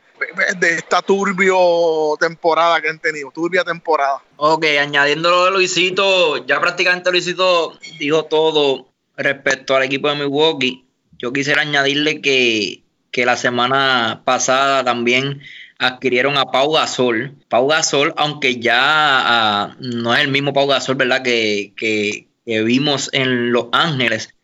de 0.58 0.74
esta 0.74 1.02
turbio 1.02 2.16
temporada 2.18 2.80
que 2.80 2.88
han 2.88 2.98
tenido, 2.98 3.30
turbia 3.30 3.64
temporada. 3.64 4.22
Ok, 4.36 4.64
añadiendo 4.80 5.30
lo 5.30 5.44
de 5.46 5.50
Luisito, 5.52 6.46
ya 6.46 6.60
prácticamente 6.60 7.10
Luisito 7.10 7.78
dijo 7.98 8.24
todo 8.24 8.88
respecto 9.16 9.76
al 9.76 9.84
equipo 9.84 10.08
de 10.08 10.16
Milwaukee, 10.16 10.84
yo 11.18 11.32
quisiera 11.32 11.62
añadirle 11.62 12.20
que, 12.20 12.84
la 13.12 13.36
semana 13.36 14.22
pasada 14.24 14.82
también 14.82 15.42
adquirieron 15.78 16.38
a 16.38 16.46
Pau 16.46 16.72
Gasol. 16.72 17.34
Pau 17.48 17.66
Gasol, 17.66 18.14
aunque 18.16 18.60
ya 18.60 18.78
ah, 18.80 19.76
no 19.78 20.14
es 20.14 20.20
el 20.20 20.28
mismo 20.28 20.54
Pau 20.54 20.66
Gasol, 20.66 20.96
¿verdad? 20.96 21.22
Que, 21.22 21.74
que, 21.76 22.26
vimos 22.46 23.10
en 23.12 23.52
Los 23.52 23.66
Ángeles, 23.72 24.34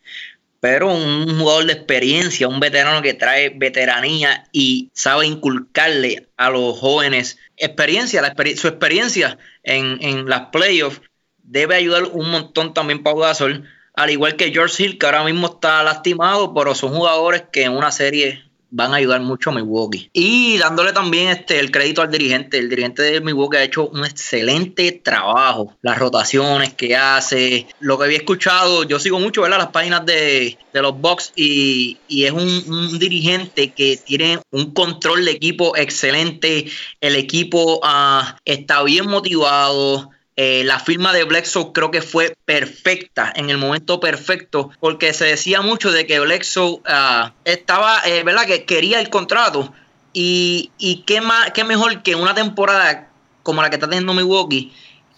pero 0.67 0.93
un 0.93 1.39
jugador 1.39 1.67
de 1.67 1.75
experiencia, 1.75 2.49
un 2.49 2.59
veterano 2.59 3.01
que 3.01 3.15
trae 3.15 3.51
veteranía 3.51 4.49
y 4.51 4.91
sabe 4.95 5.25
inculcarle 5.25 6.27
a 6.37 6.51
los 6.51 6.77
jóvenes 6.77 7.39
experiencia, 7.57 8.35
su 8.57 8.67
experiencia 8.67 9.39
en, 9.63 9.99
en 10.01 10.29
las 10.29 10.47
playoffs. 10.47 11.03
Debe 11.45 11.77
ayudar 11.77 12.07
un 12.11 12.33
montón 12.33 12.75
también 12.75 13.05
Pau 13.05 13.17
Gasol 13.17 13.63
al 13.95 14.11
igual 14.11 14.35
que 14.35 14.51
George 14.51 14.83
Hill, 14.83 14.99
que 14.99 15.07
ahora 15.07 15.23
mismo 15.23 15.47
está 15.47 15.85
lastimado, 15.85 16.53
pero 16.53 16.75
son 16.75 16.91
jugadores 16.91 17.45
que 17.53 17.63
en 17.63 17.71
una 17.71 17.93
serie 17.93 18.46
van 18.71 18.93
a 18.93 18.97
ayudar 18.97 19.21
mucho 19.21 19.51
a 19.51 19.55
Milwaukee. 19.55 20.11
Y 20.13 20.59
dándole 20.59 20.93
también 20.93 21.29
este, 21.29 21.59
el 21.59 21.71
crédito 21.71 22.03
al 22.03 22.11
dirigente. 22.11 22.59
El 22.59 22.69
dirigente 22.69 23.03
de 23.03 23.21
Milwaukee 23.21 23.57
ha 23.57 23.63
hecho 23.63 23.89
un 23.89 24.05
excelente 24.05 24.93
trabajo. 24.93 25.75
Las 25.83 25.99
rotaciones 25.99 26.75
que 26.75 26.97
hace, 26.97 27.67
lo 27.81 27.99
que 27.99 28.05
había 28.05 28.19
escuchado, 28.19 28.85
yo 28.85 28.99
sigo 28.99 29.19
mucho 29.19 29.43
¿verdad? 29.43 29.59
las 29.59 29.69
páginas 29.69 30.05
de, 30.05 30.59
los 30.73 31.01
Bucks 31.01 31.33
y, 31.37 31.99
es 32.09 32.33
un, 32.33 32.99
dirigente 32.99 33.73
que 33.73 33.97
tiene 33.97 34.41
un 34.51 34.73
control 34.73 35.25
de 35.25 35.33
equipo 35.33 35.77
excelente. 35.77 36.67
El 37.01 37.17
equipo 37.17 37.81
ah, 37.83 38.37
está 38.45 38.83
bien 38.83 39.09
motivado 39.09 40.11
eh, 40.37 40.63
la 40.65 40.79
firma 40.79 41.13
de 41.13 41.25
Bledsoe 41.25 41.73
creo 41.73 41.91
que 41.91 42.03
fue 42.03 42.37
perfecta, 42.45 43.33
en 43.35 43.51
el 43.51 43.59
momento 43.59 44.01
perfecto, 44.01 44.71
porque 44.81 45.13
se 45.15 45.25
decía 45.25 45.63
mucho 45.63 45.91
de 45.91 46.07
que 46.07 46.21
Bledsoe 46.21 46.81
ah, 46.87 47.33
estaba, 47.45 48.01
eh, 48.05 48.23
¿verdad? 48.23 48.47
Que 48.47 48.65
quería 48.65 49.01
el 49.01 49.11
contrato. 49.11 49.73
Y, 50.13 50.71
y 50.79 51.03
qué, 51.07 51.21
más, 51.21 51.51
qué 51.53 51.65
mejor 51.65 52.03
que 52.03 52.15
una 52.15 52.35
temporada 52.35 53.11
como 53.47 53.63
la 53.63 53.71
que 53.71 53.77
está 53.77 53.89
teniendo 53.89 54.13
Milwaukee, 54.13 54.73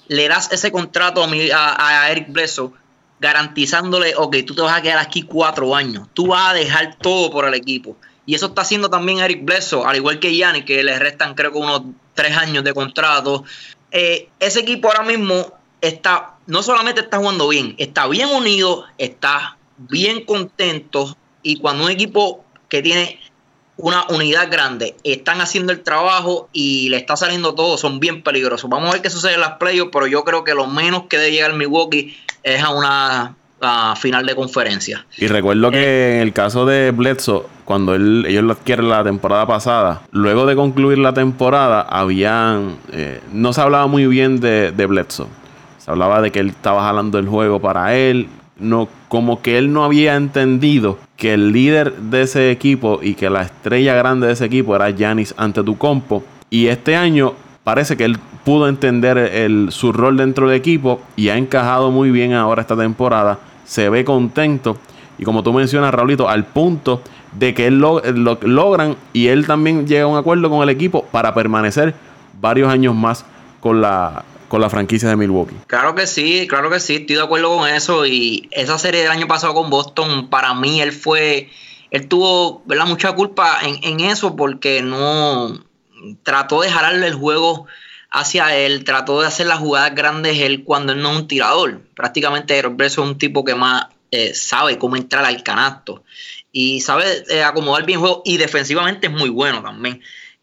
le 0.09 0.29
das 0.29 0.53
ese 0.53 0.71
contrato 0.71 1.25
a, 1.25 2.03
a, 2.03 2.11
Eric 2.11 2.31
Bledsoe 2.31 2.73
garantizándole, 3.21 4.15
ok, 4.17 4.37
tú 4.47 4.55
te 4.55 4.61
vas 4.61 4.77
a 4.77 4.83
quedar 4.83 4.99
aquí 4.99 5.23
cuatro 5.23 5.75
años, 5.75 6.09
tú 6.13 6.29
vas 6.29 6.51
a 6.51 6.55
dejar 6.55 6.97
todo 6.97 7.31
por 7.31 7.47
el 7.47 7.55
equipo. 7.55 7.97
Y 8.27 8.35
eso 8.35 8.47
está 8.47 8.61
haciendo 8.61 8.91
también 8.91 9.21
Eric 9.21 9.47
Bledsoe, 9.47 9.87
al 9.87 9.97
igual 9.97 10.21
que 10.21 10.37
Yanni, 10.37 10.63
que 10.67 10.85
le 10.85 10.99
restan 10.99 11.35
creo 11.35 11.53
que 11.53 11.59
unos 11.59 11.83
tres 12.13 12.37
años 12.37 12.63
de 12.63 12.75
contrato. 12.75 13.45
Eh, 13.91 14.29
ese 14.41 14.61
equipo 14.61 14.89
ahora 14.89 15.03
mismo 15.03 15.53
está, 15.81 16.37
no 16.47 16.63
solamente 16.63 17.01
está 17.01 17.19
jugando 17.19 17.49
bien, 17.49 17.75
está 17.79 18.07
bien 18.07 18.29
unido, 18.29 18.85
está 18.99 19.57
bien 19.77 20.25
contento 20.25 21.17
y 21.43 21.59
cuando 21.59 21.85
un 21.85 21.91
equipo 21.91 22.45
que 22.69 22.83
tiene 22.83 23.19
una 23.79 24.05
unidad 24.09 24.51
grande, 24.51 24.97
están 25.05 25.41
haciendo 25.41 25.73
el 25.73 25.85
trabajo 25.85 26.49
y 26.53 26.89
le 26.89 26.97
está 26.97 27.17
saliendo 27.17 27.55
todo, 27.55 27.79
son 27.79 28.01
bien 28.01 28.25
peligrosos. 28.25 28.69
Vamos 28.69 28.89
a 28.89 28.93
ver 28.95 29.03
qué 29.03 29.09
sucede 29.09 29.35
en 29.35 29.41
las 29.41 29.57
playoffs, 29.57 29.91
pero 29.93 30.09
yo 30.09 30.25
creo 30.25 30.43
que 30.43 30.53
lo 30.53 30.67
menos 30.67 31.05
que 31.09 31.17
debe 31.17 31.31
llegar 31.31 31.55
Milwaukee 31.55 32.17
es 32.43 32.61
a 32.63 32.71
una 32.71 33.37
final 33.97 34.27
de 34.27 34.35
conferencia. 34.35 35.05
Y 35.17 35.27
recuerdo 35.27 35.71
que 35.71 35.79
eh, 35.79 36.17
en 36.17 36.23
el 36.23 36.33
caso 36.33 36.67
de 36.67 36.91
Bledsoe, 36.91 37.45
cuando 37.65 37.95
él, 37.95 38.25
ellos 38.29 38.45
lo 38.45 38.53
adquieren 38.53 38.89
la 38.89 39.03
temporada 39.05 39.47
pasada, 39.47 40.03
luego 40.13 40.47
de 40.47 40.57
concluir 40.57 40.99
la 40.99 41.13
temporada, 41.13 41.83
habían. 41.83 42.77
Eh, 42.93 43.21
no 43.33 43.53
se 43.53 43.61
hablaba 43.61 43.87
muy 43.87 44.07
bien 44.07 44.41
de, 44.41 44.73
de 44.73 44.87
Bledsoe. 44.87 45.27
Se 45.79 45.91
hablaba 45.91 46.21
de 46.21 46.31
que 46.31 46.41
él 46.41 46.49
estaba 46.49 46.83
jalando 46.83 47.19
el 47.19 47.29
juego 47.29 47.61
para 47.61 47.95
él. 47.95 48.29
No, 48.59 48.89
como 49.09 49.41
que 49.41 49.57
él 49.57 49.73
no 49.73 49.85
había 49.85 50.17
entendido 50.17 50.99
que 51.17 51.35
el 51.35 51.53
líder 51.53 51.95
de 51.95 52.23
ese 52.23 52.51
equipo 52.51 52.99
y 53.01 53.15
que 53.15 53.31
la 53.31 53.43
estrella 53.43 53.95
grande 53.95 54.27
de 54.27 54.33
ese 54.33 54.47
equipo 54.47 54.75
era 54.75 54.91
Giannis 54.91 55.33
Antetokounmpo. 55.37 56.25
Y 56.51 56.67
este 56.67 56.97
año 56.97 57.35
parece 57.63 57.97
que 57.97 58.05
él 58.05 58.19
pudo 58.45 58.67
entender 58.67 59.19
el, 59.19 59.69
su 59.71 59.93
rol 59.93 60.17
dentro 60.17 60.49
del 60.49 60.57
equipo 60.57 61.03
y 61.17 61.29
ha 61.29 61.37
encajado 61.37 61.91
muy 61.91 62.11
bien 62.11 62.33
ahora 62.33 62.63
esta 62.63 62.77
temporada 62.77 63.39
se 63.69 63.89
ve 63.91 64.05
contento. 64.05 64.79
Y 65.19 65.25
como 65.25 65.43
tú 65.43 65.53
mencionas, 65.53 65.93
Raulito, 65.95 66.29
al 66.29 66.47
punto 66.47 67.03
de 67.33 67.55
que 67.55 67.67
él 67.67 67.79
lo, 67.79 68.01
logran 68.43 68.97
y 69.13 69.29
él 69.29 69.47
también 69.47 69.87
llega 69.87 70.05
a 70.05 70.07
un 70.07 70.17
acuerdo 70.17 70.49
con 70.49 70.63
el 70.63 70.71
equipo 70.71 71.05
para 71.05 71.35
permanecer 71.35 71.95
varios 72.41 72.71
años 72.71 72.95
más 72.95 73.27
con 73.61 73.81
la, 73.81 74.25
con 74.49 74.61
la 74.61 74.71
franquicia 74.71 75.09
de 75.11 75.17
Milwaukee. 75.17 75.57
Claro 75.67 75.95
que 75.95 76.07
sí, 76.07 76.47
claro 76.49 76.71
que 76.71 76.81
sí, 76.81 76.97
estoy 76.97 77.17
de 77.17 77.23
acuerdo 77.23 77.55
con 77.57 77.69
eso. 77.69 78.07
Y 78.07 78.49
esa 78.53 78.79
serie 78.79 79.03
del 79.03 79.11
año 79.11 79.27
pasado 79.27 79.53
con 79.53 79.69
Boston, 79.69 80.31
para 80.31 80.55
mí 80.55 80.81
él 80.81 80.93
fue, 80.93 81.51
él 81.91 82.09
tuvo 82.09 82.63
¿verdad? 82.65 82.87
mucha 82.87 83.13
culpa 83.13 83.59
en, 83.63 83.79
en 83.83 84.01
eso 84.01 84.35
porque 84.35 84.81
no 84.83 85.59
trató 86.23 86.63
de 86.63 86.71
jalarle 86.71 87.07
el 87.07 87.15
juego 87.15 87.67
hacia 88.11 88.57
él, 88.57 88.85
trató 88.85 89.21
de 89.21 89.27
hacer 89.27 89.47
las 89.47 89.59
jugadas 89.59 89.95
grandes 89.95 90.39
él 90.41 90.65
cuando 90.65 90.93
él 90.93 91.03
no 91.03 91.13
es 91.13 91.19
un 91.19 91.29
tirador. 91.29 91.81
Prácticamente 91.95 92.57
Eros 92.57 92.75
es 92.79 92.99
un 92.99 93.19
tipo 93.19 93.45
que 93.45 93.55
más 93.55 93.87
eh, 94.11 94.35
sabe 94.35 94.79
cómo 94.79 94.97
entrar 94.97 95.25
al 95.25 95.43
canasto 95.43 96.03
y 96.51 96.81
sabe 96.81 97.25
eh, 97.29 97.43
acomodar 97.43 97.85
bien 97.85 98.01
juego 98.01 98.23
y 98.25 98.39
defensivamente 98.39 99.09
es 99.09 99.13
muy 99.13 99.29
bueno 99.29 99.63
también. 99.63 100.01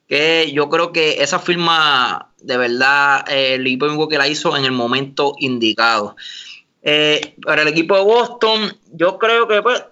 Que 0.08 0.52
yo 0.54 0.70
creo 0.70 0.92
que 0.92 1.24
esa 1.24 1.40
firma 1.40 2.32
de 2.40 2.58
verdad 2.58 3.26
eh, 3.28 3.56
el 3.56 3.66
equipo 3.66 4.08
que 4.08 4.20
la 4.20 4.28
hizo 4.28 4.56
en 4.56 4.66
el 4.66 4.72
momento 4.72 5.36
indicado. 5.40 6.16
para 7.44 7.64
el 7.64 7.68
equipo 7.68 7.96
de 7.96 8.04
Boston, 8.04 8.78
yo 8.94 9.18
creo 9.18 9.48
que 9.48 9.64
pues, 9.64 9.84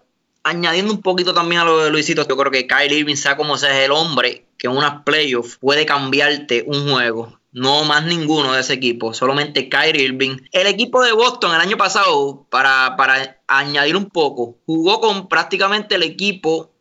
añadiendo 0.44 0.94
un 0.94 1.02
poquito 1.02 1.34
también 1.34 1.62
a 1.62 1.66
lo 1.66 1.80
de 1.80 1.90
Luisito, 1.90 2.28
yo 2.28 2.38
creo 2.38 2.52
que 2.52 2.68
Kyle 2.68 2.94
Irving 2.94 3.16
sea 3.16 3.36
como 3.36 3.58
sea 3.58 3.76
es 3.80 3.86
el 3.86 3.92
hombre 3.92 4.46
que 4.58 4.68
en 4.68 4.78
unas 4.78 5.02
playoffs 5.04 5.58
puede 5.58 5.88
cambiarte 5.88 6.64
un 6.68 6.92
juego 6.92 7.40
no 7.54 7.84
más 7.86 8.04
ninguno 8.04 8.54
de 8.54 8.62
ese 8.62 8.74
equipo, 8.74 9.14
solamente 9.14 9.70
Kyrie 9.70 10.04
Irving. 10.04 10.38
El 10.52 10.68
equipo 10.68 11.04
de 11.04 11.14
Boston 11.14 11.54
el 11.54 11.62
año 11.62 11.78
pasado, 11.78 12.48
para, 12.50 13.40
añadir 13.48 13.96
un 13.96 14.10
poco, 14.10 14.58
jugó 14.66 15.00
con 15.00 15.30
prácticamente 15.30 15.96
el 15.96 16.04
equipo, 16.04 16.72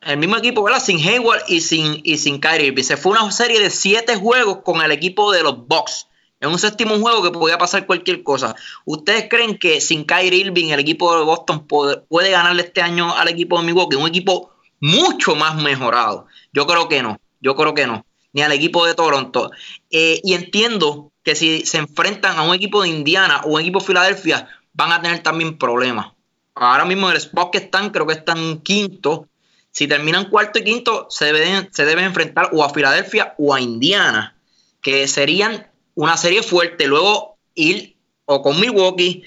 el 0.00 0.16
mismo 0.16 0.36
equipo, 0.38 0.62
¿verdad? 0.62 0.82
Sin 0.82 0.98
Hayward 0.98 1.42
y 1.48 1.60
sin, 1.60 2.00
y 2.02 2.16
sin 2.16 2.40
Kyrie 2.40 2.68
Irving. 2.68 2.82
Se 2.82 2.96
fue 2.96 3.12
una 3.12 3.30
serie 3.30 3.60
de 3.60 3.70
siete 3.70 4.16
juegos 4.16 4.58
con 4.64 4.80
el 4.80 4.90
equipo 4.90 5.30
de 5.32 5.42
los 5.42 5.66
Bucks. 5.68 6.08
En 6.40 6.48
un 6.48 6.58
séptimo 6.58 6.98
juego 6.98 7.22
que 7.22 7.30
podía 7.30 7.56
pasar 7.56 7.86
cualquier 7.86 8.24
cosa. 8.24 8.56
¿Ustedes 8.84 9.28
creen 9.30 9.58
que 9.58 9.80
sin 9.80 10.04
Kyrie 10.04 10.40
Irving 10.40 10.70
el 10.70 10.80
equipo 10.80 11.16
de 11.16 11.22
Boston 11.22 11.68
puede, 11.68 11.98
puede 11.98 12.30
ganarle 12.30 12.62
este 12.62 12.82
año 12.82 13.14
al 13.14 13.28
equipo 13.28 13.60
de 13.60 13.66
Milwaukee? 13.66 13.94
Un 13.94 14.08
equipo 14.08 14.50
mucho 14.80 15.36
más 15.36 15.62
mejorado. 15.62 16.26
Yo 16.52 16.66
creo 16.66 16.88
que 16.88 17.00
no, 17.02 17.20
yo 17.40 17.54
creo 17.54 17.74
que 17.74 17.86
no, 17.86 18.04
ni 18.32 18.42
al 18.42 18.52
equipo 18.52 18.84
de 18.86 18.94
Toronto. 18.94 19.50
Eh, 19.90 20.20
y 20.22 20.34
entiendo 20.34 21.12
que 21.22 21.34
si 21.34 21.64
se 21.64 21.78
enfrentan 21.78 22.38
a 22.38 22.42
un 22.42 22.54
equipo 22.54 22.82
de 22.82 22.88
Indiana 22.88 23.42
o 23.44 23.54
un 23.54 23.60
equipo 23.60 23.78
de 23.78 23.86
Filadelfia, 23.86 24.48
van 24.72 24.92
a 24.92 25.02
tener 25.02 25.22
también 25.22 25.58
problemas. 25.58 26.12
Ahora 26.54 26.84
mismo 26.84 27.06
en 27.08 27.12
el 27.12 27.18
spot 27.18 27.52
que 27.52 27.58
están, 27.58 27.90
creo 27.90 28.06
que 28.06 28.14
están 28.14 28.58
quinto. 28.58 29.28
Si 29.70 29.86
terminan 29.86 30.28
cuarto 30.28 30.58
y 30.58 30.64
quinto, 30.64 31.06
se 31.08 31.26
deben, 31.26 31.68
se 31.72 31.84
deben 31.84 32.04
enfrentar 32.04 32.50
o 32.52 32.62
a 32.62 32.70
Filadelfia 32.70 33.34
o 33.38 33.54
a 33.54 33.60
Indiana, 33.60 34.36
que 34.82 35.08
serían 35.08 35.70
una 35.94 36.16
serie 36.16 36.42
fuerte. 36.42 36.86
Luego 36.86 37.38
ir 37.54 37.96
o 38.26 38.42
con 38.42 38.60
Milwaukee 38.60 39.22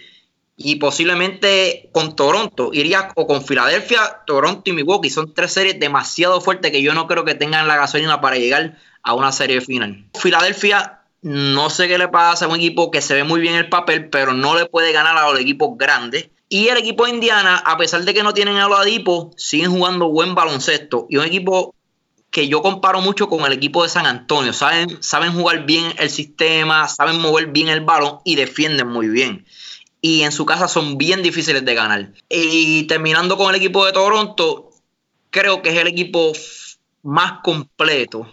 y 0.58 0.76
posiblemente 0.76 1.90
con 1.92 2.16
Toronto. 2.16 2.72
Iría 2.74 3.12
o 3.16 3.26
con 3.26 3.44
Filadelfia, 3.44 4.22
Toronto 4.28 4.70
y 4.70 4.74
Milwaukee. 4.74 5.10
Son 5.10 5.34
tres 5.34 5.54
series 5.54 5.80
demasiado 5.80 6.42
fuertes 6.42 6.72
que 6.72 6.82
yo 6.82 6.94
no 6.94 7.08
creo 7.08 7.26
que 7.26 7.36
tengan 7.36 7.68
la 7.68 7.76
gasolina 7.76 8.22
para 8.22 8.38
llegar 8.38 8.78
a 9.06 9.14
una 9.14 9.32
serie 9.32 9.62
final. 9.62 10.04
Filadelfia, 10.20 11.04
no 11.22 11.70
sé 11.70 11.88
qué 11.88 11.98
le 11.98 12.08
pasa 12.08 12.46
a 12.46 12.48
un 12.48 12.56
equipo 12.56 12.90
que 12.92 13.02
se 13.02 13.14
ve 13.14 13.24
muy 13.24 13.40
bien 13.40 13.56
el 13.56 13.70
papel, 13.70 14.10
pero 14.10 14.34
no 14.34 14.56
le 14.56 14.66
puede 14.66 14.92
ganar 14.92 15.16
a 15.16 15.32
los 15.32 15.40
equipos 15.40 15.78
grandes. 15.78 16.30
Y 16.50 16.68
el 16.68 16.78
equipo 16.78 17.06
de 17.06 17.12
Indiana, 17.12 17.58
a 17.58 17.78
pesar 17.78 18.04
de 18.04 18.14
que 18.14 18.24
no 18.24 18.34
tienen 18.34 18.58
a 18.58 18.68
los 18.68 18.80
adipos, 18.80 19.28
siguen 19.38 19.72
jugando 19.72 20.10
buen 20.10 20.34
baloncesto. 20.34 21.06
Y 21.08 21.18
un 21.18 21.26
equipo 21.26 21.76
que 22.32 22.48
yo 22.48 22.64
comparo 22.64 23.00
mucho 23.00 23.30
con 23.30 23.46
el 23.46 23.54
equipo 23.54 23.84
de 23.84 23.90
San 23.90 24.08
Antonio. 24.08 24.54
Saben, 24.54 25.02
saben 25.02 25.34
jugar 25.34 25.66
bien 25.68 25.94
el 26.00 26.10
sistema, 26.10 26.88
saben 26.88 27.22
mover 27.22 27.48
bien 27.48 27.70
el 27.70 27.82
balón 27.82 28.20
y 28.26 28.36
defienden 28.36 28.88
muy 28.88 29.08
bien. 29.08 29.46
Y 30.02 30.24
en 30.24 30.32
su 30.32 30.46
casa 30.46 30.68
son 30.68 30.98
bien 30.98 31.22
difíciles 31.22 31.64
de 31.64 31.76
ganar. 31.76 32.12
Y 32.28 32.84
terminando 32.84 33.38
con 33.38 33.54
el 33.54 33.56
equipo 33.56 33.86
de 33.86 33.92
Toronto, 33.92 34.72
creo 35.30 35.62
que 35.62 35.70
es 35.70 35.78
el 35.78 35.88
equipo 35.88 36.34
más 37.04 37.42
completo 37.44 38.28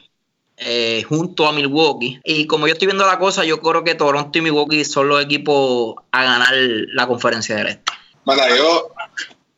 eh, 0.65 1.03
junto 1.09 1.47
a 1.47 1.53
Milwaukee. 1.53 2.21
Y 2.25 2.47
como 2.47 2.67
yo 2.67 2.75
estoy 2.75 2.87
viendo 2.87 3.07
la 3.07 3.19
cosa, 3.19 3.45
yo 3.45 3.61
creo 3.61 3.85
que 3.85 3.95
Toronto 3.95 4.39
y 4.39 4.43
Milwaukee 4.43 4.85
son 4.85 5.09
los 5.09 5.23
equipos 5.23 5.97
a 6.11 6.25
ganar 6.25 6.55
la 6.55 7.07
conferencia 7.07 7.57
del 7.57 7.69
Este. 7.69 7.93
Bueno, 8.25 8.43
yo, 8.57 8.93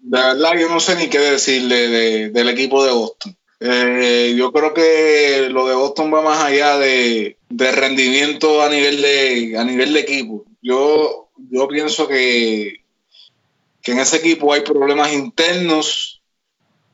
de 0.00 0.18
verdad, 0.18 0.52
yo 0.59 0.68
no 0.68 0.80
sé 0.80 0.96
ni 0.96 1.09
qué 1.09 1.18
decirle 1.18 2.30
del 2.30 2.48
equipo 2.48 2.84
de 2.84 2.92
Boston. 2.92 3.36
Eh, 3.61 4.34
yo 4.36 4.52
creo 4.52 4.74
que 4.74 5.48
lo 5.50 5.66
de 5.66 5.74
Boston 5.74 6.12
va 6.12 6.22
más 6.22 6.42
allá 6.42 6.76
de, 6.78 7.36
rendimiento 7.50 8.62
a 8.62 8.68
nivel 8.68 9.00
de, 9.00 9.57
a 9.59 9.64
nivel 9.64 9.92
de 9.92 10.00
equipo. 10.00 10.44
Yo, 10.61 11.28
yo 11.50 11.68
pienso 11.68 12.09
que, 12.09 12.84
que 13.82 13.92
en 13.92 14.00
ese 14.00 14.16
equipo 14.16 14.52
hay 14.52 14.62
problemas 14.62 15.12
internos 15.12 16.22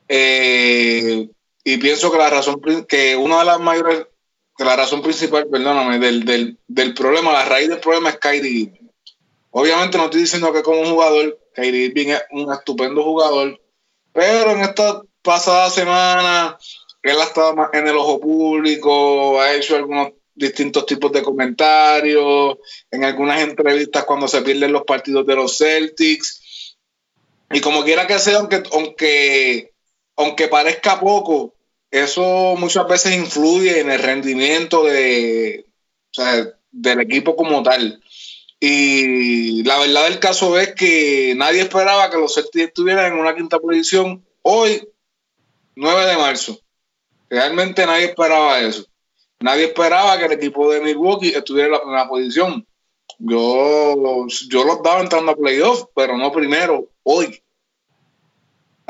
eh, 0.09 1.29
y 1.65 1.77
pienso 1.77 2.11
que 2.11 2.19
la 2.19 2.31
razón 2.31 2.61
que 2.89 3.17
una 3.17 3.41
de 3.41 3.45
las 3.45 3.61
mayores 3.61 4.07
que 4.57 4.65
la 4.67 4.77
razón 4.77 5.01
principal, 5.01 5.49
perdóname, 5.49 5.99
del, 5.99 6.59
del, 6.69 6.95
problema, 6.95 7.33
la 7.33 7.47
raíz 7.47 7.71
del 7.71 7.81
problema 7.81 8.11
es 8.11 8.19
Kyrie 8.19 8.79
Obviamente 9.53 9.97
no 9.97 10.05
estoy 10.05 10.21
diciendo 10.21 10.53
que 10.53 10.63
como 10.63 10.85
jugador, 10.85 11.41
Kyrie 11.55 11.87
Irving 11.87 12.09
es 12.09 12.23
un 12.31 12.53
estupendo 12.53 13.03
jugador, 13.03 13.59
pero 14.13 14.51
en 14.51 14.61
esta 14.61 15.03
pasada 15.23 15.71
semana, 15.71 16.59
él 17.03 17.19
ha 17.19 17.25
estado 17.25 17.57
más 17.57 17.71
en 17.73 17.89
el 17.89 17.97
ojo 17.97 18.21
público, 18.21 19.41
ha 19.41 19.55
hecho 19.55 19.77
algunos 19.77 20.13
distintos 20.35 20.87
tipos 20.87 21.11
de 21.13 21.23
comentarios, 21.23 22.59
en 22.91 23.05
algunas 23.05 23.41
entrevistas 23.41 24.05
cuando 24.05 24.29
se 24.29 24.43
pierden 24.43 24.73
los 24.73 24.85
partidos 24.85 25.27
de 25.27 25.37
los 25.37 25.57
Celtics. 25.57 26.77
Y 27.51 27.61
como 27.61 27.83
quiera 27.83 28.07
que 28.07 28.19
sea, 28.19 28.39
aunque, 28.73 29.73
aunque 30.21 30.49
parezca 30.49 31.01
poco, 31.01 31.55
eso 31.91 32.55
muchas 32.59 32.87
veces 32.87 33.17
influye 33.17 33.81
en 33.81 33.91
el 33.91 33.99
rendimiento 33.99 34.85
de, 34.85 35.67
del 36.71 37.01
equipo 37.01 37.35
como 37.37 37.63
tal. 37.63 38.03
Y 38.61 39.65
la 39.65 39.79
verdad 39.79 40.05
del 40.05 40.19
caso 40.19 40.59
es 40.59 40.75
que 40.75 41.33
nadie 41.37 41.63
esperaba 41.63 42.11
que 42.11 42.19
los 42.19 42.35
Celtics 42.35 42.67
estuvieran 42.67 43.13
en 43.13 43.19
una 43.19 43.35
quinta 43.35 43.59
posición 43.59 44.23
hoy 44.43 44.87
9 45.75 46.07
de 46.07 46.17
marzo. 46.19 46.59
Realmente 47.31 47.87
nadie 47.87 48.07
esperaba 48.07 48.61
eso. 48.61 48.85
Nadie 49.41 49.65
esperaba 49.65 50.19
que 50.19 50.27
el 50.27 50.33
equipo 50.33 50.71
de 50.71 50.83
Milwaukee 50.83 51.33
estuviera 51.35 51.69
en 51.69 51.73
la 51.73 51.81
primera 51.81 52.09
posición. 52.09 52.67
Yo, 53.19 54.27
yo 54.51 54.65
los 54.65 54.83
daba 54.83 55.01
entrando 55.01 55.33
a 55.33 55.37
playoffs, 55.37 55.87
pero 55.95 56.19
no 56.19 56.31
primero, 56.31 56.91
hoy. 57.05 57.43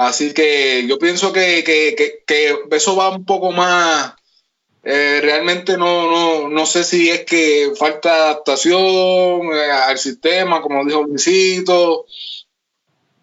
Así 0.01 0.33
que 0.33 0.87
yo 0.87 0.99
pienso 0.99 1.31
que, 1.31 2.25
eso 2.71 2.97
va 2.97 3.11
un 3.11 3.27
poco 3.27 3.53
más. 3.53 4.15
Eh, 4.83 5.21
realmente 5.23 5.77
no, 5.77 6.11
no, 6.11 6.49
no, 6.49 6.65
sé 6.65 6.85
si 6.85 7.11
es 7.11 7.27
que 7.27 7.73
falta 7.77 8.15
adaptación 8.15 9.53
eh, 9.53 9.71
al 9.71 9.99
sistema, 9.99 10.63
como 10.63 10.87
dijo 10.87 11.03
Luisito, 11.03 12.07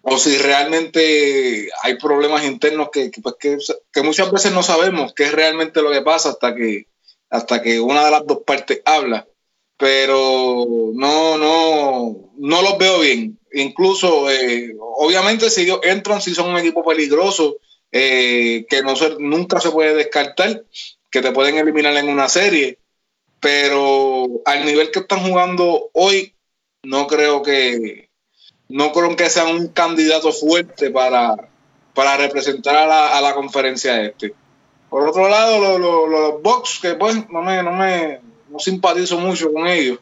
o 0.02 0.18
si 0.18 0.38
realmente 0.38 1.68
hay 1.82 1.96
problemas 1.96 2.44
internos 2.44 2.90
que, 2.92 3.10
pues, 3.20 3.34
que, 3.40 3.58
que, 3.90 4.02
muchas 4.02 4.30
veces 4.30 4.52
no 4.52 4.62
sabemos 4.62 5.12
qué 5.14 5.24
es 5.24 5.32
realmente 5.32 5.82
lo 5.82 5.90
que 5.90 6.02
pasa 6.02 6.28
hasta 6.28 6.54
que, 6.54 6.86
hasta 7.28 7.60
que 7.60 7.80
una 7.80 8.04
de 8.04 8.12
las 8.12 8.24
dos 8.24 8.44
partes 8.46 8.82
habla. 8.84 9.26
Pero 9.78 10.66
no, 10.92 11.38
no, 11.38 12.32
no 12.36 12.62
los 12.62 12.78
veo 12.78 13.00
bien. 13.00 13.38
Incluso, 13.52 14.30
eh, 14.30 14.76
obviamente, 14.78 15.48
si 15.48 15.62
ellos 15.62 15.80
entran, 15.82 16.20
si 16.20 16.34
son 16.34 16.50
un 16.50 16.58
equipo 16.58 16.84
peligroso, 16.84 17.56
eh, 17.90 18.66
que 18.68 18.82
no 18.82 18.94
nunca 19.18 19.60
se 19.60 19.70
puede 19.70 19.94
descartar, 19.94 20.64
que 21.10 21.22
te 21.22 21.32
pueden 21.32 21.56
eliminar 21.56 21.96
en 21.96 22.08
una 22.08 22.28
serie. 22.28 22.78
Pero 23.40 24.26
al 24.44 24.64
nivel 24.64 24.90
que 24.90 24.98
están 24.98 25.20
jugando 25.20 25.90
hoy, 25.92 26.34
no 26.82 27.06
creo 27.06 27.42
que, 27.42 28.08
no 28.68 28.92
creo 28.92 29.16
que 29.16 29.30
sean 29.30 29.54
un 29.54 29.68
candidato 29.68 30.32
fuerte 30.32 30.90
para, 30.90 31.36
para 31.94 32.16
representar 32.16 32.76
a 32.76 33.20
la, 33.20 33.34
conferencia 33.34 34.02
este. 34.02 34.34
Por 34.90 35.08
otro 35.08 35.28
lado, 35.28 35.78
los, 35.78 36.42
Bucks, 36.42 36.78
que 36.80 36.94
pues 36.94 37.28
no 37.30 37.42
me, 37.42 37.62
no 37.62 37.72
me 37.72 38.20
simpatizo 38.58 39.18
mucho 39.18 39.52
con 39.52 39.66
ellos, 39.66 39.98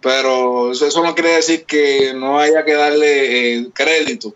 pero 0.00 0.72
eso 0.72 1.02
no 1.02 1.14
quiere 1.14 1.36
decir 1.36 1.64
que 1.64 2.12
no 2.14 2.38
haya 2.38 2.64
que 2.64 2.74
darle 2.74 3.54
eh, 3.54 3.68
crédito. 3.72 4.34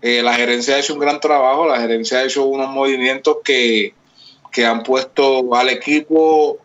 Eh, 0.00 0.22
la 0.22 0.34
gerencia 0.34 0.74
ha 0.74 0.80
hecho 0.80 0.94
un 0.94 1.00
gran 1.00 1.20
trabajo, 1.20 1.66
la 1.66 1.80
gerencia 1.80 2.18
ha 2.18 2.24
hecho 2.24 2.44
unos 2.44 2.68
movimientos 2.68 3.38
que, 3.44 3.94
que 4.50 4.66
han 4.66 4.82
puesto 4.82 5.54
al 5.54 5.68
equipo 5.68 6.58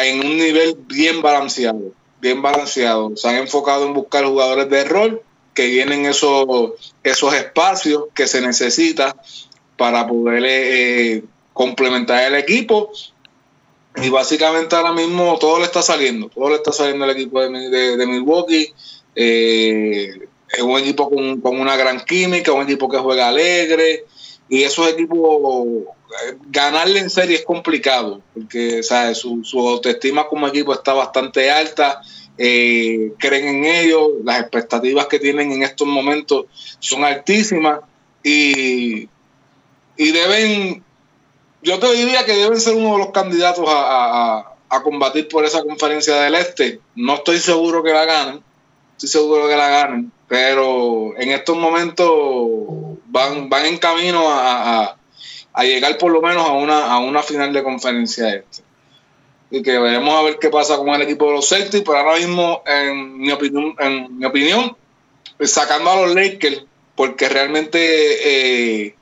en 0.00 0.20
un 0.20 0.36
nivel 0.36 0.76
bien 0.86 1.22
balanceado, 1.22 1.92
bien 2.20 2.42
balanceado. 2.42 3.16
Se 3.16 3.28
han 3.28 3.36
enfocado 3.36 3.86
en 3.86 3.94
buscar 3.94 4.24
jugadores 4.24 4.68
de 4.68 4.84
rol 4.84 5.22
que 5.54 5.66
vienen 5.66 6.06
esos, 6.06 6.72
esos 7.02 7.34
espacios 7.34 8.04
que 8.14 8.26
se 8.26 8.40
necesita 8.40 9.16
para 9.76 10.06
poder 10.06 10.42
eh, 10.46 11.24
complementar 11.52 12.24
el 12.24 12.34
equipo. 12.36 12.90
Y 13.96 14.08
básicamente 14.08 14.74
ahora 14.74 14.92
mismo 14.92 15.38
todo 15.38 15.58
le 15.58 15.64
está 15.64 15.82
saliendo, 15.82 16.28
todo 16.28 16.48
le 16.48 16.56
está 16.56 16.72
saliendo 16.72 17.04
al 17.04 17.10
equipo 17.10 17.40
de, 17.40 17.96
de, 17.96 18.06
Milwaukee. 18.06 18.72
Eh, 19.14 20.10
es 20.48 20.62
un 20.62 20.78
equipo 20.78 21.10
con, 21.10 21.60
una 21.60 21.76
gran 21.76 22.00
química, 22.00 22.52
un 22.52 22.62
equipo 22.62 22.88
que 22.88 22.98
juega 22.98 23.28
alegre. 23.28 24.06
Y 24.48 24.62
esos 24.62 24.88
equipos, 24.88 25.66
eh, 25.66 26.36
ganarle 26.48 27.00
en 27.00 27.10
serie 27.10 27.36
es 27.36 27.44
complicado, 27.44 28.22
porque 28.34 28.82
Su, 28.82 29.44
su 29.44 29.68
autoestima 29.68 30.26
como 30.26 30.48
equipo 30.48 30.72
está 30.72 30.92
bastante 30.92 31.50
alta 31.50 32.00
eh, 32.38 33.12
creen 33.18 33.56
en 33.56 33.64
ellos, 33.64 34.10
las 34.24 34.40
expectativas 34.40 35.06
que 35.06 35.18
tienen 35.18 35.52
en 35.52 35.62
estos 35.62 35.86
momentos 35.86 36.46
son 36.78 37.04
altísimas 37.04 37.80
y, 38.22 39.08
y 39.96 40.12
deben, 40.12 40.82
yo 41.62 41.78
te 41.78 41.92
diría 41.92 42.24
que 42.24 42.34
deben 42.34 42.60
ser 42.60 42.74
uno 42.74 42.92
de 42.92 42.98
los 42.98 43.10
candidatos 43.10 43.64
a, 43.68 44.48
combatir 44.82 45.28
por 45.28 45.44
esa 45.44 45.62
conferencia 45.62 46.16
del 46.16 46.34
Este. 46.34 46.80
No 46.94 47.16
estoy 47.16 47.38
seguro 47.38 47.82
que 47.82 47.92
la 47.92 48.06
ganen, 48.06 48.42
estoy 48.92 49.08
seguro 49.10 49.46
que 49.46 49.54
la 49.54 49.68
ganen, 49.68 50.10
pero 50.28 51.12
en 51.18 51.30
estos 51.30 51.58
momentos 51.58 52.10
van, 53.06 53.50
van 53.50 53.66
en 53.66 53.76
camino 53.76 54.30
a, 54.30 54.96
a 55.52 55.64
llegar 55.64 55.98
por 55.98 56.10
lo 56.10 56.22
menos 56.22 56.48
a 56.48 56.52
una, 56.52 56.90
a 56.90 56.98
una 57.00 57.22
final 57.22 57.52
de 57.52 57.62
conferencia 57.62 58.34
este 58.34 58.62
y 59.52 59.62
que 59.62 59.78
veremos 59.78 60.14
a 60.14 60.22
ver 60.22 60.38
qué 60.38 60.48
pasa 60.48 60.78
con 60.78 60.88
el 60.88 61.02
equipo 61.02 61.26
de 61.26 61.34
los 61.34 61.46
Celtics, 61.46 61.84
pero 61.84 61.98
ahora 61.98 62.16
mismo, 62.16 62.62
en 62.66 63.18
mi 63.18 63.30
opinión, 63.30 63.74
en 63.78 64.18
mi 64.18 64.24
opinión 64.24 64.74
sacando 65.40 65.90
a 65.90 65.96
los 65.96 66.14
Lakers, 66.14 66.64
porque 66.96 67.28
realmente, 67.28 68.86
eh, 68.86 68.94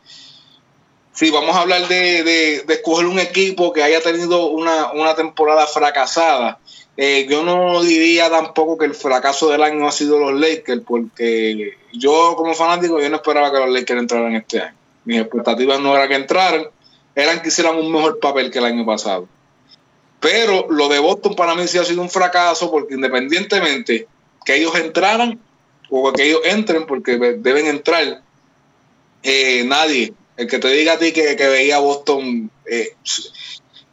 si 1.21 1.31
vamos 1.31 1.55
a 1.55 1.61
hablar 1.61 1.87
de, 1.87 2.65
escoger 2.67 3.05
un 3.05 3.19
equipo 3.19 3.75
que 3.75 3.83
haya 3.83 4.01
tenido 4.01 4.47
una, 4.47 5.15
temporada 5.15 5.67
fracasada, 5.67 6.59
eh, 6.97 7.27
yo 7.29 7.43
no 7.43 7.83
diría 7.83 8.31
tampoco 8.31 8.79
que 8.79 8.87
el 8.87 8.95
fracaso 8.95 9.51
del 9.51 9.63
año 9.63 9.87
ha 9.87 9.93
sido 9.93 10.19
los 10.19 10.41
Lakers, 10.41 10.81
porque 10.81 11.77
yo 11.93 12.37
como 12.39 12.55
fanático 12.55 12.99
yo 13.03 13.11
no 13.11 13.17
esperaba 13.17 13.53
que 13.53 13.59
los 13.59 13.69
Lakers 13.69 14.01
entraran 14.01 14.35
este 14.35 14.63
año. 14.63 14.75
mis 15.05 15.21
expectativas 15.21 15.79
no 15.79 15.95
eran 15.95 16.09
que 16.09 16.15
entraran, 16.15 16.69
eran 17.15 17.43
que 17.43 17.49
hicieran 17.49 17.77
un 17.77 17.93
mejor 17.93 18.19
papel 18.19 18.51
que 18.51 18.59
el 18.59 18.65
año 18.65 18.87
pasado. 18.87 19.29
Pero 20.21 20.69
lo 20.71 20.89
de 20.89 21.01
Boston 21.01 21.35
para 21.35 21.55
mí 21.55 21.69
sí 21.69 21.77
ha 21.77 21.85
sido 21.85 22.01
un 22.01 22.09
fracaso 22.09 22.71
porque 22.71 22.95
independientemente 22.95 24.09
que 24.47 24.57
ellos 24.57 24.75
entraran 24.75 25.39
o 25.91 26.11
que 26.15 26.31
ellos 26.31 26.41
entren, 26.45 26.87
porque 26.87 27.19
deben 27.19 27.67
entrar, 27.67 28.23
eh, 29.23 29.65
nadie, 29.67 30.15
el 30.41 30.47
que 30.47 30.59
te 30.59 30.69
diga 30.69 30.95
a 30.95 30.99
ti 30.99 31.13
que, 31.13 31.35
veía 31.37 31.77
a 31.77 31.81
Boston 31.81 32.51
eh, 32.65 32.97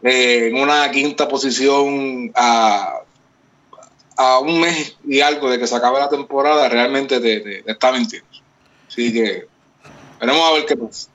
en 0.01 0.55
una 0.55 0.89
quinta 0.91 1.27
posición 1.27 2.31
a, 2.35 3.01
a, 4.15 4.39
un 4.39 4.61
mes 4.61 4.95
y 5.05 5.19
algo 5.19 5.49
de 5.49 5.59
que 5.59 5.67
se 5.67 5.75
acabe 5.75 5.99
la 5.99 6.07
temporada, 6.07 6.69
realmente 6.69 7.19
te, 7.19 7.69
está 7.69 7.91
mintiendo. 7.91 8.29
Así 8.87 9.11
que 9.11 9.45
veremos 10.21 10.41
a 10.49 10.53
ver 10.53 10.65
qué 10.65 10.77
pasa. 10.77 11.09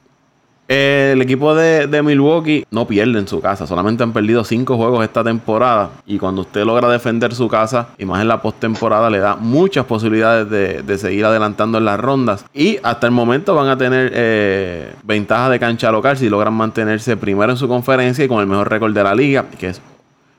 El 0.69 1.21
equipo 1.21 1.55
de, 1.55 2.03
Milwaukee 2.03 2.65
no 2.71 2.87
pierde 2.87 3.19
en 3.19 3.29
su 3.29 3.41
casa, 3.41 3.67
solamente 3.67 4.03
han 4.03 4.13
perdido 4.13 4.45
cinco 4.45 4.77
juegos 4.77 5.05
esta 5.05 5.23
temporada. 5.23 5.91
Y 6.07 6.19
cuando 6.19 6.43
usted 6.43 6.65
logra 6.65 6.89
defender 6.89 7.35
su 7.35 7.49
casa, 7.49 7.89
y 7.99 8.05
más 8.05 8.23
en 8.23 8.29
la 8.29 8.41
postemporada, 8.41 9.11
le 9.11 9.19
da 9.19 9.37
muchas 9.37 9.85
posibilidades 9.85 10.49
de, 10.49 10.99
seguir 10.99 11.25
adelantando 11.25 11.79
en 11.79 11.85
las 11.85 11.99
rondas. 11.99 12.45
Y 12.55 12.79
hasta 12.83 13.07
el 13.07 13.13
momento 13.13 13.55
van 13.55 13.69
a 13.69 13.77
tener 13.77 14.13
eh, 14.15 14.95
ventaja 15.03 15.51
de 15.51 15.59
cancha 15.59 15.91
local 15.91 16.17
si 16.17 16.29
logran 16.29 16.55
mantenerse 16.55 17.17
primero 17.17 17.53
en 17.53 17.59
su 17.59 17.67
conferencia 17.67 18.25
y 18.25 18.29
con 18.29 18.41
el 18.41 18.47
mejor 18.47 18.71
récord 18.71 18.95
de 18.95 19.03
la 19.03 19.15
liga, 19.15 19.47
que 19.59 19.69
es 19.69 19.83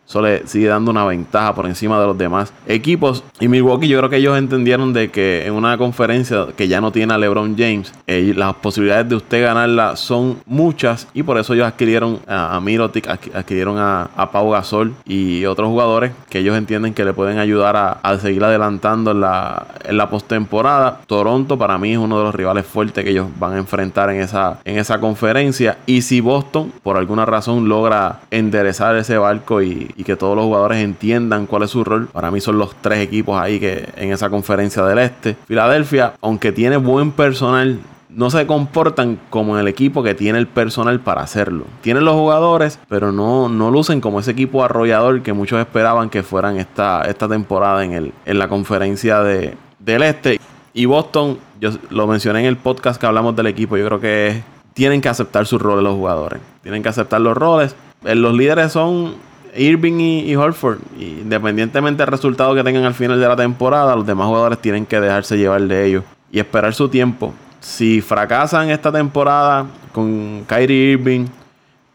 eso 0.07 0.21
le 0.21 0.45
sigue 0.47 0.67
dando 0.67 0.91
una 0.91 1.05
ventaja 1.05 1.55
por 1.55 1.65
encima 1.65 1.99
de 1.99 2.05
los 2.05 2.17
demás 2.17 2.53
equipos. 2.67 3.23
Y 3.39 3.47
Milwaukee, 3.47 3.87
yo 3.87 3.97
creo 3.97 4.09
que 4.09 4.17
ellos 4.17 4.37
entendieron 4.37 4.93
de 4.93 5.09
que 5.09 5.45
en 5.45 5.53
una 5.53 5.77
conferencia 5.77 6.47
que 6.55 6.67
ya 6.67 6.81
no 6.81 6.91
tiene 6.91 7.13
a 7.13 7.17
LeBron 7.17 7.55
James, 7.57 7.93
eh, 8.05 8.33
las 8.35 8.53
posibilidades 8.55 9.09
de 9.09 9.15
usted 9.15 9.43
ganarla 9.43 9.95
son 9.95 10.37
muchas. 10.45 11.07
Y 11.13 11.23
por 11.23 11.37
eso 11.37 11.53
ellos 11.53 11.67
adquirieron 11.67 12.19
a, 12.27 12.55
a 12.55 12.59
Mirotic, 12.59 13.07
adquirieron 13.07 13.77
a, 13.79 14.09
Pau 14.31 14.49
Gasol 14.49 14.93
y 15.05 15.45
otros 15.45 15.67
jugadores 15.67 16.11
que 16.29 16.39
ellos 16.39 16.57
entienden 16.57 16.93
que 16.93 17.05
le 17.05 17.13
pueden 17.13 17.37
ayudar 17.37 17.75
a, 17.75 18.19
seguir 18.19 18.43
adelantando 18.43 19.11
en 19.11 19.21
la, 19.21 19.67
la 19.89 20.09
postemporada. 20.09 21.01
Toronto 21.07 21.57
para 21.57 21.77
mí 21.77 21.91
es 21.91 21.97
uno 21.97 22.17
de 22.17 22.23
los 22.25 22.35
rivales 22.35 22.65
fuertes 22.65 23.03
que 23.03 23.11
ellos 23.11 23.27
van 23.37 23.53
a 23.53 23.57
enfrentar 23.57 24.09
en 24.09 24.21
esa, 24.21 24.59
en 24.63 24.77
esa 24.77 24.99
conferencia. 24.99 25.77
Y 25.85 26.01
si 26.01 26.21
Boston, 26.21 26.71
por 26.83 26.97
alguna 26.97 27.25
razón, 27.25 27.67
logra 27.67 28.21
enderezar 28.31 28.95
ese 28.95 29.17
barco 29.17 29.61
y 29.61 29.93
que 30.03 30.15
todos 30.15 30.35
los 30.35 30.45
jugadores 30.45 30.83
entiendan 30.83 31.45
cuál 31.45 31.63
es 31.63 31.71
su 31.71 31.83
rol. 31.83 32.07
Para 32.07 32.31
mí 32.31 32.41
son 32.41 32.57
los 32.57 32.75
tres 32.75 32.99
equipos 32.99 33.39
ahí 33.39 33.59
que 33.59 33.89
en 33.95 34.11
esa 34.11 34.29
conferencia 34.29 34.83
del 34.83 34.99
este. 34.99 35.35
Filadelfia, 35.47 36.13
aunque 36.21 36.51
tiene 36.51 36.77
buen 36.77 37.11
personal, 37.11 37.79
no 38.09 38.29
se 38.29 38.45
comportan 38.45 39.19
como 39.29 39.57
el 39.57 39.67
equipo 39.67 40.03
que 40.03 40.13
tiene 40.13 40.39
el 40.39 40.47
personal 40.47 40.99
para 40.99 41.21
hacerlo. 41.21 41.65
Tienen 41.81 42.05
los 42.05 42.15
jugadores, 42.15 42.79
pero 42.87 43.11
no, 43.11 43.49
no 43.49 43.71
lucen 43.71 44.01
como 44.01 44.19
ese 44.19 44.31
equipo 44.31 44.63
arrollador 44.63 45.21
que 45.21 45.33
muchos 45.33 45.59
esperaban 45.59 46.09
que 46.09 46.23
fueran 46.23 46.57
esta, 46.57 47.01
esta 47.03 47.27
temporada 47.27 47.83
en, 47.83 47.93
el, 47.93 48.13
en 48.25 48.39
la 48.39 48.47
conferencia 48.47 49.21
de, 49.21 49.55
del 49.79 50.03
este. 50.03 50.39
Y 50.73 50.85
Boston, 50.85 51.37
yo 51.59 51.71
lo 51.89 52.07
mencioné 52.07 52.41
en 52.41 52.45
el 52.45 52.57
podcast 52.57 52.99
que 52.99 53.05
hablamos 53.05 53.35
del 53.35 53.47
equipo, 53.47 53.77
yo 53.77 53.85
creo 53.85 53.99
que 53.99 54.43
tienen 54.73 55.01
que 55.01 55.09
aceptar 55.09 55.45
sus 55.45 55.61
roles 55.61 55.83
los 55.83 55.95
jugadores. 55.95 56.39
Tienen 56.61 56.81
que 56.83 56.89
aceptar 56.89 57.21
los 57.21 57.37
roles. 57.37 57.75
Eh, 58.03 58.15
los 58.15 58.35
líderes 58.35 58.71
son 58.71 59.15
Irving 59.55 59.99
y, 59.99 60.35
Holford, 60.35 60.79
independientemente 60.99 62.03
del 62.03 62.11
resultado 62.11 62.55
que 62.55 62.63
tengan 62.63 62.83
al 62.83 62.93
final 62.93 63.19
de 63.19 63.27
la 63.27 63.35
temporada, 63.35 63.95
los 63.95 64.05
demás 64.05 64.27
jugadores 64.27 64.59
tienen 64.59 64.85
que 64.85 64.99
dejarse 64.99 65.37
llevar 65.37 65.61
de 65.61 65.85
ellos 65.85 66.03
y 66.31 66.39
esperar 66.39 66.73
su 66.73 66.89
tiempo. 66.89 67.33
Si 67.59 68.01
fracasan 68.01 68.69
esta 68.69 68.91
temporada 68.91 69.65
con 69.91 70.43
Kyrie 70.47 70.93
Irving, 70.93 71.27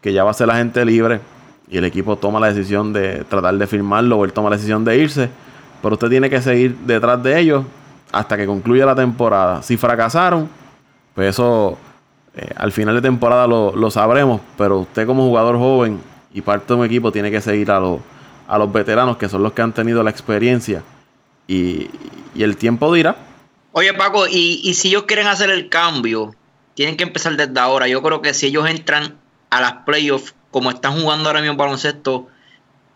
que 0.01 0.13
ya 0.13 0.23
va 0.23 0.31
a 0.31 0.33
ser 0.33 0.47
la 0.47 0.55
gente 0.55 0.83
libre, 0.85 1.19
y 1.69 1.77
el 1.77 1.85
equipo 1.85 2.15
toma 2.15 2.39
la 2.39 2.47
decisión 2.47 2.93
de 2.93 3.23
tratar 3.25 3.55
de 3.55 3.67
firmarlo 3.67 4.17
o 4.17 4.25
él 4.25 4.33
toma 4.33 4.49
la 4.49 4.55
decisión 4.55 4.83
de 4.83 4.97
irse, 4.97 5.29
pero 5.81 5.93
usted 5.93 6.09
tiene 6.09 6.29
que 6.29 6.41
seguir 6.41 6.75
detrás 6.85 7.21
de 7.21 7.39
ellos 7.39 7.63
hasta 8.11 8.37
que 8.37 8.45
concluya 8.45 8.85
la 8.85 8.95
temporada. 8.95 9.61
Si 9.61 9.77
fracasaron, 9.77 10.49
pues 11.13 11.29
eso 11.29 11.77
eh, 12.35 12.49
al 12.55 12.71
final 12.71 12.95
de 12.95 13.01
temporada 13.01 13.45
lo, 13.45 13.75
lo 13.75 13.91
sabremos, 13.91 14.41
pero 14.57 14.79
usted 14.79 15.05
como 15.05 15.23
jugador 15.23 15.57
joven 15.57 15.99
y 16.33 16.41
parte 16.41 16.73
de 16.73 16.79
un 16.79 16.85
equipo 16.85 17.11
tiene 17.11 17.31
que 17.31 17.41
seguir 17.41 17.71
a, 17.71 17.79
los, 17.79 17.99
a 18.47 18.57
los 18.57 18.71
veteranos 18.71 19.17
que 19.17 19.29
son 19.29 19.43
los 19.43 19.53
que 19.53 19.61
han 19.61 19.73
tenido 19.73 20.03
la 20.03 20.09
experiencia 20.09 20.83
y, 21.47 21.89
el 22.37 22.57
tiempo 22.57 22.93
dirá. 22.93 23.17
Oye 23.71 23.93
Paco, 23.93 24.27
y, 24.27 24.73
si 24.75 24.89
ellos 24.89 25.03
quieren 25.03 25.27
hacer 25.27 25.49
el 25.49 25.67
cambio, 25.67 26.35
tienen 26.75 26.95
que 26.95 27.03
empezar 27.03 27.35
desde 27.35 27.59
ahora. 27.59 27.87
Yo 27.87 28.01
creo 28.01 28.21
que 28.21 28.33
si 28.33 28.47
ellos 28.47 28.69
entran 28.69 29.17
a 29.49 29.59
las 29.59 29.73
playoffs 29.85 30.35
como 30.51 30.69
están 30.69 31.01
jugando 31.01 31.29
ahora 31.29 31.41
mismo 31.41 31.57
baloncesto, 31.57 32.27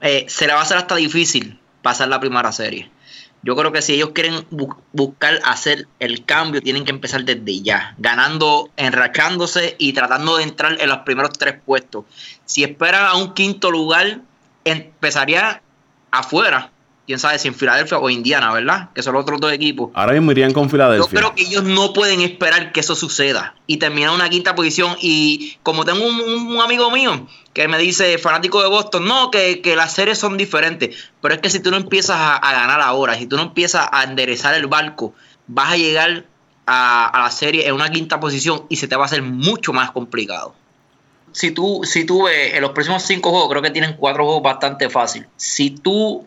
eh, 0.01 0.25
se 0.27 0.47
le 0.47 0.53
va 0.53 0.59
a 0.59 0.63
hacer 0.63 0.77
hasta 0.77 0.95
difícil 0.95 1.59
pasar 1.81 2.07
la 2.07 2.19
primera 2.19 2.51
serie. 2.51 2.89
Yo 3.43 3.55
creo 3.55 3.71
que 3.71 3.81
si 3.81 3.93
ellos 3.93 4.11
quieren 4.13 4.45
buscar 4.93 5.39
hacer 5.43 5.87
el 5.99 6.25
cambio, 6.25 6.61
tienen 6.61 6.85
que 6.85 6.91
empezar 6.91 7.23
desde 7.25 7.61
ya, 7.61 7.93
ganando, 7.97 8.69
enrachándose 8.77 9.75
y 9.77 9.93
tratando 9.93 10.37
de 10.37 10.43
entrar 10.43 10.81
en 10.81 10.89
los 10.89 10.99
primeros 10.99 11.31
tres 11.37 11.55
puestos. 11.65 12.05
Si 12.45 12.63
esperan 12.63 13.05
a 13.05 13.15
un 13.15 13.33
quinto 13.33 13.69
lugar, 13.69 14.21
empezaría 14.63 15.61
afuera 16.09 16.72
quién 17.05 17.19
sabe 17.19 17.37
si 17.39 17.47
en 17.47 17.55
Filadelfia 17.55 17.97
o 17.97 18.09
Indiana, 18.09 18.53
¿verdad? 18.53 18.89
Que 18.93 19.03
son 19.03 19.13
los 19.13 19.23
otros 19.23 19.39
dos 19.39 19.51
equipos. 19.51 19.91
Ahora 19.93 20.13
mismo 20.13 20.31
irían 20.31 20.53
con 20.53 20.69
Filadelfia. 20.69 21.05
Yo 21.11 21.17
creo 21.17 21.35
que 21.35 21.43
ellos 21.43 21.63
no 21.63 21.93
pueden 21.93 22.21
esperar 22.21 22.71
que 22.71 22.79
eso 22.79 22.95
suceda 22.95 23.55
y 23.67 23.77
terminar 23.77 24.11
una 24.11 24.29
quinta 24.29 24.55
posición. 24.55 24.95
Y 25.01 25.57
como 25.63 25.85
tengo 25.85 26.05
un, 26.05 26.59
amigo 26.61 26.91
mío 26.91 27.27
que 27.53 27.67
me 27.67 27.77
dice, 27.77 28.17
fanático 28.17 28.61
de 28.61 28.69
Boston, 28.69 29.05
no, 29.05 29.31
que, 29.31 29.61
las 29.75 29.93
series 29.93 30.17
son 30.17 30.37
diferentes. 30.37 30.95
Pero 31.21 31.35
es 31.35 31.41
que 31.41 31.49
si 31.49 31.59
tú 31.59 31.71
no 31.71 31.77
empiezas 31.77 32.17
a, 32.19 32.51
ganar 32.51 32.81
ahora, 32.81 33.15
si 33.15 33.27
tú 33.27 33.35
no 33.35 33.43
empiezas 33.43 33.87
a 33.91 34.03
enderezar 34.03 34.55
el 34.55 34.67
barco, 34.67 35.13
vas 35.47 35.73
a 35.73 35.77
llegar 35.77 36.25
a, 36.65 37.07
a 37.07 37.23
la 37.23 37.31
serie 37.31 37.67
en 37.67 37.73
una 37.73 37.89
quinta 37.89 38.19
posición 38.19 38.65
y 38.69 38.77
se 38.77 38.87
te 38.87 38.95
va 38.95 39.03
a 39.03 39.05
hacer 39.05 39.21
mucho 39.21 39.73
más 39.73 39.91
complicado 39.91 40.55
si 41.33 41.51
tú, 41.51 41.81
si 41.83 42.05
tú 42.05 42.23
ves 42.23 42.53
en 42.53 42.61
los 42.61 42.71
próximos 42.71 43.03
cinco 43.03 43.31
juegos, 43.31 43.49
creo 43.49 43.61
que 43.61 43.71
tienen 43.71 43.95
cuatro 43.97 44.23
juegos 44.23 44.43
bastante 44.43 44.89
fácil. 44.89 45.25
Si 45.35 45.71
tú 45.71 46.25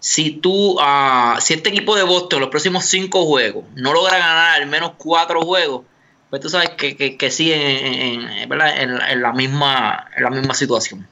si 0.00 0.30
tú, 0.32 0.80
uh, 0.80 1.40
si 1.40 1.54
este 1.54 1.68
equipo 1.68 1.94
de 1.94 2.02
Boston 2.02 2.40
los 2.40 2.48
próximos 2.48 2.86
cinco 2.86 3.26
juegos 3.26 3.64
no 3.76 3.92
logra 3.92 4.18
ganar 4.18 4.60
al 4.60 4.66
menos 4.66 4.92
cuatro 4.96 5.42
juegos, 5.42 5.84
pues 6.30 6.40
tú 6.40 6.48
sabes 6.48 6.70
que, 6.70 6.96
que, 6.96 7.16
que 7.16 7.30
sí 7.30 7.52
en, 7.52 8.22
en, 8.22 9.22
la 9.22 9.32
misma, 9.32 10.06
en 10.16 10.22
la 10.22 10.30
misma 10.30 10.54
situación. 10.54 11.06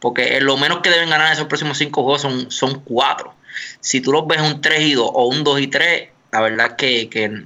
Porque 0.00 0.40
lo 0.40 0.56
menos 0.56 0.80
que 0.80 0.90
deben 0.90 1.10
ganar 1.10 1.32
esos 1.32 1.46
próximos 1.46 1.78
cinco 1.78 2.02
juegos 2.02 2.22
son, 2.22 2.50
son 2.50 2.80
cuatro. 2.80 3.34
Si 3.80 4.00
tú 4.00 4.12
los 4.12 4.26
ves 4.26 4.40
un 4.40 4.60
3 4.60 4.80
y 4.80 4.92
2 4.94 5.10
o 5.12 5.26
un 5.26 5.44
2 5.44 5.60
y 5.60 5.66
3, 5.66 6.08
la 6.32 6.40
verdad 6.40 6.76
que, 6.76 7.08
que, 7.10 7.44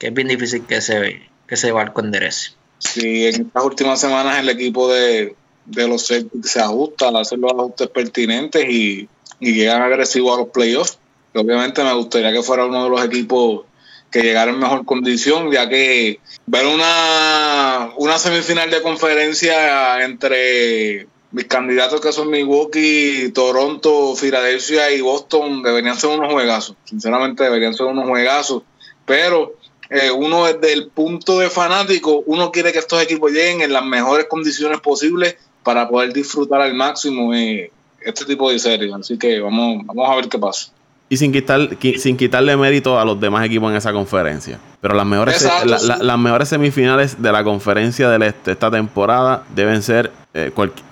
es 0.00 0.14
bien 0.14 0.28
difícil 0.28 0.64
que 0.64 0.80
se, 0.80 1.22
que 1.46 1.54
ese 1.54 1.70
barco 1.70 2.00
enderece. 2.00 2.52
Sí, 2.78 3.26
en 3.26 3.46
estas 3.46 3.64
últimas 3.64 4.00
semanas 4.00 4.38
el 4.38 4.48
equipo 4.48 4.90
de, 4.90 5.36
de 5.66 5.88
los 5.88 6.06
Celtics 6.06 6.50
se 6.50 6.60
ajusta 6.60 7.08
a 7.08 7.20
hacer 7.20 7.38
los 7.38 7.52
ajustes 7.52 7.88
pertinentes 7.88 8.64
y 8.68 9.08
y 9.42 9.54
llegan 9.54 9.82
agresivos 9.82 10.34
a 10.34 10.40
los 10.40 10.50
playoffs. 10.50 10.98
Obviamente 11.34 11.82
me 11.82 11.92
gustaría 11.94 12.32
que 12.32 12.42
fuera 12.42 12.64
uno 12.64 12.84
de 12.84 12.90
los 12.90 13.04
equipos 13.04 13.62
que 14.10 14.22
llegara 14.22 14.52
en 14.52 14.58
mejor 14.58 14.84
condición, 14.84 15.50
ya 15.50 15.68
que 15.68 16.20
ver 16.46 16.66
una, 16.66 17.90
una 17.96 18.18
semifinal 18.18 18.70
de 18.70 18.82
conferencia 18.82 20.04
entre 20.04 21.08
mis 21.32 21.46
candidatos 21.46 22.00
que 22.00 22.12
son 22.12 22.30
Milwaukee, 22.30 23.32
Toronto, 23.34 24.14
Filadelfia 24.14 24.92
y 24.92 25.00
Boston 25.00 25.62
deberían 25.62 25.98
ser 25.98 26.10
unos 26.10 26.32
juegazos. 26.32 26.76
Sinceramente 26.84 27.42
deberían 27.42 27.74
ser 27.74 27.86
unos 27.86 28.06
juegazos. 28.06 28.62
Pero 29.06 29.56
eh, 29.90 30.12
uno 30.12 30.44
desde 30.44 30.72
el 30.72 30.88
punto 30.88 31.40
de 31.40 31.50
fanático, 31.50 32.22
uno 32.26 32.52
quiere 32.52 32.72
que 32.72 32.78
estos 32.78 33.02
equipos 33.02 33.32
lleguen 33.32 33.62
en 33.62 33.72
las 33.72 33.84
mejores 33.84 34.26
condiciones 34.26 34.80
posibles 34.80 35.36
para 35.64 35.88
poder 35.88 36.12
disfrutar 36.12 36.60
al 36.60 36.74
máximo. 36.74 37.34
Eh, 37.34 37.72
este 38.04 38.24
tipo 38.24 38.50
de 38.50 38.58
series. 38.58 38.92
Así 38.94 39.18
que 39.18 39.40
vamos, 39.40 39.84
vamos 39.86 40.08
a 40.08 40.16
ver 40.16 40.28
qué 40.28 40.38
pasa. 40.38 40.70
Y 41.08 41.18
sin, 41.18 41.30
quitar, 41.30 41.68
sin 41.98 42.16
quitarle 42.16 42.56
mérito 42.56 42.98
a 42.98 43.04
los 43.04 43.20
demás 43.20 43.44
equipos 43.44 43.70
en 43.70 43.76
esa 43.76 43.92
conferencia. 43.92 44.58
Pero 44.80 44.94
las 44.94 45.04
mejores, 45.04 45.46
las 45.66 46.18
mejores 46.18 46.48
semifinales 46.48 47.20
de 47.20 47.30
la 47.30 47.44
conferencia 47.44 48.08
del 48.08 48.22
este 48.22 48.52
esta 48.52 48.70
temporada 48.70 49.44
deben 49.54 49.82
ser, 49.82 50.10
eh, 50.32 50.50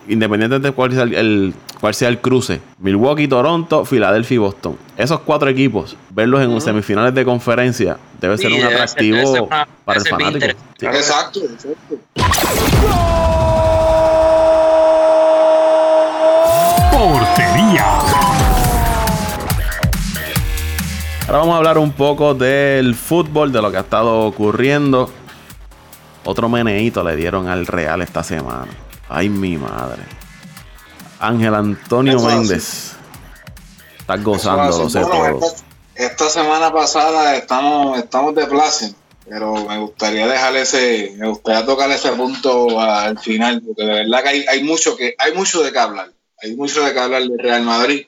independientemente 0.09 0.69
de 0.69 0.75
cuál 0.75 0.93
sea 0.93 1.05
el, 1.05 1.55
cuál 1.81 1.95
sea 1.95 2.09
el 2.11 2.19
cruce, 2.19 2.61
Milwaukee, 2.79 3.29
Toronto, 3.29 3.87
Filadelfia 3.87 4.35
y 4.35 4.39
Boston. 4.39 4.77
Esos 4.99 5.21
cuatro 5.21 5.49
equipos, 5.49 5.97
verlos 6.11 6.43
en 6.43 6.61
semifinales 6.61 7.15
de 7.15 7.25
conferencia, 7.25 7.97
debe 8.21 8.37
ser 8.37 8.53
un 8.53 8.63
atractivo 8.63 9.49
para 9.87 10.01
el 10.01 10.07
fanático. 10.07 10.47
Exacto, 10.83 11.41
exacto. 11.41 11.97
Ahora 21.31 21.39
vamos 21.39 21.55
a 21.55 21.57
hablar 21.57 21.79
un 21.79 21.93
poco 21.93 22.35
del 22.35 22.95
fútbol, 22.95 23.53
de 23.53 23.63
lo 23.63 23.71
que 23.71 23.79
ha 23.79 23.81
estado 23.81 24.27
ocurriendo. 24.27 25.11
Otro 26.27 26.51
meneíto 26.51 27.03
le 27.03 27.17
dieron 27.17 27.49
al 27.49 27.67
Real 27.67 28.03
esta 28.03 28.23
semana. 28.23 28.71
Ay, 29.09 29.31
mi 29.31 29.57
madre. 29.57 30.03
Ángel 31.21 31.55
Antonio 31.55 32.19
Eso 32.19 32.27
Méndez. 32.27 32.93
Estás 33.99 34.23
gozando, 34.23 34.77
lo 34.77 34.91
sé 34.91 35.03
bueno, 35.03 35.39
todo. 35.39 35.47
esta, 35.47 35.65
esta 35.95 36.29
semana 36.29 36.71
pasada 36.71 37.35
estamos, 37.35 37.99
estamos 37.99 38.35
de 38.35 38.47
place, 38.47 38.95
pero 39.27 39.55
me 39.55 39.79
gustaría 39.79 40.27
dejar 40.27 40.55
ese, 40.57 41.15
me 41.17 41.29
gustaría 41.29 41.65
tocar 41.65 41.91
ese 41.93 42.13
punto 42.13 42.79
al 42.79 43.19
final, 43.19 43.63
porque 43.67 43.85
de 43.85 44.05
verdad 44.05 44.23
que 44.23 44.29
hay, 44.29 44.45
hay 44.47 44.63
mucho 44.65 44.97
que, 44.99 45.15
hay 45.17 45.33
mucho 45.33 45.63
de 45.63 45.73
qué 45.73 45.79
hablar, 45.79 46.11
hay 46.43 46.55
mucho 46.57 46.83
de 46.85 46.93
qué 46.93 46.99
hablar 46.99 47.23
del 47.23 47.39
Real 47.39 47.63
Madrid. 47.63 48.07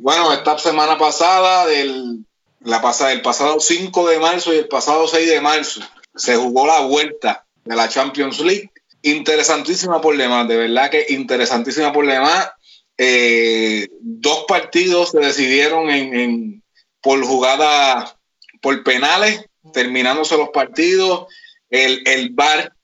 Bueno, 0.00 0.32
esta 0.32 0.58
semana 0.58 0.98
pasada, 0.98 1.66
del, 1.66 2.24
la 2.60 2.82
pasada, 2.82 3.12
el 3.12 3.22
pasado 3.22 3.60
5 3.60 4.08
de 4.08 4.18
marzo 4.18 4.52
y 4.52 4.58
el 4.58 4.68
pasado 4.68 5.06
6 5.08 5.28
de 5.28 5.40
marzo, 5.40 5.80
se 6.14 6.36
jugó 6.36 6.66
la 6.66 6.80
vuelta 6.82 7.46
de 7.64 7.76
la 7.76 7.88
Champions 7.88 8.40
League. 8.40 8.70
Interesantísima 9.02 10.00
por 10.00 10.16
demás, 10.16 10.46
de 10.48 10.56
verdad 10.56 10.90
que 10.90 11.06
interesantísima 11.08 11.92
por 11.92 12.06
demás. 12.06 12.50
Eh, 12.98 13.88
dos 14.00 14.44
partidos 14.46 15.10
se 15.10 15.20
decidieron 15.20 15.88
en, 15.88 16.14
en- 16.14 16.62
por 17.00 17.24
jugada 17.24 18.14
por 18.60 18.82
penales, 18.84 19.42
terminándose 19.72 20.36
los 20.36 20.50
partidos. 20.50 21.26
El, 21.70 22.02
el 22.06 22.30
VAR, 22.30 22.74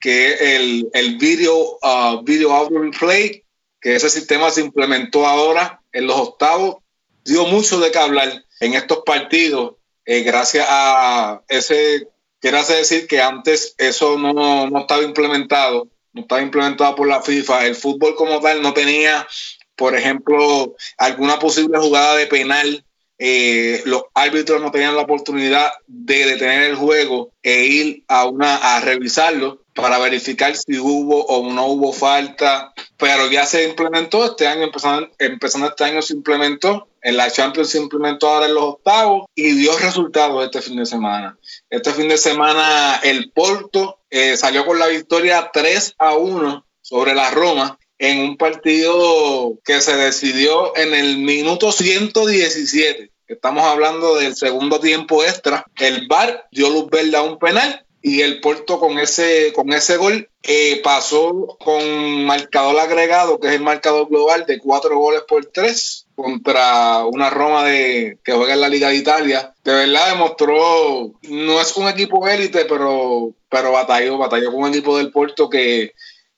que 0.00 0.28
es 0.28 0.40
el, 0.42 0.90
el 0.92 1.16
video, 1.16 1.78
uh, 1.82 2.22
video 2.22 2.52
audio 2.52 2.82
replay, 2.82 3.42
que 3.84 3.94
ese 3.94 4.08
sistema 4.08 4.50
se 4.50 4.62
implementó 4.62 5.26
ahora 5.26 5.82
en 5.92 6.06
los 6.06 6.16
octavos, 6.16 6.76
dio 7.22 7.44
mucho 7.44 7.78
de 7.80 7.90
qué 7.90 7.98
hablar 7.98 8.42
en 8.60 8.72
estos 8.72 9.02
partidos, 9.04 9.74
eh, 10.06 10.22
gracias 10.22 10.66
a 10.70 11.42
ese, 11.48 12.08
quiere 12.40 12.64
decir 12.64 13.06
que 13.06 13.20
antes 13.20 13.74
eso 13.76 14.16
no, 14.18 14.70
no 14.70 14.80
estaba 14.80 15.02
implementado, 15.02 15.88
no 16.14 16.22
estaba 16.22 16.40
implementado 16.40 16.94
por 16.94 17.08
la 17.08 17.20
FIFA, 17.20 17.66
el 17.66 17.76
fútbol 17.76 18.14
como 18.14 18.40
tal 18.40 18.62
no 18.62 18.72
tenía, 18.72 19.28
por 19.76 19.94
ejemplo, 19.94 20.74
alguna 20.96 21.38
posible 21.38 21.78
jugada 21.78 22.16
de 22.16 22.26
penal 22.26 22.82
eh, 23.18 23.82
los 23.84 24.04
árbitros 24.14 24.62
no 24.62 24.70
tenían 24.70 24.96
la 24.96 25.02
oportunidad 25.02 25.70
de 25.86 26.24
detener 26.24 26.70
el 26.70 26.76
juego 26.76 27.32
e 27.42 27.66
ir 27.66 28.04
a 28.08 28.24
una 28.24 28.56
a 28.56 28.80
revisarlo 28.80 29.63
para 29.74 29.98
verificar 29.98 30.56
si 30.56 30.78
hubo 30.78 31.24
o 31.26 31.52
no 31.52 31.66
hubo 31.66 31.92
falta, 31.92 32.72
pero 32.96 33.30
ya 33.30 33.44
se 33.44 33.64
implementó 33.68 34.24
este 34.24 34.46
año, 34.46 34.64
empezando, 34.64 35.10
empezando 35.18 35.68
este 35.68 35.84
año 35.84 36.00
se 36.00 36.14
implementó, 36.14 36.88
en 37.02 37.16
la 37.16 37.30
Champions 37.30 37.70
se 37.70 37.78
implementó 37.78 38.28
ahora 38.28 38.46
en 38.46 38.54
los 38.54 38.64
octavos 38.64 39.26
y 39.34 39.52
dio 39.52 39.76
resultados 39.78 40.44
este 40.44 40.62
fin 40.62 40.76
de 40.76 40.86
semana. 40.86 41.38
Este 41.68 41.92
fin 41.92 42.08
de 42.08 42.16
semana 42.16 43.00
el 43.02 43.30
Porto 43.30 44.00
eh, 44.10 44.36
salió 44.36 44.64
con 44.64 44.78
la 44.78 44.86
victoria 44.86 45.50
3 45.52 45.96
a 45.98 46.14
1 46.14 46.66
sobre 46.80 47.14
la 47.14 47.30
Roma 47.30 47.78
en 47.98 48.20
un 48.20 48.36
partido 48.36 49.58
que 49.64 49.80
se 49.80 49.96
decidió 49.96 50.76
en 50.76 50.94
el 50.94 51.18
minuto 51.18 51.72
117. 51.72 53.10
Estamos 53.26 53.64
hablando 53.64 54.16
del 54.16 54.36
segundo 54.36 54.80
tiempo 54.80 55.24
extra. 55.24 55.64
El 55.78 56.06
VAR 56.06 56.46
dio 56.52 56.70
luz 56.70 56.88
verde 56.90 57.16
a 57.16 57.22
un 57.22 57.38
penal 57.38 57.84
y 58.06 58.20
el 58.20 58.38
Porto 58.40 58.78
con 58.78 58.98
ese, 58.98 59.50
con 59.54 59.72
ese 59.72 59.96
gol 59.96 60.28
eh, 60.42 60.82
pasó 60.84 61.56
con 61.58 62.26
marcador 62.26 62.78
agregado, 62.78 63.40
que 63.40 63.48
es 63.48 63.54
el 63.54 63.62
marcador 63.62 64.10
global 64.10 64.44
de 64.44 64.58
cuatro 64.58 64.98
goles 64.98 65.22
por 65.26 65.46
tres 65.46 66.06
contra 66.14 67.06
una 67.06 67.30
Roma 67.30 67.64
de, 67.64 68.18
que 68.22 68.32
juega 68.34 68.52
en 68.52 68.60
la 68.60 68.68
Liga 68.68 68.90
de 68.90 68.96
Italia. 68.96 69.54
De 69.64 69.72
verdad 69.72 70.10
demostró, 70.10 71.12
no 71.22 71.60
es 71.62 71.74
un 71.78 71.88
equipo 71.88 72.28
élite, 72.28 72.66
pero, 72.66 73.32
pero 73.48 73.72
batalló, 73.72 74.18
batalló 74.18 74.52
con 74.52 74.64
un 74.64 74.68
equipo 74.68 74.98
del 74.98 75.10
Porto 75.10 75.48
que, 75.48 75.94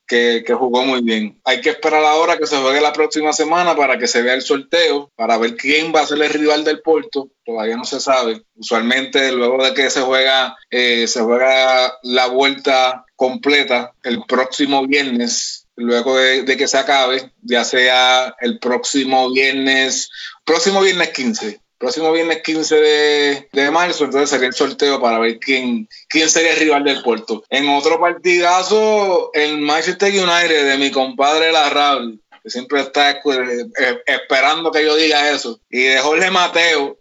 que, 0.07 0.45
que, 0.47 0.55
jugó 0.55 0.85
muy 0.85 1.03
bien. 1.03 1.41
Hay 1.45 1.61
que 1.61 1.71
esperar 1.71 2.05
ahora 2.05 2.39
que 2.39 2.47
se 2.47 2.57
juegue 2.57 2.81
la 2.81 2.93
próxima 2.93 3.33
semana 3.33 3.75
para 3.77 3.99
que 3.99 4.07
se 4.07 4.23
vea 4.23 4.35
el 4.35 4.43
sorteo, 4.43 5.11
para 5.17 5.39
ver 5.39 5.57
quién 5.57 5.93
va 5.95 6.01
a 6.01 6.07
ser 6.07 6.23
el 6.23 6.33
rival 6.33 6.65
del 6.65 6.81
Porto. 6.81 7.31
Todavía 7.45 7.77
no 7.77 7.85
se 7.85 8.01
sabe. 8.01 8.43
Usualmente 8.55 9.33
luego 9.33 9.63
de 9.65 9.75
que 9.75 9.91
se 9.91 10.01
juega, 10.01 10.57
eh, 10.71 11.07
se 11.07 11.21
juega 11.21 11.99
la 12.03 12.27
vuelta 12.27 13.05
completa 13.17 13.93
el 14.03 14.23
próximo 14.27 14.87
viernes, 14.87 15.67
luego 15.77 16.17
de, 16.17 16.43
de, 16.43 16.57
que 16.57 16.69
se 16.69 16.79
acabe, 16.79 17.33
ya 17.43 17.65
sea 17.65 18.35
el 18.41 18.59
próximo 18.59 19.31
viernes, 19.31 20.11
próximo 20.45 20.81
viernes 20.81 21.11
15. 21.11 21.61
Próximo 21.79 22.11
viernes 22.13 22.43
15 22.43 22.75
de, 22.75 23.49
de, 23.53 23.71
marzo, 23.71 24.05
entonces 24.05 24.31
sería 24.31 24.49
el 24.49 24.55
sorteo 24.55 25.01
para 25.01 25.19
ver 25.19 25.39
quién, 25.39 25.89
quién 26.09 26.31
sería 26.31 26.53
el 26.53 26.59
rival 26.59 26.85
del 26.85 27.03
puerto. 27.03 27.45
En 27.51 27.69
otro 27.69 28.01
partidazo, 28.01 29.31
el 29.35 29.59
Manchester 29.59 30.11
United 30.11 30.71
de 30.71 30.79
mi 30.79 30.91
compadre 30.91 31.53
Larraul, 31.53 32.19
que 32.43 32.51
siempre 32.51 32.81
está 32.81 33.11
eh, 33.11 33.21
esperando 34.07 34.73
que 34.73 34.85
yo 34.85 34.97
diga 34.97 35.31
eso, 35.31 35.61
y 35.69 35.83
de 35.83 35.99
Jorge 35.99 36.31
Mateo, 36.31 36.97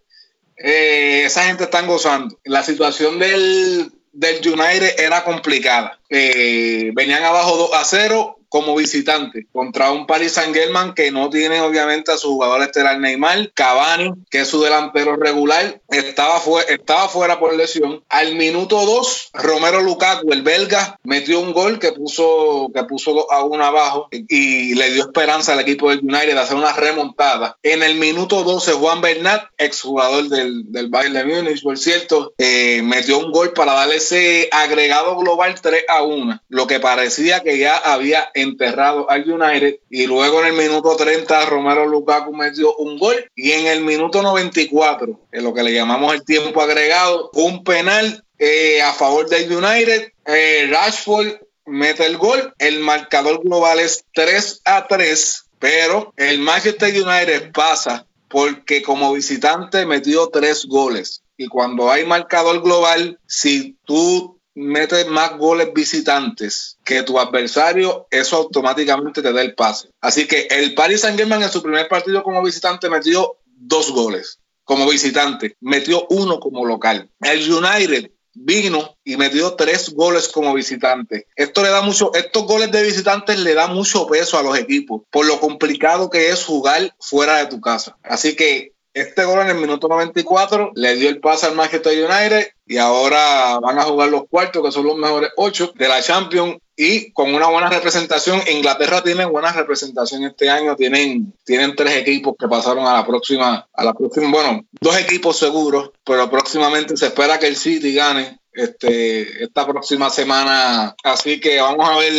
eh, 0.57 1.23
esa 1.25 1.43
gente 1.45 1.65
está 1.65 1.81
gozando. 1.83 2.37
La 2.43 2.63
situación 2.63 3.19
del, 3.19 3.91
del 4.11 4.47
United 4.47 4.99
era 4.99 5.23
complicada. 5.23 5.99
Eh, 6.09 6.91
venían 6.93 7.23
abajo 7.23 7.57
2 7.57 7.73
a 7.73 7.83
0 7.83 8.39
como 8.55 8.73
visitante 8.73 9.47
contra 9.51 9.91
un 9.91 10.07
Paris 10.07 10.31
Saint 10.31 10.55
Germain 10.55 10.93
que 10.93 11.11
no 11.11 11.29
tiene 11.29 11.59
obviamente 11.59 12.13
a 12.13 12.17
su 12.17 12.29
jugador 12.29 12.61
estelar 12.61 12.97
Neymar, 13.01 13.51
Cavani, 13.53 14.13
que 14.31 14.39
es 14.39 14.47
su 14.47 14.61
delantero 14.61 15.17
regular, 15.17 15.81
estaba, 15.89 16.39
fu 16.39 16.59
estaba 16.59 17.09
fuera 17.09 17.37
por 17.37 17.53
lesión. 17.53 18.01
Al 18.07 18.35
minuto 18.35 18.85
2, 18.85 19.31
Romero 19.33 19.81
Lukaku, 19.81 20.31
el 20.31 20.41
belga, 20.41 20.97
metió 21.03 21.41
un 21.41 21.51
gol 21.51 21.79
que 21.79 21.91
puso, 21.91 22.71
que 22.73 22.85
puso 22.85 23.29
a 23.29 23.43
uno 23.43 23.65
abajo 23.65 24.07
y, 24.11 24.73
le 24.75 24.89
dio 24.91 25.03
esperanza 25.03 25.51
al 25.51 25.59
equipo 25.59 25.89
del 25.89 25.99
United 25.99 26.33
de 26.33 26.39
hacer 26.39 26.55
una 26.55 26.71
remontada. 26.71 27.57
En 27.61 27.83
el 27.83 27.95
minuto 27.95 28.45
12, 28.45 28.71
Juan 28.71 29.01
Bernat, 29.01 29.49
exjugador 29.57 30.29
del, 30.29 30.71
del 30.71 30.87
Bayern 30.87 31.13
de 31.13 31.25
Múnich, 31.25 31.61
por 31.61 31.77
cierto, 31.77 32.33
eh, 32.37 32.81
metió 32.83 33.19
un 33.19 33.33
gol 33.33 33.51
para 33.51 33.73
darle 33.73 33.97
ese 33.97 34.47
agregado 34.53 35.17
global 35.17 35.59
3 35.59 35.83
a 35.89 36.03
1, 36.03 36.41
lo 36.47 36.67
que 36.67 36.79
parecía 36.79 37.43
que 37.43 37.57
ya 37.57 37.75
había 37.75 38.29
enterrado 38.45 39.09
al 39.09 39.29
United 39.29 39.79
y 39.89 40.07
luego 40.07 40.41
en 40.41 40.47
el 40.47 40.53
minuto 40.53 40.95
30 40.95 41.45
Romero 41.45 41.85
Lukaku 41.85 42.33
metió 42.33 42.75
un 42.77 42.97
gol 42.97 43.15
y 43.35 43.51
en 43.51 43.67
el 43.67 43.81
minuto 43.81 44.21
94, 44.21 45.19
en 45.31 45.43
lo 45.43 45.53
que 45.53 45.63
le 45.63 45.73
llamamos 45.73 46.13
el 46.13 46.23
tiempo 46.23 46.61
agregado, 46.61 47.29
un 47.33 47.63
penal 47.63 48.23
eh, 48.39 48.81
a 48.81 48.93
favor 48.93 49.27
del 49.29 49.51
United, 49.51 50.11
eh, 50.25 50.67
Rashford 50.71 51.39
mete 51.65 52.05
el 52.05 52.17
gol, 52.17 52.53
el 52.59 52.79
marcador 52.79 53.43
global 53.43 53.79
es 53.79 54.05
3 54.13 54.61
a 54.65 54.87
3, 54.87 55.45
pero 55.59 56.13
el 56.17 56.39
Manchester 56.39 56.93
United 56.93 57.51
pasa 57.51 58.05
porque 58.29 58.81
como 58.81 59.13
visitante 59.13 59.85
metió 59.85 60.27
tres 60.27 60.65
goles 60.65 61.23
y 61.37 61.47
cuando 61.47 61.91
hay 61.91 62.05
marcador 62.05 62.61
global, 62.61 63.19
si 63.27 63.77
tú 63.85 64.34
metes 64.55 65.07
más 65.07 65.37
goles 65.37 65.73
visitantes 65.73 66.77
que 66.83 67.03
tu 67.03 67.19
adversario, 67.19 68.07
eso 68.09 68.37
automáticamente 68.37 69.21
te 69.21 69.33
da 69.33 69.41
el 69.41 69.53
pase. 69.53 69.89
Así 70.01 70.27
que 70.27 70.47
el 70.49 70.73
Paris 70.73 71.01
Saint-Germain 71.01 71.43
en 71.43 71.51
su 71.51 71.61
primer 71.61 71.87
partido 71.87 72.23
como 72.23 72.41
visitante 72.41 72.89
metió 72.89 73.37
dos 73.45 73.91
goles 73.91 74.39
como 74.65 74.89
visitante, 74.89 75.55
metió 75.61 76.05
uno 76.09 76.39
como 76.39 76.65
local. 76.65 77.09
El 77.21 77.53
United 77.53 78.11
vino 78.33 78.97
y 79.05 79.15
metió 79.15 79.53
tres 79.53 79.93
goles 79.93 80.27
como 80.27 80.53
visitante. 80.53 81.27
Esto 81.35 81.63
le 81.63 81.69
da 81.69 81.81
mucho, 81.81 82.13
estos 82.13 82.43
goles 82.45 82.71
de 82.71 82.83
visitantes 82.83 83.39
le 83.39 83.53
da 83.53 83.67
mucho 83.67 84.07
peso 84.07 84.37
a 84.37 84.43
los 84.43 84.57
equipos 84.57 85.03
por 85.09 85.25
lo 85.25 85.39
complicado 85.39 86.09
que 86.09 86.29
es 86.29 86.43
jugar 86.43 86.93
fuera 86.99 87.37
de 87.37 87.45
tu 87.45 87.61
casa. 87.61 87.97
Así 88.03 88.35
que 88.35 88.73
este 88.95 89.25
gol 89.25 89.41
en 89.41 89.49
el 89.49 89.57
minuto 89.57 89.89
94 89.89 90.71
le 90.73 90.95
dio 90.95 91.09
el 91.09 91.19
pase 91.19 91.45
al 91.45 91.55
Manchester 91.55 92.09
United 92.09 92.47
y 92.65 92.77
ahora 92.77 93.59
van 93.59 93.77
a 93.77 93.83
jugar 93.83 94.09
los 94.09 94.23
cuartos, 94.29 94.63
que 94.63 94.71
son 94.71 94.85
los 94.85 94.95
mejores 94.95 95.31
ocho 95.35 95.73
de 95.75 95.89
la 95.89 96.01
Champions 96.01 96.57
y 96.77 97.11
con 97.11 97.35
una 97.35 97.47
buena 97.47 97.69
representación. 97.69 98.41
Inglaterra 98.49 99.03
tiene 99.03 99.25
buena 99.25 99.51
representación 99.51 100.23
este 100.23 100.49
año, 100.49 100.77
tienen, 100.77 101.33
tienen 101.43 101.75
tres 101.75 101.97
equipos 101.97 102.35
que 102.39 102.47
pasaron 102.47 102.87
a 102.87 102.93
la 102.93 103.05
próxima, 103.05 103.67
a 103.73 103.83
la 103.83 103.93
próxima, 103.93 104.31
bueno, 104.31 104.65
dos 104.79 104.97
equipos 104.97 105.37
seguros, 105.37 105.91
pero 106.05 106.29
próximamente 106.29 106.95
se 106.95 107.07
espera 107.07 107.37
que 107.37 107.47
el 107.47 107.57
City 107.57 107.93
gane 107.93 108.39
este, 108.53 109.43
esta 109.43 109.67
próxima 109.67 110.09
semana. 110.09 110.95
Así 111.03 111.41
que 111.41 111.59
vamos 111.59 111.89
a 111.89 111.97
ver, 111.97 112.13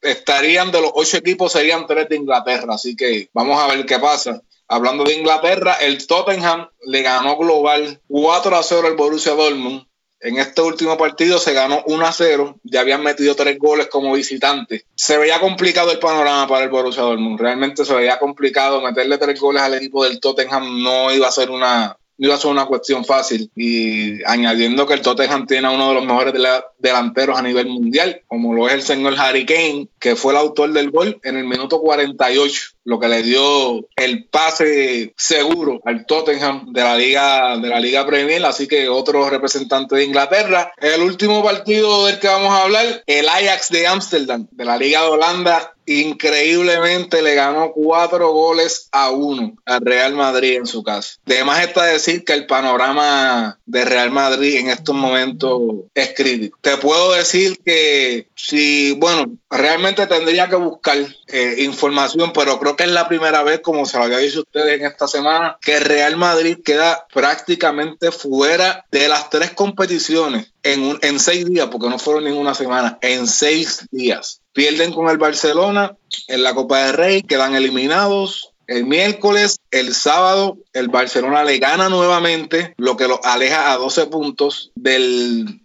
estarían 0.00 0.70
de 0.70 0.82
los 0.82 0.92
ocho 0.94 1.16
equipos, 1.16 1.50
serían 1.50 1.88
tres 1.88 2.08
de 2.08 2.14
Inglaterra, 2.14 2.74
así 2.74 2.94
que 2.94 3.28
vamos 3.32 3.60
a 3.60 3.66
ver 3.66 3.84
qué 3.86 3.98
pasa. 3.98 4.40
Hablando 4.68 5.04
de 5.04 5.14
Inglaterra, 5.14 5.74
el 5.80 6.06
Tottenham 6.06 6.68
le 6.86 7.02
ganó 7.02 7.36
global 7.36 8.00
4 8.08 8.56
a 8.56 8.62
0 8.62 8.86
al 8.86 8.96
Borussia 8.96 9.32
Dortmund. 9.32 9.86
En 10.20 10.38
este 10.38 10.62
último 10.62 10.96
partido 10.96 11.38
se 11.38 11.52
ganó 11.52 11.82
1 11.84 12.06
a 12.06 12.12
0. 12.12 12.60
Ya 12.62 12.80
habían 12.80 13.02
metido 13.02 13.34
tres 13.34 13.58
goles 13.58 13.88
como 13.88 14.12
visitantes. 14.12 14.84
Se 14.94 15.18
veía 15.18 15.40
complicado 15.40 15.90
el 15.90 15.98
panorama 15.98 16.46
para 16.46 16.64
el 16.64 16.70
Borussia 16.70 17.02
Dortmund. 17.02 17.40
Realmente 17.40 17.84
se 17.84 17.94
veía 17.94 18.20
complicado 18.20 18.80
meterle 18.80 19.18
tres 19.18 19.40
goles 19.40 19.62
al 19.62 19.74
equipo 19.74 20.04
del 20.04 20.20
Tottenham. 20.20 20.82
No 20.82 21.12
iba 21.12 21.26
a 21.26 21.32
ser 21.32 21.50
una, 21.50 21.98
no 22.18 22.26
iba 22.26 22.36
a 22.36 22.38
ser 22.38 22.52
una 22.52 22.66
cuestión 22.66 23.04
fácil. 23.04 23.50
Y 23.56 24.22
añadiendo 24.24 24.86
que 24.86 24.94
el 24.94 25.02
Tottenham 25.02 25.46
tiene 25.46 25.66
a 25.66 25.72
uno 25.72 25.88
de 25.88 25.94
los 25.94 26.06
mejores 26.06 26.34
delanteros 26.78 27.36
a 27.36 27.42
nivel 27.42 27.66
mundial, 27.66 28.22
como 28.28 28.54
lo 28.54 28.68
es 28.68 28.74
el 28.74 28.82
señor 28.82 29.16
Harry 29.18 29.44
Kane, 29.44 29.88
que 29.98 30.14
fue 30.14 30.32
el 30.32 30.38
autor 30.38 30.72
del 30.72 30.92
gol 30.92 31.20
en 31.24 31.36
el 31.36 31.44
minuto 31.44 31.80
48 31.80 32.71
lo 32.84 32.98
que 32.98 33.08
le 33.08 33.22
dio 33.22 33.86
el 33.96 34.24
pase 34.24 35.14
seguro 35.16 35.80
al 35.84 36.06
Tottenham 36.06 36.72
de 36.72 36.82
la 36.82 36.96
liga 36.96 37.56
de 37.56 37.68
la 37.68 37.80
liga 37.80 38.06
Premier, 38.06 38.44
así 38.44 38.66
que 38.66 38.88
otro 38.88 39.28
representante 39.30 39.96
de 39.96 40.04
Inglaterra. 40.04 40.72
El 40.78 41.02
último 41.02 41.42
partido 41.42 42.06
del 42.06 42.18
que 42.18 42.28
vamos 42.28 42.52
a 42.52 42.62
hablar, 42.62 43.02
el 43.06 43.28
Ajax 43.28 43.70
de 43.70 43.86
Ámsterdam 43.86 44.48
de 44.50 44.64
la 44.64 44.76
liga 44.76 45.02
de 45.02 45.08
Holanda 45.08 45.72
increíblemente 45.86 47.22
le 47.22 47.34
ganó 47.34 47.72
cuatro 47.72 48.32
goles 48.32 48.88
a 48.92 49.10
uno 49.10 49.56
al 49.64 49.80
Real 49.80 50.14
Madrid 50.14 50.56
en 50.56 50.66
su 50.66 50.82
casa. 50.82 51.18
Además 51.26 51.64
está 51.64 51.84
decir 51.84 52.24
que 52.24 52.34
el 52.34 52.46
panorama 52.46 53.58
de 53.66 53.84
Real 53.84 54.10
Madrid 54.10 54.56
en 54.56 54.70
estos 54.70 54.94
momentos 54.94 55.60
es 55.94 56.14
crítico. 56.14 56.58
Te 56.60 56.76
puedo 56.76 57.12
decir 57.12 57.58
que 57.64 58.28
si, 58.36 58.92
bueno, 58.92 59.36
realmente 59.52 60.06
tendría 60.06 60.48
que 60.48 60.56
buscar 60.56 60.96
eh, 61.28 61.56
información, 61.58 62.32
pero 62.32 62.58
creo 62.58 62.74
que 62.74 62.84
es 62.84 62.90
la 62.90 63.06
primera 63.06 63.42
vez, 63.42 63.60
como 63.60 63.84
se 63.84 63.98
lo 63.98 64.04
había 64.04 64.18
dicho 64.18 64.40
ustedes 64.40 64.80
en 64.80 64.86
esta 64.86 65.06
semana, 65.06 65.58
que 65.60 65.78
Real 65.78 66.16
Madrid 66.16 66.58
queda 66.64 67.06
prácticamente 67.12 68.10
fuera 68.10 68.86
de 68.90 69.08
las 69.08 69.28
tres 69.28 69.50
competiciones 69.50 70.52
en, 70.62 70.98
en 71.02 71.20
seis 71.20 71.44
días, 71.44 71.68
porque 71.70 71.90
no 71.90 71.98
fueron 71.98 72.24
ninguna 72.24 72.54
semana, 72.54 72.98
en 73.02 73.26
seis 73.26 73.86
días. 73.90 74.40
Pierden 74.54 74.92
con 74.92 75.10
el 75.10 75.18
Barcelona 75.18 75.96
en 76.28 76.42
la 76.42 76.54
Copa 76.54 76.86
del 76.86 76.94
Rey, 76.94 77.22
quedan 77.22 77.54
eliminados. 77.54 78.52
El 78.66 78.86
miércoles, 78.86 79.58
el 79.70 79.94
sábado, 79.94 80.56
el 80.72 80.88
Barcelona 80.88 81.44
le 81.44 81.58
gana 81.58 81.90
nuevamente, 81.90 82.74
lo 82.78 82.96
que 82.96 83.08
lo 83.08 83.22
aleja 83.22 83.70
a 83.70 83.76
12 83.76 84.06
puntos 84.06 84.72
del, 84.74 85.60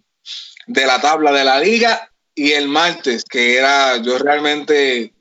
de 0.66 0.86
la 0.86 1.00
tabla 1.00 1.32
de 1.32 1.46
la 1.46 1.60
liga. 1.60 2.12
Y 2.38 2.52
el 2.52 2.68
martes, 2.68 3.26
que 3.26 3.58
era, 3.58 3.98
yo 3.98 4.18
realmente 4.20 5.12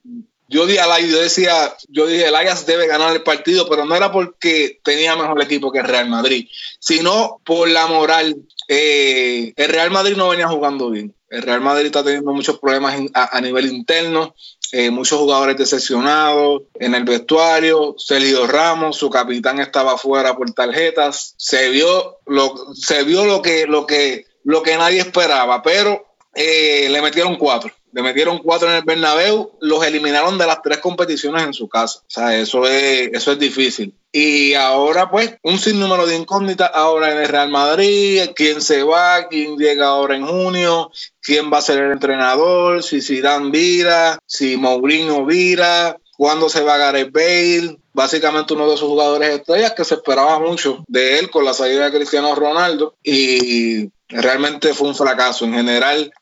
yo, 0.48 0.66
yo 0.68 1.20
decía, 1.20 1.74
yo 1.88 2.06
dije, 2.06 2.28
el 2.28 2.34
Ajax 2.34 2.66
debe 2.66 2.86
ganar 2.86 3.12
el 3.12 3.22
partido, 3.22 3.68
pero 3.68 3.84
no 3.84 3.96
era 3.96 4.12
porque 4.12 4.78
tenía 4.84 5.16
mejor 5.16 5.42
equipo 5.42 5.72
que 5.72 5.80
el 5.80 5.86
Real 5.86 6.08
Madrid, 6.08 6.46
sino 6.78 7.40
por 7.44 7.68
la 7.68 7.86
moral. 7.88 8.36
Eh, 8.68 9.52
el 9.56 9.68
Real 9.68 9.90
Madrid 9.90 10.16
no 10.16 10.28
venía 10.28 10.46
jugando 10.46 10.90
bien. 10.90 11.14
El 11.28 11.42
Real 11.42 11.60
Madrid 11.60 11.86
está 11.86 12.04
teniendo 12.04 12.32
muchos 12.32 12.60
problemas 12.60 12.96
a, 13.12 13.40
nivel 13.40 13.66
interno, 13.66 14.36
eh, 14.70 14.90
muchos 14.90 15.18
jugadores 15.18 15.56
decepcionados 15.56 16.62
en 16.74 16.94
el 16.94 17.02
vestuario. 17.02 17.96
Sergio 17.98 18.46
Ramos, 18.46 18.96
su 18.96 19.10
capitán, 19.10 19.58
estaba 19.58 19.98
fuera 19.98 20.36
por 20.36 20.52
tarjetas. 20.52 21.34
Se 21.38 21.70
vio 21.70 22.18
lo, 22.26 22.54
se 22.74 23.02
vio 23.02 23.24
lo 23.24 23.42
que, 23.42 23.66
lo 23.66 23.86
que, 23.86 24.26
lo 24.44 24.62
que 24.62 24.76
nadie 24.76 25.00
esperaba, 25.00 25.62
pero 25.62 26.05
eh, 26.36 26.88
le 26.90 27.02
metieron 27.02 27.36
cuatro. 27.36 27.72
Le 27.92 28.02
metieron 28.02 28.38
cuatro 28.38 28.68
en 28.68 28.76
el 28.76 28.84
Bernabéu, 28.84 29.52
los 29.60 29.82
eliminaron 29.84 30.36
de 30.36 30.46
las 30.46 30.60
tres 30.60 30.78
competiciones 30.78 31.42
en 31.44 31.54
su 31.54 31.66
casa. 31.66 32.00
O 32.00 32.10
sea, 32.10 32.38
eso 32.38 32.66
es, 32.66 33.08
eso 33.12 33.32
es 33.32 33.38
difícil. 33.38 33.94
Y 34.12 34.52
ahora, 34.52 35.10
pues, 35.10 35.36
un 35.42 35.58
sinnúmero 35.58 36.06
de 36.06 36.16
incógnitas 36.16 36.70
ahora 36.74 37.12
en 37.12 37.18
el 37.18 37.28
Real 37.28 37.48
Madrid, 37.48 38.30
quién 38.34 38.60
se 38.60 38.82
va, 38.82 39.28
quién 39.28 39.56
llega 39.56 39.86
ahora 39.86 40.14
en 40.14 40.26
junio, 40.26 40.90
quién 41.22 41.50
va 41.50 41.58
a 41.58 41.62
ser 41.62 41.82
el 41.82 41.92
entrenador, 41.92 42.82
si 42.82 43.00
Zidane 43.00 43.50
vira, 43.50 44.18
si 44.26 44.58
Mourinho 44.58 45.24
vira, 45.24 45.96
cuándo 46.16 46.48
se 46.48 46.62
va 46.62 46.74
a 46.74 46.78
Gareth 46.78 47.12
Bale, 47.12 47.78
básicamente 47.92 48.54
uno 48.54 48.68
de 48.68 48.74
esos 48.74 48.88
jugadores 48.88 49.30
estrellas 49.30 49.72
que 49.72 49.84
se 49.84 49.94
esperaba 49.94 50.38
mucho 50.38 50.84
de 50.88 51.18
él 51.18 51.30
con 51.30 51.44
la 51.44 51.54
salida 51.54 51.86
de 51.86 51.96
Cristiano 51.96 52.34
Ronaldo 52.34 52.94
y 53.02 53.90
realmente 54.08 54.74
fue 54.74 54.88
un 54.88 54.94
fracaso. 54.94 55.44
En 55.44 55.54
general, 55.54 56.12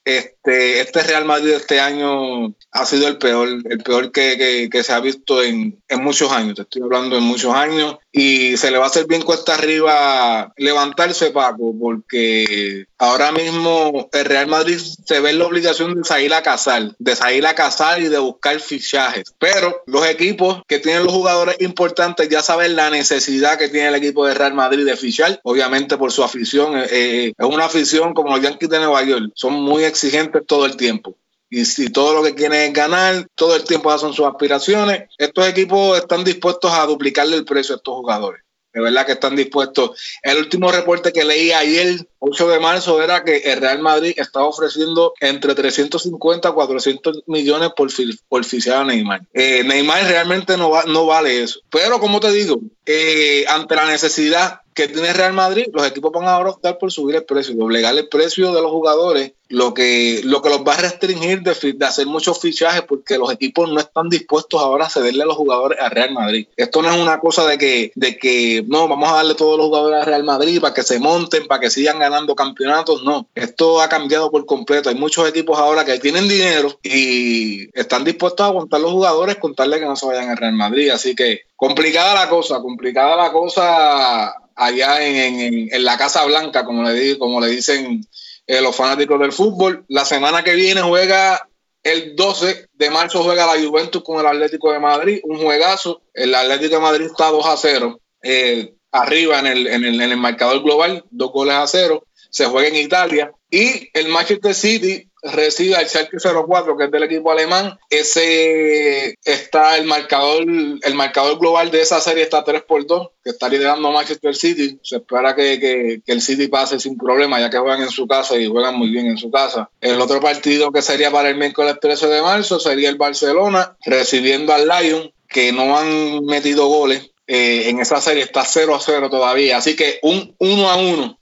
este 0.53 1.03
Real 1.03 1.25
Madrid 1.25 1.51
este 1.53 1.81
año 1.81 2.55
ha 2.71 2.87
sido 2.87 3.09
el 3.09 3.19
peor, 3.19 3.49
el 3.49 3.79
peor 3.79 4.13
que, 4.13 4.69
se 4.83 4.93
ha 4.93 5.01
visto 5.01 5.43
en, 5.43 5.83
muchos 6.01 6.33
años. 6.33 6.57
Te 6.57 6.63
estoy 6.63 6.83
hablando 6.83 7.17
de 7.17 7.23
muchos 7.23 7.55
años. 7.55 7.97
Y 8.13 8.57
se 8.57 8.71
le 8.71 8.79
va 8.79 8.85
a 8.85 8.89
hacer 8.89 9.07
bien 9.07 9.23
cuesta 9.23 9.55
arriba 9.55 10.53
levantarse, 10.57 11.31
Paco, 11.31 11.75
porque 11.81 12.87
ahora 12.99 13.33
mismo 13.33 14.09
el 14.13 14.25
Real 14.25 14.47
Madrid 14.47 14.79
se 14.79 15.19
ve 15.19 15.31
en 15.31 15.41
la 15.41 15.47
obligación 15.47 15.95
de 15.95 16.05
salir 16.05 16.33
a 16.33 16.43
cazar, 16.43 16.95
de 16.99 17.17
salir 17.17 17.45
a 17.47 17.55
cazar 17.55 18.01
y 18.01 18.09
de 18.09 18.19
buscar 18.19 18.61
fichajes. 18.61 19.35
Pero 19.39 19.83
los 19.87 20.07
equipos 20.07 20.63
que 20.69 20.79
tienen 20.79 21.05
los 21.05 21.13
jugadores 21.13 21.57
importantes 21.61 22.29
ya 22.29 22.41
saben 22.41 22.77
la 22.77 22.91
necesidad 22.91 23.59
que 23.59 23.69
tiene 23.69 23.89
el 23.89 23.97
equipo 23.97 24.27
de 24.27 24.35
Real 24.35 24.55
Madrid 24.55 24.85
de 24.85 24.97
fichar, 24.97 25.41
obviamente 25.43 25.97
por 25.97 26.13
su 26.13 26.23
afición. 26.23 26.79
Eh, 26.79 26.87
eh, 26.91 27.33
es 27.37 27.47
una 27.47 27.65
afición 27.65 28.15
como 28.15 28.31
los 28.31 28.41
Yankees 28.41 28.71
de 28.71 28.79
Nueva 28.79 29.03
York, 29.03 29.33
son 29.35 29.55
muy 29.55 29.85
exigentes 29.85 30.34
todo 30.41 30.66
el 30.66 30.76
tiempo. 30.76 31.16
Y 31.51 31.64
si 31.66 31.91
todo 31.91 32.14
lo 32.14 32.22
que 32.22 32.35
quieren 32.35 32.62
es 32.62 32.72
ganar, 32.72 33.28
todo 33.35 33.55
el 33.55 33.64
tiempo 33.64 33.91
hacen 33.91 34.12
sus 34.12 34.26
aspiraciones, 34.26 35.09
estos 35.18 35.47
equipos 35.47 35.97
están 35.99 36.24
dispuestos 36.24 36.72
a 36.72 36.87
duplicarle 36.87 37.37
el 37.37 37.45
precio 37.45 37.74
a 37.74 37.78
estos 37.78 37.95
jugadores. 37.95 38.43
De 38.72 38.80
verdad 38.80 39.07
que 39.07 39.12
están 39.12 39.37
dispuestos. 39.37 39.93
El 40.20 40.39
último 40.39 40.72
reporte 40.72 41.12
que 41.12 41.22
leí 41.24 41.53
ayer, 41.53 42.09
8 42.18 42.49
de 42.49 42.59
marzo, 42.59 43.01
era 43.01 43.22
que 43.22 43.37
el 43.37 43.61
Real 43.61 43.78
Madrid 43.78 44.14
estaba 44.16 44.47
ofreciendo 44.47 45.14
entre 45.20 45.55
350 45.55 46.49
a 46.49 46.53
400 46.53 47.22
millones 47.28 47.70
por, 47.76 47.89
por 48.28 48.41
oficiar 48.41 48.78
a 48.78 48.85
Neymar. 48.85 49.20
Eh, 49.32 49.62
Neymar 49.62 50.03
realmente 50.09 50.57
no, 50.57 50.70
va, 50.70 50.82
no 50.87 51.07
vale 51.07 51.41
eso. 51.41 51.61
Pero 51.70 52.01
como 52.01 52.18
te 52.18 52.32
digo, 52.32 52.59
eh, 52.87 53.45
ante 53.49 53.74
la 53.76 53.87
necesidad 53.87 54.61
que 54.74 54.89
tiene 54.89 55.12
Real 55.12 55.32
Madrid, 55.32 55.66
los 55.72 55.87
equipos 55.87 56.11
van 56.12 56.26
ahora 56.26 56.51
a 56.51 56.53
optar 56.53 56.78
por 56.78 56.91
subir 56.91 57.14
el 57.14 57.24
precio, 57.24 57.55
doblegar 57.55 57.97
el 57.97 58.09
precio 58.09 58.53
de 58.53 58.61
los 58.61 58.72
jugadores, 58.72 59.32
lo 59.49 59.72
que, 59.72 60.20
lo 60.24 60.43
que 60.43 60.49
los 60.49 60.62
va 60.66 60.74
a 60.74 60.78
restringir 60.78 61.43
de, 61.43 61.53
hacer 61.87 62.07
muchos 62.07 62.41
fichajes 62.41 62.82
porque 62.82 63.16
los 63.16 63.30
equipos 63.32 63.70
no 63.70 63.78
están 63.78 64.09
dispuestos 64.09 64.61
ahora 64.61 64.87
a 64.87 64.91
cederle 64.91 65.22
a 65.22 65.26
los 65.26 65.37
jugadores 65.37 65.78
a 65.80 65.91
Real 65.91 66.12
Madrid. 66.12 66.49
Esto 66.57 66.82
no 66.82 66.91
es 66.91 67.01
una 67.01 67.20
cosa 67.20 67.47
de 67.47 67.57
que, 67.57 67.93
de 67.95 68.18
que 68.18 68.64
no, 68.66 68.89
vamos 68.89 69.12
a 69.12 69.16
darle 69.16 69.37
todos 69.37 69.57
los 69.57 69.68
jugadores 69.68 70.03
a 70.03 70.05
Real 70.07 70.24
Madrid 70.24 70.61
para 70.61 70.74
que 70.74 70.82
se 70.82 70.99
monten, 70.99 71.47
para 71.47 71.61
que 71.61 71.70
sigan 71.70 72.01
ganando 72.01 72.35
campeonatos, 72.35 73.05
no. 73.05 73.28
Esto 73.37 73.80
ha 73.80 73.89
cambiado 73.89 74.32
por 74.32 74.45
completo. 74.45 74.89
Hay 74.89 74.97
muchos 74.97 75.28
equipos 75.28 75.57
ahora 75.57 75.85
que 75.85 76.01
tienen 76.01 76.28
dinero 76.28 76.80
y 76.82 77.68
están 77.78 78.03
dispuestos 78.03 78.45
a 78.45 78.49
aguantar 78.49 78.80
los 78.80 78.91
jugadores, 78.91 79.37
contarle 79.37 79.78
que 79.78 79.87
no 79.87 79.95
se 79.95 80.07
vayan 80.07 80.30
a 80.30 80.35
Real 80.35 80.55
Madrid. 80.55 80.91
Así 80.91 81.14
que 81.14 81.43
complicada 81.57 82.15
la 82.15 82.29
cosa, 82.29 82.61
complicada 82.61 83.17
la 83.17 83.33
cosa 83.33 84.35
allá 84.55 85.07
en, 85.07 85.69
la 85.85 85.97
Casa 85.97 86.25
Blanca, 86.25 86.65
como 86.65 86.83
le, 86.83 87.19
como 87.19 87.41
le 87.41 87.49
dicen 87.49 88.07
eh, 88.47 88.61
los 88.61 88.75
fanáticos 88.77 89.19
del 89.21 89.33
fútbol. 89.33 89.85
La 89.89 90.05
semana 90.05 90.45
que 90.45 90.55
viene 90.55 90.83
juega 90.83 91.49
el 91.83 92.17
12 92.17 92.69
de 92.73 92.91
marzo 92.91 93.23
juega 93.23 93.47
la 93.47 93.63
Juventus 93.63 94.03
con 94.03 94.19
el 94.19 94.27
Atlético 94.27 94.73
de 94.73 94.81
Madrid, 94.81 95.21
un 95.25 95.39
juegazo. 95.39 96.03
El 96.15 96.35
Atlético 96.35 96.77
de 96.77 96.81
Madrid 96.81 97.07
está 97.07 97.29
2 97.29 97.47
a 97.47 97.57
0, 97.57 98.01
eh, 98.23 98.75
arriba 98.91 99.39
en 99.39 99.47
el, 99.47 99.67
en, 99.67 99.85
el, 99.85 100.01
en 100.01 100.11
el 100.11 100.17
marcador 100.17 100.63
global, 100.63 101.05
dos 101.11 101.31
goles 101.33 101.55
a 101.55 101.67
0. 101.67 102.07
Se 102.31 102.47
juega 102.47 102.69
en 102.69 102.77
Italia. 102.77 103.33
Y 103.51 103.91
el 103.93 104.09
Manchester 104.09 104.55
City 104.55 105.11
recibe 105.25 105.75
al 105.75 105.89
Schalke 105.89 106.18
04, 106.18 106.77
que 106.77 106.85
es 106.85 106.91
del 106.91 107.03
equipo 107.05 107.33
alemán. 107.33 107.79
Ese 107.89 109.16
está 109.25 109.77
el 109.77 109.87
marcador, 109.87 110.45
el 110.45 110.95
marcador 110.95 111.39
global 111.39 111.70
de 111.70 111.81
esa 111.81 112.01
serie 112.01 112.22
está 112.22 112.45
3 112.45 112.62
por 112.62 112.87
2, 112.87 113.09
que 113.22 113.31
está 113.31 113.49
liderando 113.49 113.91
Manchester 113.91 114.37
City. 114.37 114.79
Se 114.83 114.97
espera 114.97 115.35
que, 115.35 116.03
el 116.07 116.20
City 116.20 116.49
pase 116.49 116.79
sin 116.79 116.99
problema, 116.99 117.41
ya 117.41 117.51
que 117.51 117.59
juegan 117.59 117.83
en 117.83 117.91
su 117.91 118.07
casa 118.07 118.37
y 118.37 118.47
juegan 118.47 118.77
muy 118.77 118.91
bien 118.91 119.07
en 119.07 119.16
su 119.16 119.31
casa. 119.31 119.70
El 119.81 120.01
otro 120.01 120.20
partido 120.20 120.70
que 120.70 120.83
sería 120.83 121.11
para 121.11 121.31
el 121.31 121.37
miércoles 121.37 121.79
13 121.81 122.07
de 122.09 122.22
marzo 122.22 122.61
sería 122.61 122.91
el 122.91 122.97
Barcelona 122.97 123.77
recibiendo 123.85 124.53
al 124.53 124.68
Lyon, 124.68 125.12
que 125.29 125.53
no 125.53 125.79
han 125.79 126.25
metido 126.27 126.66
goles. 126.66 127.11
Eh, 127.27 127.70
en 127.70 127.81
esa 127.81 128.03
serie 128.03 128.22
está 128.22 128.45
0 128.45 128.75
a 128.75 128.81
0 128.81 129.09
todavía, 129.09 129.57
así 129.57 129.75
que 129.75 129.99
un 130.03 130.35
1 130.39 130.70
a 130.70 130.77
1 130.77 131.18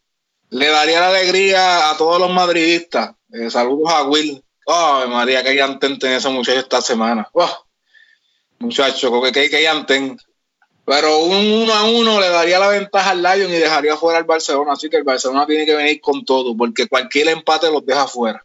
le 0.50 0.66
daría 0.66 1.00
la 1.00 1.08
alegría 1.08 1.90
a 1.90 1.96
todos 1.96 2.20
los 2.20 2.30
madridistas 2.30 3.12
eh, 3.32 3.50
saludos 3.50 3.90
a 3.92 4.04
Will. 4.04 4.42
Ay, 4.66 5.08
María, 5.08 5.42
que 5.42 5.60
anten 5.60 5.98
tiene 5.98 6.16
ese 6.16 6.28
muchacho 6.28 6.60
esta 6.60 6.80
semana. 6.80 7.28
Oh, 7.32 7.64
muchacho, 8.58 9.10
que, 9.22 9.50
que 9.50 9.68
anten. 9.68 10.16
Pero 10.84 11.18
un 11.20 11.62
uno 11.62 11.72
a 11.72 11.84
uno 11.84 12.20
le 12.20 12.28
daría 12.28 12.58
la 12.58 12.68
ventaja 12.68 13.10
al 13.10 13.22
Lion 13.22 13.50
y 13.50 13.56
dejaría 13.56 13.96
fuera 13.96 14.18
al 14.18 14.24
Barcelona. 14.24 14.72
Así 14.72 14.88
que 14.90 14.96
el 14.96 15.04
Barcelona 15.04 15.46
tiene 15.46 15.64
que 15.64 15.74
venir 15.74 16.00
con 16.00 16.24
todo, 16.24 16.56
porque 16.56 16.88
cualquier 16.88 17.28
empate 17.28 17.70
los 17.70 17.86
deja 17.86 18.06
fuera. 18.06 18.44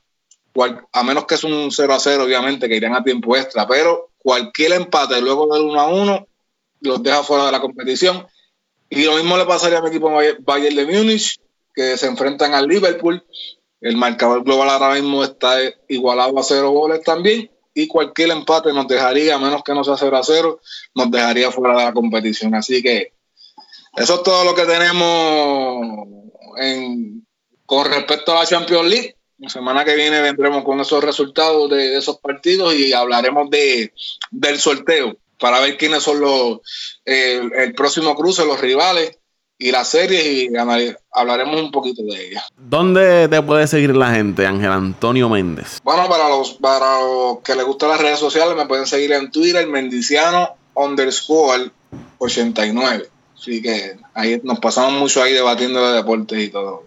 a 0.91 1.03
menos 1.03 1.25
que 1.25 1.35
es 1.35 1.43
un 1.43 1.71
0 1.71 1.93
a 1.93 1.99
0, 1.99 2.23
obviamente, 2.23 2.67
que 2.67 2.75
irían 2.75 2.95
a 2.95 3.03
tiempo 3.03 3.35
extra. 3.35 3.67
Pero 3.67 4.11
cualquier 4.17 4.73
empate 4.73 5.19
luego 5.21 5.53
del 5.53 5.63
1 5.63 5.79
a 5.79 5.87
1 5.87 6.27
los 6.81 7.03
deja 7.03 7.23
fuera 7.23 7.47
de 7.47 7.51
la 7.51 7.61
competición. 7.61 8.27
Y 8.89 9.03
lo 9.03 9.15
mismo 9.15 9.37
le 9.37 9.45
pasaría 9.45 9.79
a 9.79 9.81
mi 9.81 9.89
equipo 9.89 10.11
Bayern 10.39 10.75
de 10.75 10.85
Múnich, 10.85 11.39
que 11.73 11.97
se 11.97 12.07
enfrentan 12.07 12.53
al 12.53 12.67
Liverpool. 12.67 13.23
El 13.81 13.97
marcador 13.97 14.43
global 14.43 14.69
ahora 14.69 14.95
mismo 14.95 15.23
está 15.23 15.57
igualado 15.87 16.39
a 16.39 16.43
cero 16.43 16.71
goles 16.71 17.03
también 17.03 17.51
y 17.77 17.87
cualquier 17.87 18.31
empate 18.31 18.73
nos 18.73 18.87
dejaría, 18.87 19.35
a 19.35 19.39
menos 19.39 19.61
que 19.63 19.75
no 19.75 19.83
sea 19.83 19.95
0 19.97 20.17
a 20.17 20.23
0, 20.23 20.59
nos 20.95 21.11
dejaría 21.11 21.51
fuera 21.51 21.77
de 21.77 21.83
la 21.83 21.93
competición. 21.93 22.55
Así 22.55 22.81
que 22.81 23.13
eso 23.95 24.15
es 24.15 24.23
todo 24.23 24.43
lo 24.45 24.55
que 24.55 24.65
tenemos 24.65 26.07
en, 26.57 27.23
con 27.67 27.85
respecto 27.85 28.31
a 28.31 28.39
la 28.39 28.47
Champions 28.47 28.89
League. 28.89 29.15
La 29.37 29.49
semana 29.49 29.85
que 29.85 29.95
viene 29.95 30.21
vendremos 30.21 30.63
con 30.63 30.79
esos 30.79 31.03
resultados 31.03 31.69
de, 31.69 31.97
esos 31.97 32.17
partidos 32.17 32.73
y 32.73 32.93
hablaremos 32.93 33.47
de, 33.51 33.93
del 34.31 34.59
sorteo 34.59 35.15
para 35.39 35.59
ver 35.59 35.77
quiénes 35.77 36.01
son 36.01 36.19
los 36.19 36.61
el, 37.05 37.75
próximo 37.75 38.15
cruce, 38.15 38.43
los 38.43 38.59
rivales 38.59 39.16
y 39.59 39.71
las 39.71 39.87
series 39.89 40.25
y 40.25 40.49
hablaremos 41.11 41.61
un 41.61 41.71
poquito 41.71 42.03
de 42.03 42.27
ellas. 42.27 42.43
¿Dónde 42.57 43.27
te 43.27 43.41
puede 43.41 43.67
seguir 43.67 43.95
la 43.95 44.13
gente, 44.13 44.45
Ángel 44.45 44.71
Antonio 44.71 45.29
Méndez? 45.29 45.79
Bueno, 45.83 46.07
para 46.07 46.29
los, 46.29 46.53
para 46.53 47.01
los 47.01 47.39
que 47.39 47.55
les 47.55 47.65
gustan 47.65 47.89
las 47.89 48.01
redes 48.01 48.19
sociales 48.19 48.55
me 48.55 48.65
pueden 48.65 48.85
seguir 48.85 49.11
en 49.13 49.31
Twitter, 49.31 49.65
Mendiciano 49.67 50.55
underscore 50.75 51.71
89. 52.19 53.09
Así 53.35 53.61
que 53.61 53.97
ahí 54.13 54.39
nos 54.43 54.59
pasamos 54.59 54.93
mucho 54.93 55.21
ahí 55.21 55.33
debatiendo 55.33 55.85
de 55.87 55.97
deportes 55.97 56.39
y 56.39 56.49
todo. 56.49 56.83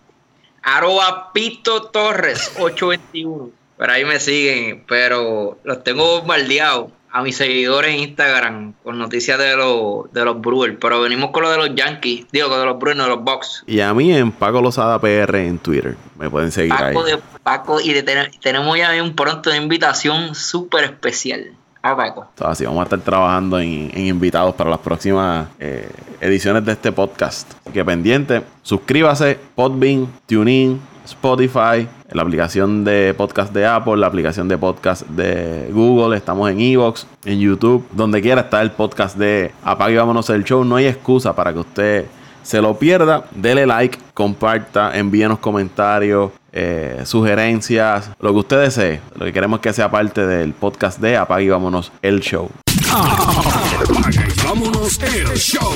Arroba 0.63 1.33
Pito 1.33 1.85
Torres 1.85 2.53
821. 2.59 3.51
Por 3.77 3.91
ahí 3.91 4.05
me 4.05 4.21
siguen, 4.21 4.85
pero 4.87 5.59
los 5.65 5.83
tengo 5.83 6.19
bombardeados 6.19 6.91
a 7.13 7.23
mis 7.23 7.37
seguidores 7.37 7.95
en 7.95 8.01
Instagram 8.01 8.75
con 8.83 8.99
noticias 8.99 9.39
de, 9.39 9.57
los 9.57 10.13
de 10.13 10.25
los 10.25 10.41
Brewers. 10.41 10.77
Pero 10.81 11.01
venimos 11.01 11.31
con 11.31 11.43
lo 11.43 11.51
de 11.51 11.57
los 11.57 11.75
Yankees, 11.75 12.27
digo, 12.33 12.49
con 12.49 12.59
de 12.61 12.67
los 12.67 12.79
Brewers, 12.79 12.97
no 12.97 13.05
de 13.05 13.11
los 13.11 13.25
Bucks. 13.25 13.65
Y 13.67 13.81
a 13.81 13.93
mí 13.95 14.13
en 14.13 14.33
Paco 14.33 14.61
Lozada 14.61 14.99
PR 15.01 15.37
en 15.37 15.59
Twitter. 15.59 15.97
Me 16.19 16.31
pueden 16.31 16.53
seguir 16.53 16.71
Paco 16.73 17.05
ahí. 17.05 17.13
De 17.13 17.19
Paco, 17.43 17.81
y 17.81 17.95
tenemos 18.41 18.79
ya 18.79 19.03
un 19.03 19.15
pronto 19.15 19.51
una 19.51 19.59
invitación 19.59 20.35
súper 20.35 20.85
especial. 20.85 21.53
Ah, 21.83 21.97
Así 22.41 22.67
vamos 22.67 22.81
a 22.81 22.83
estar 22.85 23.01
trabajando 23.01 23.59
en, 23.59 23.91
invitados 23.97 24.55
para 24.55 24.69
las 24.69 24.81
próximas 24.81 25.49
eh, 25.59 25.89
ediciones 26.21 26.63
de 26.67 26.73
este 26.73 26.93
podcast. 26.93 27.55
Así 27.65 27.73
que 27.73 27.83
pendiente, 27.83 28.43
suscríbase, 28.63 29.39
Podbean, 29.55 30.07
TuneIn, 30.27 30.79
Spotify, 31.11 31.89
la 32.13 32.23
aplicación 32.23 32.85
de 32.85 33.15
podcast 33.15 33.53
de 33.53 33.67
Apple, 33.67 33.97
la 33.97 34.07
aplicación 34.07 34.49
de 34.49 34.57
podcast 34.57 35.03
de 35.09 35.69
Google, 35.73 36.17
estamos 36.17 36.51
en 36.51 36.61
Evox, 36.61 37.07
en 37.25 37.41
YouTube, 37.41 37.87
donde 37.93 38.23
quiera 38.23 38.43
está 38.43 38.63
el 38.63 38.71
podcast 38.71 39.17
de 39.17 39.53
Apague 39.65 39.97
Vámonos 39.97 40.31
el 40.31 40.45
Show. 40.45 40.65
No 40.65 40.77
hay 40.77 40.87
excusa 40.87 41.35
para 41.35 41.53
que 41.53 41.59
usted 41.59 42.07
se 42.43 42.61
lo 42.61 42.79
pierda. 42.79 43.25
Dele 43.33 43.67
like, 43.67 43.99
comparta, 44.15 44.97
envíenos 44.97 45.41
comentarios, 45.41 46.31
eh, 46.53 47.03
sugerencias, 47.05 48.11
lo 48.21 48.33
que 48.33 48.39
usted 48.39 48.61
desee. 48.63 49.01
Lo 49.17 49.27
que 49.27 49.33
queremos 49.33 49.61
que 49.61 49.73
sea 49.73 49.91
parte 49.91 50.27
del 50.27 50.53
podcast 50.53 51.01
de 51.01 51.17
Apague 51.17 51.53
el 52.03 52.21
Show. 52.21 52.51
Y 52.67 54.45
Vámonos 54.45 55.01
el 55.01 55.37
Show. 55.37 55.75